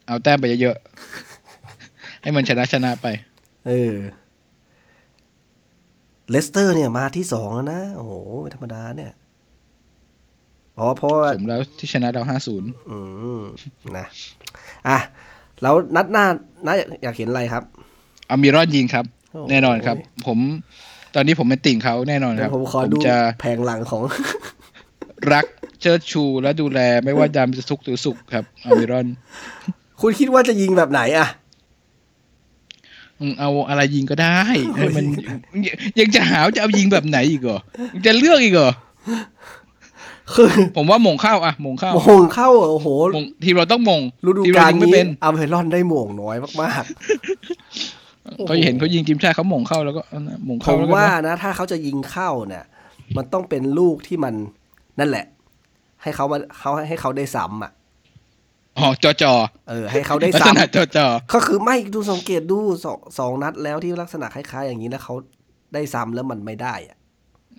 [0.07, 1.30] เอาแต้มไปเยอะๆ
[2.21, 3.07] ให้มันชนะชนะไป
[3.67, 3.95] เออ
[6.29, 9.11] เลสเตอร์เนี่ยมาที่สองแล้วนะ โอ้โหไม่ธรรมดาเนี่ย
[10.77, 12.97] อ๋อเพราะว่าสมแล้วที่ชนะเราห้าศูนย์อื
[13.39, 13.41] ม
[13.97, 14.05] นะ
[14.87, 14.97] อะ
[15.61, 16.25] แล้วนัดหน้า
[16.65, 17.63] นัดอยากเห็นอะไรครับ
[18.29, 19.97] อามิรอนยิงครับโอ้โหแน่นอนครับ
[20.27, 20.39] ผม
[21.15, 24.01] ตอนนี้ผมเป็นติ่งเขาแน่นอนคเดี๋ยรับวผมขอดูจะแผงหลังของ
[25.33, 25.45] รัก
[25.81, 29.07] เชิดชูและดูแลไม่ว่ายามจะทุกข์หรือสุขครับอามิรอน
[30.01, 31.40] คุณคิดว่าจะยิงแบบไหนอะมึง
[33.39, 34.39] เอาอะไรยิงก็ได้
[34.75, 35.05] ให้มัน
[35.99, 37.59] ยังจะหาว่าจะเอายิงแบบไหนอีกเหรอ
[37.93, 38.71] มึงจะเลือกอีกเหรอ
[40.35, 46.83] คือผมว่าหม่งเข้าอะหม่งเข้าโมงเข้าอะโอ้โหหม่งทีมเราต้องหม่งฤดูทีมกาเราลยิงไม่นี้เป็นอาเวรอนได้โมงน้อยมาก
[48.47, 50.01] เขาเห็นเขายิงทีมชาติเขาหม่งเข้าแล้วก็
[50.45, 52.65] หม่งๆผเข้ามแล้วกันว่านะนะ ถ้าเขาจะยิงเข้าเนี่ย
[53.17, 54.33] มันต้องเป็นลูกที่มัน
[54.99, 55.25] นั่นแหละ
[56.01, 57.71] ให้เขามาเขาให้เขาได้ซ้ำอะ
[58.79, 59.33] อ๋อจอจอ
[59.69, 65.15] เออ ให้เขาได้ลักษซ้ำณะจอจอก็คือไม่ดูสังเกตดูสองสองนัดแล้วที่ลักษณะคล้ายๆ อย่างนี้แล้วเขา
[65.73, 66.97] ได้ซ้ำแล้วมันไม่ได้อะ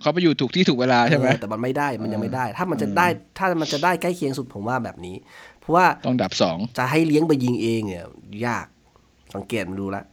[0.01, 3.07] เขาไปอยู่ถูกที่ถูกเวลาใช่ไหม เออแต่มันไม่ได้มันยังไม่ได้ ถ้ามันจะอืมได้
[3.37, 5.15] ถ้ามันจะได้ใกล้เคียงสุดผมว่าแบบนี้
[5.59, 8.05] เพราะว่า ต้องดับสอง จะให้เลี้ยงไปยิงเองเนี่ย
[8.45, 8.65] ยาก
[9.35, 10.03] สังเกตมาดูละ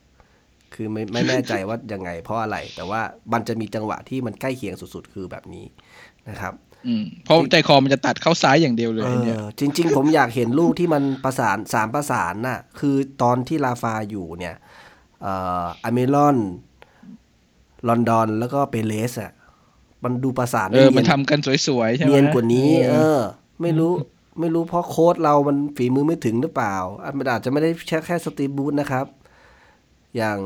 [0.75, 3.01] คือไม่ไม่แน่ใจว่ายังไงเพราะอะไร แต่ว่า
[3.33, 5.65] มันจะมีจังหวะที่มันใกล้เคียงสุดๆ คือแบบนี้
[6.29, 6.55] นะครับ
[6.87, 14.55] อืมเพราะใจคอมันจะตัดเข้าซ้ายอย่างเดียวเลยเอเนี่ยอจริง ๆ ผมอยากเห็นลูกที่มันประสานสามประสานน่ะ คือตอนที่ราฟาอยู่เนี่ย
[15.23, 16.37] เอ่ออัลมิรอน
[17.89, 19.33] รอนดอนแล้วก็เปเรซอะ
[20.05, 23.21] มันดูประสานเออได้มันเนียนทำกันสวยๆใช่ไหมเนียนกว่านี้เอเอออ
[23.63, 23.93] ไม่รู้
[24.41, 29.07] ไม่รู้เพราะโค้ชเรามันฝีมือไม่ถึงหรือเปล่าอะมันอาจจะไม่ได้แค่แค่สตีฟบรูซนะครับ
[30.17, 30.39] อย่าง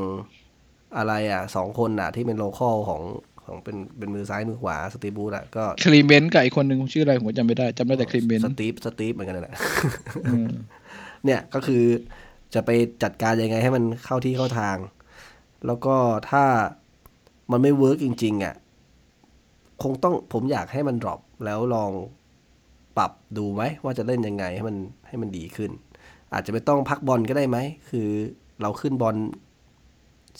[0.97, 3.01] อะไรอะสองคนอะ ที่เป็น local ของ
[3.45, 9.55] ของเป็นเป็นมือซ้ายมือขวาสตีฟบรูซอะก็คลีเมนต์กับอีกคนหนึ่งชื่ออะไรผมจำไม่ได้จำได้แต่คลีเมนซ์สตีฟสตีฟเหมือนกันนั่นแหละ
[10.25, 10.47] อืม
[11.25, 11.83] เนี่ยก็คือ
[12.53, 12.69] จะไป
[13.03, 14.77] จัดการยังไงให้มันเข้าที่เข้าทาง
[15.65, 15.95] แล้วก็
[16.29, 16.43] ถ้า
[17.51, 18.55] มันไม่ work จริง ๆอะ
[19.83, 21.91] คงต้องผมอยากให้มัน drop แล้วลอง
[22.97, 24.77] ปรับดูไหมว่าจะเล่นยังไงให้มัน
[25.07, 25.71] ให้มันดีขึ้น
[26.33, 27.57] อาจจะไม่ต้องพักบอลก็ได้ไหม
[27.89, 28.07] คือ
[28.61, 29.15] เราขึ้นบอล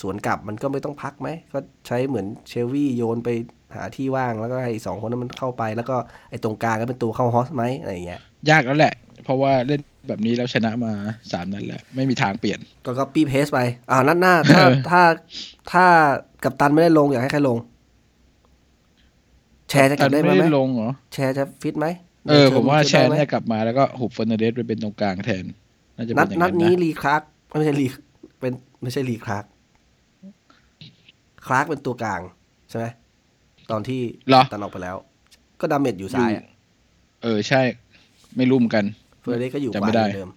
[0.01, 3.29] สวนกลับมันก็ไม่ต้องพักไหม ก็ใช้เหมือนเชลวี่โยนไป
[3.75, 5.95] หาที่ว่างแล้วก็ให้สองคนนั้นมันเข้าไป แล้วก็
[6.29, 8.93] ไอ้ตรงกลางก็เป็นตัวเข้าฮอสไหมอะไรอย่างเงี้ย ยากแล้วแหละ
[9.23, 10.91] เพราะว่าเล่นแบบนี้แล้วชนะมา
[11.31, 13.59] สามนัดแล้ว ไม่มีทางเปลี่ยน ก็ก็ปี้เพสไป
[13.91, 15.01] อ่านัดหน้า ถ้าเออถ้า
[15.71, 15.85] ถ้า
[16.43, 17.57] กับตันไม่ได้ลงอยากให้ใครลง
[19.69, 21.87] แชร์จะกลับได้ไม่ไหมได้ลงเหรอแชร์จะฟิตไหม
[22.29, 25.43] เออผมว่าแชร์ได้ไหมเนี่ยกลับมาแล้วก็หุบเฟอร์นันเดสไปเป็นตรงกลางแทน
[25.97, 27.87] น่าจะเป็นันดอย่างนันั้ดนนี้นะรีคลาร์กไม่ใช่รี
[28.39, 29.45] เป็นไม่ใช่รีคลาร์ก
[31.45, 32.21] คลาร์กเป็นตัวกลาง
[32.69, 32.85] ใช่ไหม
[33.71, 34.95] ตอนที่เหรอตันออกไปแล้ว
[35.59, 36.45] ก็ดาเมจอยู่ซ้ายอะ
[37.23, 37.61] เออใช่
[38.37, 38.85] ไม่รู้เหมือนกัน
[39.21, 40.31] เฟอร์เรสก็อยู่ขจำวาไม่เหได้มือนเดิม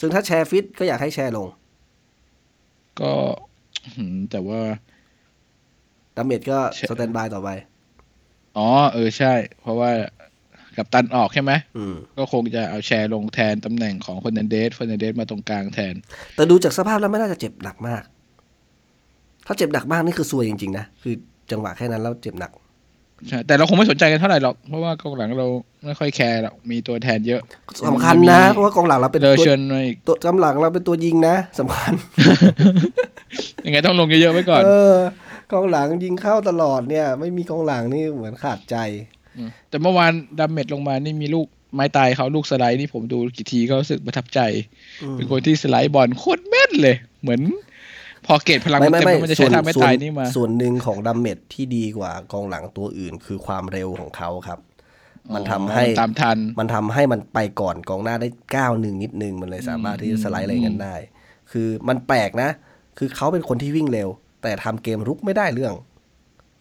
[0.00, 1.48] ซึ่งถ้าแชร์ฟิตก็อยากให้แชร์ลง
[3.00, 3.12] ก็
[3.96, 4.60] หืมแต่ว่า
[6.16, 7.48] ดาเมจก็แชร์สแตนบายต่อไป
[8.58, 9.90] อ๋อ เออใช่ เพราะว่า
[10.76, 15.94] กับตันออกใช่ไหมอืมก็คงจะเอาแชร์ลงแทนตำแหน่งของเฟอร์นันเดสเฟอร์นันเดสมาตรงกลางแทน
[16.36, 18.02] แต่ดูจากสภาพแล้วไม่น่าจะเจ็บหนักมาก
[19.50, 21.14] ถ้าเจ็บหนักมากนี่คือซวยจริงๆนะคือ
[21.50, 22.52] จังหวะแค่นั้นแล้วเจ็บหนัก
[23.28, 25.46] ใช่แต่เราคงไม่สนใจกันเท่าไหร่หรอก เพราะว่ากองหลังเรา
[25.84, 27.40] ไม่ค่อยแคร์หรอกมีตัวแทนเยอะ
[27.88, 31.92] สำคัญนะเพราะว่ากองหลังเราเป็นเลอตัวเชิญมาอีกตัวกำลังเราเป็นตัวยิงนะสำคัญ
[33.64, 34.96] ยังไงต้องลงเยอะๆไว้ก่อนเออ
[35.52, 38.76] กองหลังยิงเข้าตลอดเนี่ย ไม่มีกองหลังนี่เหมือนขาดใจ
[39.68, 44.40] แต่เมื่อวานดาเมจลงมานี่มีลูกไม้ตายเขาลูกสไลด์นี่ผมดูกี่ทีก็รู้สึกประทับใจ
[45.02, 47.40] อืมเป็นคนที่สไลด์บอลโคตรแม่นเลย เหมือน
[48.26, 54.58] พอเกจพลังไม่มันไม่เต็มไม่แล้วมันจะส่ใช้วนท่าไม้ส่วตายนนี่มา ส่วนหนึ่งของดัมเมจที่ดีกว่ากองหลังตัวอื่น คือความเร็วของเขาครับ
[55.34, 60.94] มันทำให้ตามทัน มันทำให้มันไปก่อนกองหน้าได้ก้าวหนึ่งนิดนึงมันเลยสามารถที่จะสไลด์อะไรกันได้
[61.52, 62.50] คือมันแปลกนะ
[62.98, 64.08] คือเขาเป็นคนที่วิ่งเร็ว
[64.42, 65.74] แต่ทำเกมรุกไม่ได้เรื่อง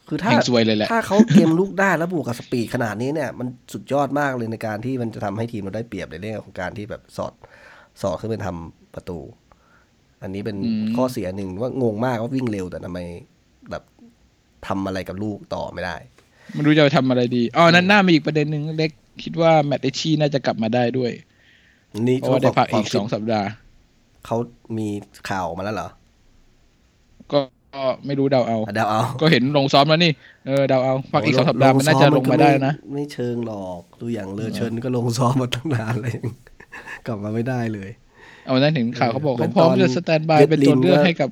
[0.08, 7.34] คือถ้าแห่งซวยเลยแหละถ้าเขาเกมรุกได้แล้วบวกกับ speed ขนาดนี้เนี่ย มันสุดยอดมากเลยในการที่มันจะทำให้ทีมเราได้เปรียบในเรื่องของการที่แบบสอด
[8.02, 9.20] สอดขึ้นไปทำประตู
[10.24, 13.00] อันนี้เป็นอืมข้อเสียหนึ่งว่างงมากว่าวิ่งเร็วแต่ทำไม
[13.70, 13.84] แบบ
[14.68, 15.96] ทำอะไรกับลูกต่อไม่ได้
[16.54, 18.92] ไม่รู้จะทำอะไรดีอ๋อนั้นหน้ามีอีกประเด็นหนึ่งเล็ก
[19.24, 21.12] คิดว่าแมตต์เอชีน่าจะกลับมาได้ด้วย
[22.08, 23.48] นี่เพราะว่าได้พักอีกควมสองสัปดาห์
[24.26, 24.38] เขา
[24.78, 24.88] มี
[25.30, 25.90] ข่าวมาแล้วเหรอ
[27.32, 27.40] ก็
[27.76, 30.12] ก็ไม่รู้เดาเอาอะเดาเอา ก็เห็นลงซ้อมแล้วนี่
[30.48, 36.16] เออเดาเอาพักอีกสองสัปดาห์มันน่าจะลงมาได้นะ ไม่เชิงหรอกดูอย่างเลอเชิญก็ลงซ้อมมาตั้งนานเลย
[37.08, 37.90] กลับมาไม่ได้เลย
[38.50, 41.30] เอานั้นถึงข่าวเขาบอกเหมืเขาอนพร้อมตอนจะสแตนบายเย็ดเป็นตัวเลือกลินก็ให้กับ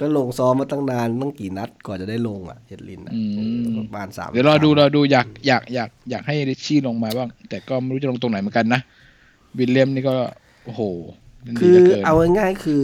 [0.00, 3.22] ก็ลงซ้อมมาตั้งนานตั้งกี่นัดกว่อนจะได้ลงอะเจ็ดลินอะอื
[3.62, 8.80] มประมาณสามเดี๋ยวรอดูรอดูอยากอยากอยากอยากให้ริชชี่ลงมาบ้าง แต่ก็ไม่รู้จะลงตรงไหนเหมือนกันนะ
[9.58, 10.14] วิลเลียมนี่ก็
[10.64, 10.82] โอ้โห
[11.46, 12.82] ล่นดีคือหลืกินเอาง่ายๆคือ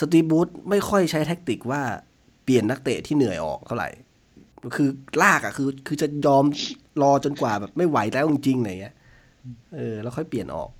[0.00, 1.82] สตีฟบูธไม่ค่อยใช้แท็กติกว่า
[2.44, 3.88] เปลี่ยนนักเตะที่เหนื่อยออกเท่าไหร่
[4.76, 4.88] คือ
[5.22, 6.44] ลากอะคือ คือจะยอม
[7.02, 8.94] รอจนกว่าแบบไม่ไหวแล้วจริงๆอะไรเงี้ย
[9.74, 10.70] เออ แล้วค่อยเปลี่ยนออก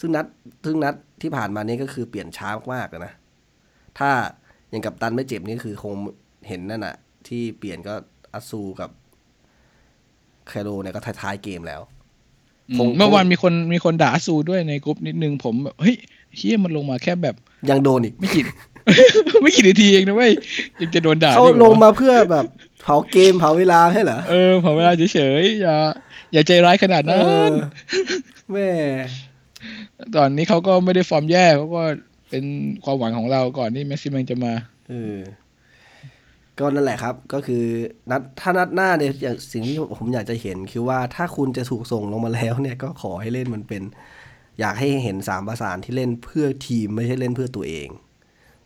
[0.00, 0.26] ซึ่งนัด
[0.64, 3.12] ซึ่งนัดที่ผ่านมานี้ก็คือเปลี่ยนช้ามากๆเลยนะ
[3.98, 4.10] ถ้า
[4.70, 5.94] อย่างกับตันไม่เจ็บนี่คือคง
[6.48, 6.96] เห็นนั่นน่ะ
[7.28, 7.94] ที่เปลี่ยนก็
[8.32, 8.90] อัสซูกับ
[10.48, 11.80] แคโรเนี่ยก็ท้ายๆเกมแล้ว
[12.70, 15.96] อืมคงเมื่อวานมีคนมีคนด่าซูด้วยในกลุ่มนิดนึงผมแบบเฮ้ย
[16.36, 17.36] เฮียมันลงมาแค่แบบ
[17.70, 18.44] ยังโดนอีกไม่กี่
[19.42, 20.32] ไม่กี่นาทีเองนะเว้ย
[20.80, 22.44] ยังจะโดนด่าเขาได้หรอลงมาเพื่อแบบ
[22.82, 25.76] เผาเกมเผาเวลาให้เหรอเออพอเวลาเฉยๆอย่า
[26.32, 27.16] อย่าใจร้ายขนาดเอนั้
[27.50, 27.54] นอ
[28.52, 28.68] แม่
[30.16, 31.82] ตอนนี้เขาก็ไม่ได้ฟอร์มแย่เขาก็
[32.30, 32.44] เป็น
[32.84, 34.52] ความหวังของเราก่อนที่เมสซี่มันจะมา
[34.88, 35.16] เออ
[36.58, 37.64] ก็นั่นแหละครับ ก็คือ
[38.10, 43.82] นัดถ้านัดหน้าเนี่ยอย่างสิ่งที่ผมอยากจะเห็นคือว่าถ้าคุณจะถูกส่งลงมาแล้วเนี่ยก็ขอให้เล่นมันเป็น
[44.60, 47.88] อยากให้เห็นสามประสานที่เล่นเพื่อทีมไม่ใช่เล่นเพื่อตัวเอง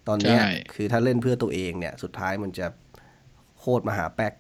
[0.09, 2.67] ตอนเนี้ยใช่คือถ้าเล่นเพื่อตัวเองเนี่ย สุดท้ายมันจะ
[3.59, 4.33] โคตรมหาแป๊ก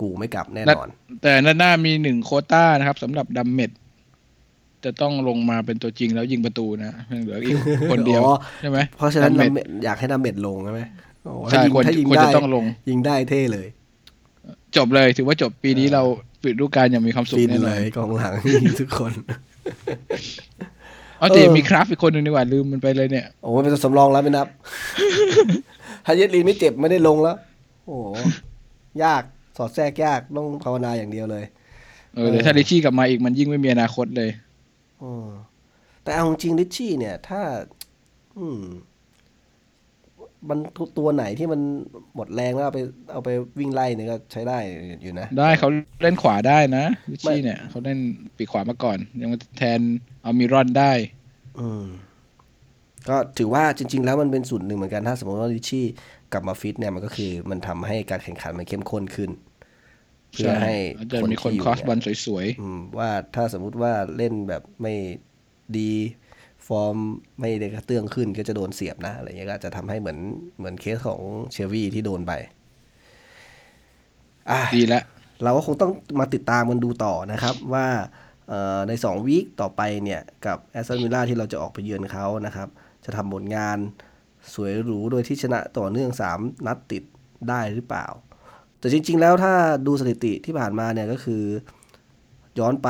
[0.00, 0.88] กูไม่กลับแน่นอน
[1.22, 3.70] แต่นัดหน้ามีหนึ่งโควต้านะครับสำหรับดัมเมจ
[4.84, 7.56] จะต้องลงมาเป็นตัวจริงแล้วยิงประตูนะยังเหลืออีก
[7.90, 10.80] คนเดียวอ๋อใช่ไหมเพราะฉะนั้นดัมเมจดาเมจอยากให้ดาเมจลงใช่ไหม
[11.24, 13.66] โอ้ใช่ถ้ายิงควรถ้ายิงควรได้จะต้องลง ยิงได้เท่เลย
[14.76, 16.02] จบเลยถือว่าจบปีนี้เรา
[16.44, 18.34] ปิดฤดูกาลอย่างมีความสุขฟินแน่นเลอนยกองหลัง
[18.80, 19.12] ทุกคน
[21.18, 24.46] เอาแต่เออมีคราฟอีกคนหนึ่งดีกว่าลืมมันไปเลยเนี่ยโอ้ยเป็นตัวสำรองแล้วไม่นับ
[26.06, 27.36] ถ้าเยดลีนไม่เจ็บไม่ได้ลงแล้ว
[27.86, 28.08] โอ้โห
[29.04, 29.22] ยาก
[29.56, 31.44] สอดแทรกยากต้องภาวนาอย่างเดียวเลย
[32.14, 34.30] เออเดี๋ยวถ้าริชี่กลับมาอีกมันยิ่งไม่มีอนาคตเลย
[35.02, 35.28] อืม
[36.02, 37.40] แต่เอาจริงลิชชี่เนี่ย ถ้า
[38.38, 38.62] อืม
[40.48, 40.58] มัน
[40.98, 41.60] ตัวไหนที่มัน
[42.14, 42.80] หมดแรงแล้วเอาไป
[43.12, 43.28] เอาไป
[43.58, 44.58] วิ่งไล่เนี่ยก็ใช้ได้
[45.02, 45.68] อยู่นะ ได้เขา
[46.02, 47.98] เล่นขวาได้นะริชี่ไม่เนี่ยเขาเล่น
[48.36, 49.80] ปีกขวามาก่อน ยังแทน
[50.22, 50.92] เอามิรอนได้
[51.60, 51.84] อืม
[53.08, 55.86] ก็ถือว่าจริง ๆ แล้วมันเป็นส่วนหนึ่งเหมือนกันถ้าสมมติว่าริชี่
[56.32, 59.30] กลับมาฟิตเนี่ยมันก็คือมันทำให้การแข่งขันมันเข้มข้นขึ้น
[60.32, 64.94] เพื่อให้อาจจะมีคนที่อยู่ครอสบอลสวยอืมว่าถ้าสมมุติว่าเล่นแบบไม่
[65.76, 65.92] ดี
[66.66, 66.96] ฟอร์ม
[67.40, 70.18] ไม่ได้กระเตื้องขึ้นก็จะโดนเสียบนะอะไรเงี้ยก็อาจจะทำให้เหมือน
[70.58, 71.20] เหมือนเคสของ
[71.52, 72.32] เชลวีที่โดนไป
[74.50, 75.04] อะๆดีแล้ว
[75.42, 77.86] เราก็คงต้องมาติดตามกันดูต่อนะครับว่า
[78.48, 82.68] เอ่อใน 2 วีคต่อไปเนี่ย กับแอสตันวิลล่าที่เราจะออกไปเยือนเขานะครับ
[83.04, 83.78] จะทำผลงาน
[84.54, 87.02] สวยหรูโดยที่ชนะต่อเนื่อง 3 นัดติด
[87.48, 88.06] ได้หรือเปล่า
[88.80, 89.54] แต่จริง ๆ แล้วถ้า
[89.86, 91.42] ดูสถิติที่ผ่านมาเนี่ยก็คือ
[92.58, 92.88] ย้อนไป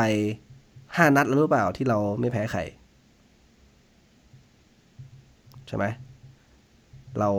[0.67, 2.61] 5นัดแล้วหรือเปล่าที่เราไม่แพ้ใคร
[5.67, 5.85] ใช่ไหม
[7.19, 7.31] เรา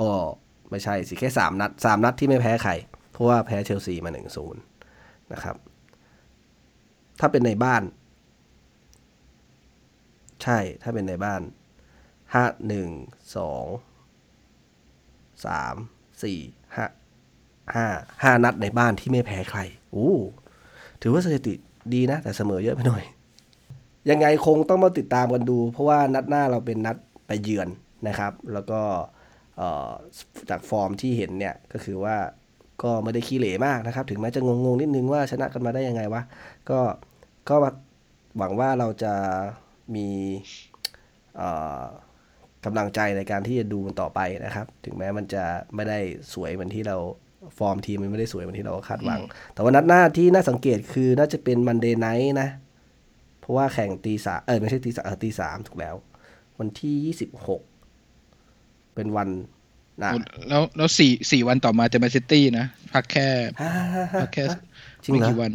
[0.00, 0.10] อ๋อ
[0.70, 2.72] ไม่ใช่สิแค่3นัด3นัดที่ไม่แพ้ใคร
[3.10, 4.10] เพราะว่าแพ้เชลซีมา
[4.52, 4.52] 1-0
[5.32, 5.56] นะครับ
[7.20, 7.82] ถ้าเป็นในบ้าน
[10.42, 11.40] ใช่ถ้าเป็นในบ้าน
[12.34, 12.88] ห้าหนึ่ง
[13.36, 13.64] สอง
[15.46, 15.74] สาม
[16.22, 16.40] สี่
[17.74, 17.86] ห้า
[18.22, 19.60] ห้านัดในบ้านที่ไม่แพ้ใคร
[19.92, 20.12] โอ้
[21.02, 21.54] ถือว่าสถิติ
[21.94, 23.02] ดีนะ แต่เสมอเยอะไปหน่อย
[24.10, 26.96] ยังไงคงต้องมาติดตามกันดู เพราะว่านัดหน้าเราเป็นนัด
[27.26, 27.68] ไปเยือน
[28.08, 28.80] นะครับ แล้วก็
[30.50, 32.16] จากฟอร์มที่เห็นเนี่ยก็คือว่า
[32.82, 36.22] ก็ไม่ได้ขี้เหร่มากนะครับ ถึงแม้จะงงๆนิดนึงว่าชนะกันมาได้ยังไงวะ
[36.70, 36.80] ก็
[37.48, 37.54] ก็
[38.38, 39.14] หวังว่าเราจะ
[39.94, 40.08] มี
[42.64, 45.44] กำลังใจในการที่จะดูมันต่อไปนะครับ ถึงแม้มันจะ
[45.74, 45.98] ไม่ได้
[46.32, 46.96] สวยเหมือนที่เรา
[47.58, 49.20] ฟอร์มทีมมันไม่ได้สวยเหมือนที่เราคาดหวัง
[49.54, 52.48] แต่ว่านัดหน้าที่น่าสังเกตคือน่าจะเป็น Monday night นะ
[53.40, 55.94] เพราะว่าแข่งตีสามเออไม่ใช่ตีสามเออตีสามถูกแล้ว
[56.58, 57.60] วันที่ยี่สิบหก
[58.94, 59.28] เป็นวัน
[60.02, 60.10] นะ
[60.48, 63.28] แล้วแล้วสี่สี่วันต่อมาจะมาซิตี้นะ พักแค่
[63.60, 64.44] ฮ่าฮ่าฮ่าพักแค่
[65.02, 65.52] จริงไม่เหรอกี่วัน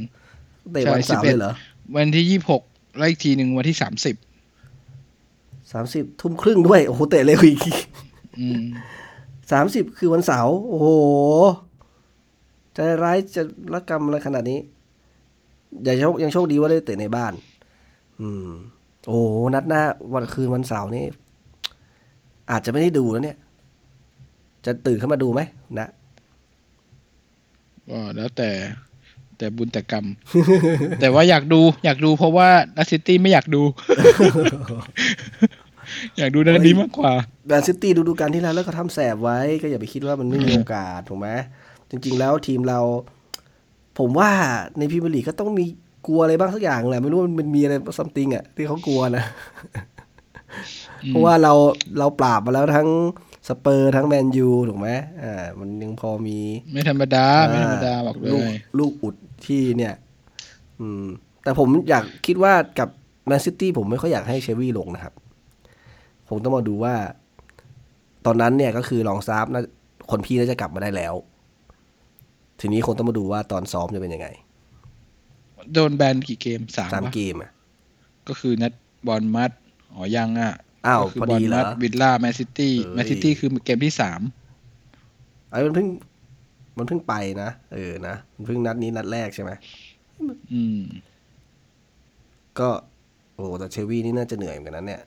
[0.71, 1.53] เตะวันใช่เสาร์11เลยเหรอ
[1.95, 2.61] วันที่ยี่สิบหก
[2.97, 4.15] แล้วอีกทีหนึ่งวันที่สามสิบ
[5.71, 7.77] สามสิบทุ่มครึ่งด้วย โอ้โหเตะเร็วอีก
[8.39, 8.63] อืม
[9.51, 10.87] สามสิบคือวันเสาร์โอ้โห
[12.75, 14.59] ใจร้ายจะละกรรมอะไรขนาดนี้
[15.83, 17.33] อย่าโชคยังโชคดีว่าได้เตะในบ้าน
[18.21, 18.49] อืม
[19.07, 19.81] โอ้โหนัดหน้า
[20.13, 21.05] วันคืนวันเสาร์นี่
[22.51, 23.37] อาจจะไม่ได้ดูแล้วเนี่ย
[24.65, 25.41] จะตื่นขึ้นมาดูไหม
[25.79, 25.89] นะ
[27.89, 28.49] ก็แล้วแต่
[29.37, 30.05] แต่บุญแต่กรรม
[31.01, 33.61] แต่ว่าอยากดู อยากดูเพราะว่านัดซิตี้ไม่อยากดู
[36.17, 37.13] อยากดูนัดนี้มากกว่า
[37.47, 41.29] แมนซิตี้ดูดูการที่แล้วแล้วก็ทำแสบไว้ ก็อย่าไปคิดว่ามันไม่มีโอกาสถูกไหม
[41.89, 42.79] จริง ๆ แล้วทีมเรา
[43.99, 44.29] ผมว่า
[44.77, 45.65] ในพรีเมียร์ลีกก็ต้องมี
[46.07, 49.25] กลัวอะไรบ้างสักอย่างแหละไม่รู้มันมีอะไร something อะที่เขากลัวนะ
[51.07, 51.53] เพราะว่าเรา
[51.99, 52.89] เราปราบมาแล้วทั้ง
[53.47, 54.89] สเปอร์ทั้งแมนยูถูกไหม
[55.23, 56.37] อ่า มันยังพอมี
[56.73, 59.93] ไม่ธรรมดา ไม่ธรรมดาบอกเลลูกยลูกอุดที่เนี่ย
[60.79, 61.03] อืม
[61.43, 62.89] แต่ผมอยากคิดว่ากับ
[63.27, 65.13] แมนซิตี้ผมไม่ค่อยอยากให้เชวี่ลงนะครับ
[66.29, 66.95] ผมต้องมาดูว่า
[68.25, 69.63] ตอนนั้นเนี่ยก็คือลองซาฟนะ
[70.11, 71.13] คนพี่น่าจะกลับมาได้แล้ว
[72.59, 74.27] ทีนี้คงต้องมาดูว่าตอนซ้อมจะเป็นยังไง
[75.73, 77.51] โดนแบนกี่เกมสามสามปะเกมอะ
[78.27, 78.73] ก็คือนัด
[79.07, 79.51] บอลมัด
[79.93, 80.53] อ๋อยังอะ
[80.87, 84.21] อ้าวก็คืพอดีเหรอบลมัวิลล่าแมนซิตี้เอ้ยแมนซิตี้คือเกมที่สาม
[85.49, 85.87] ไอ้มันเพิ่ง
[86.77, 87.13] มันเพิ่งไป
[87.43, 89.51] นะเออนะมันเพิ่งนัดนี้นัดแรกใช่ไหม
[90.53, 90.81] อืม
[92.59, 92.69] ก็
[93.35, 95.01] โอ้แต่เชวี่นี่น่าจะเหนื่อยเหมือนกันนั้นเนี่ย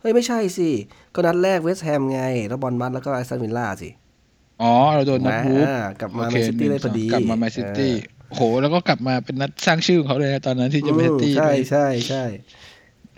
[0.00, 0.68] เฮ้ย ไม่ใช่สิ
[1.14, 3.88] ก็นัดแรกเวสต์แฮมไง แล้วบอร์นมัธแล้วก็แอสตันวิลล่าสิ
[4.62, 7.92] อ๋อ เราโดนนัดวูล์ฟอ่ากลับมาโอแมเคนซิตี้หได้นึ่งพอดี กลับมาแมนซิตี้
[8.34, 12.24] โห แล้วก็กลับมาเป็นนัดสร้างชื่อของเขาเลยนะตอนนั้นที่จะแมนซิตี้อืมใช่ใช่ใช่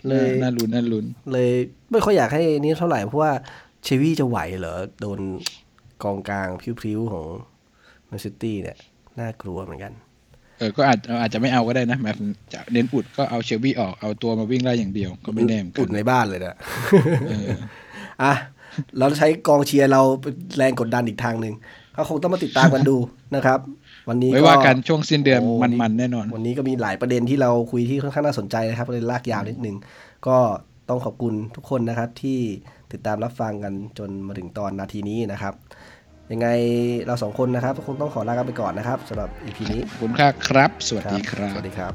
[0.07, 1.51] เลยน่าลุ้นน่าลุ้นเลย
[1.91, 3.31] ไม่ค่อยอยากให้นี้เท่าไหร่เพราะว่า
[3.83, 5.19] เชวี่จะไหวเหรอโดน
[6.03, 7.25] กองกลางพริ้วๆของ
[8.07, 8.77] แมนซิตี้เนี่ย
[9.19, 9.93] น่ากลัวเหมือนกัน
[10.59, 12.17] เออ ก็อาจอาจจะไม่เอาก็ได้นะแบบ
[12.53, 16.55] จะเน้นอุดก็เอาเชลบี้ออก เอาตัวมาวิ่งไล่อย่างเดียว ก็ไม่แน่เหมือนกัอุนดในบ้านเลยนะ
[17.29, 17.49] เออ
[18.23, 18.33] อะ
[18.99, 21.53] เราใช้กองเชียร์เราเป็นแรงกดดันอีกทางหนึ่ง
[21.95, 22.97] ก็คงต้องมาติดตามกันดู
[23.35, 23.59] นะครับ
[24.09, 29.75] วันนี้ไว้ว่ากันช่วงสิ้นเดือนโมันๆแน่นอน วันนี้ก็มีหลายประเด็นที่เราคุยที่ค่อนข้างน่าสนใจนะครับเลยลากยาวนิดนึง
[30.27, 30.37] ก็
[30.89, 32.39] ต้องขอบคุณทุกคนนะครับที่
[32.91, 35.53] ติดตามรับฟังกันจนมาถึงตอนนาทีนี้นะครับ
[36.31, 36.47] ยังไง
[37.05, 41.93] เราสองคนนะครับคงต้องขอลากันไปก่อนนะครับสำหรับ EP นี้ขอบคุณค่าครับ สวัสดีครัสบวัสดีครับ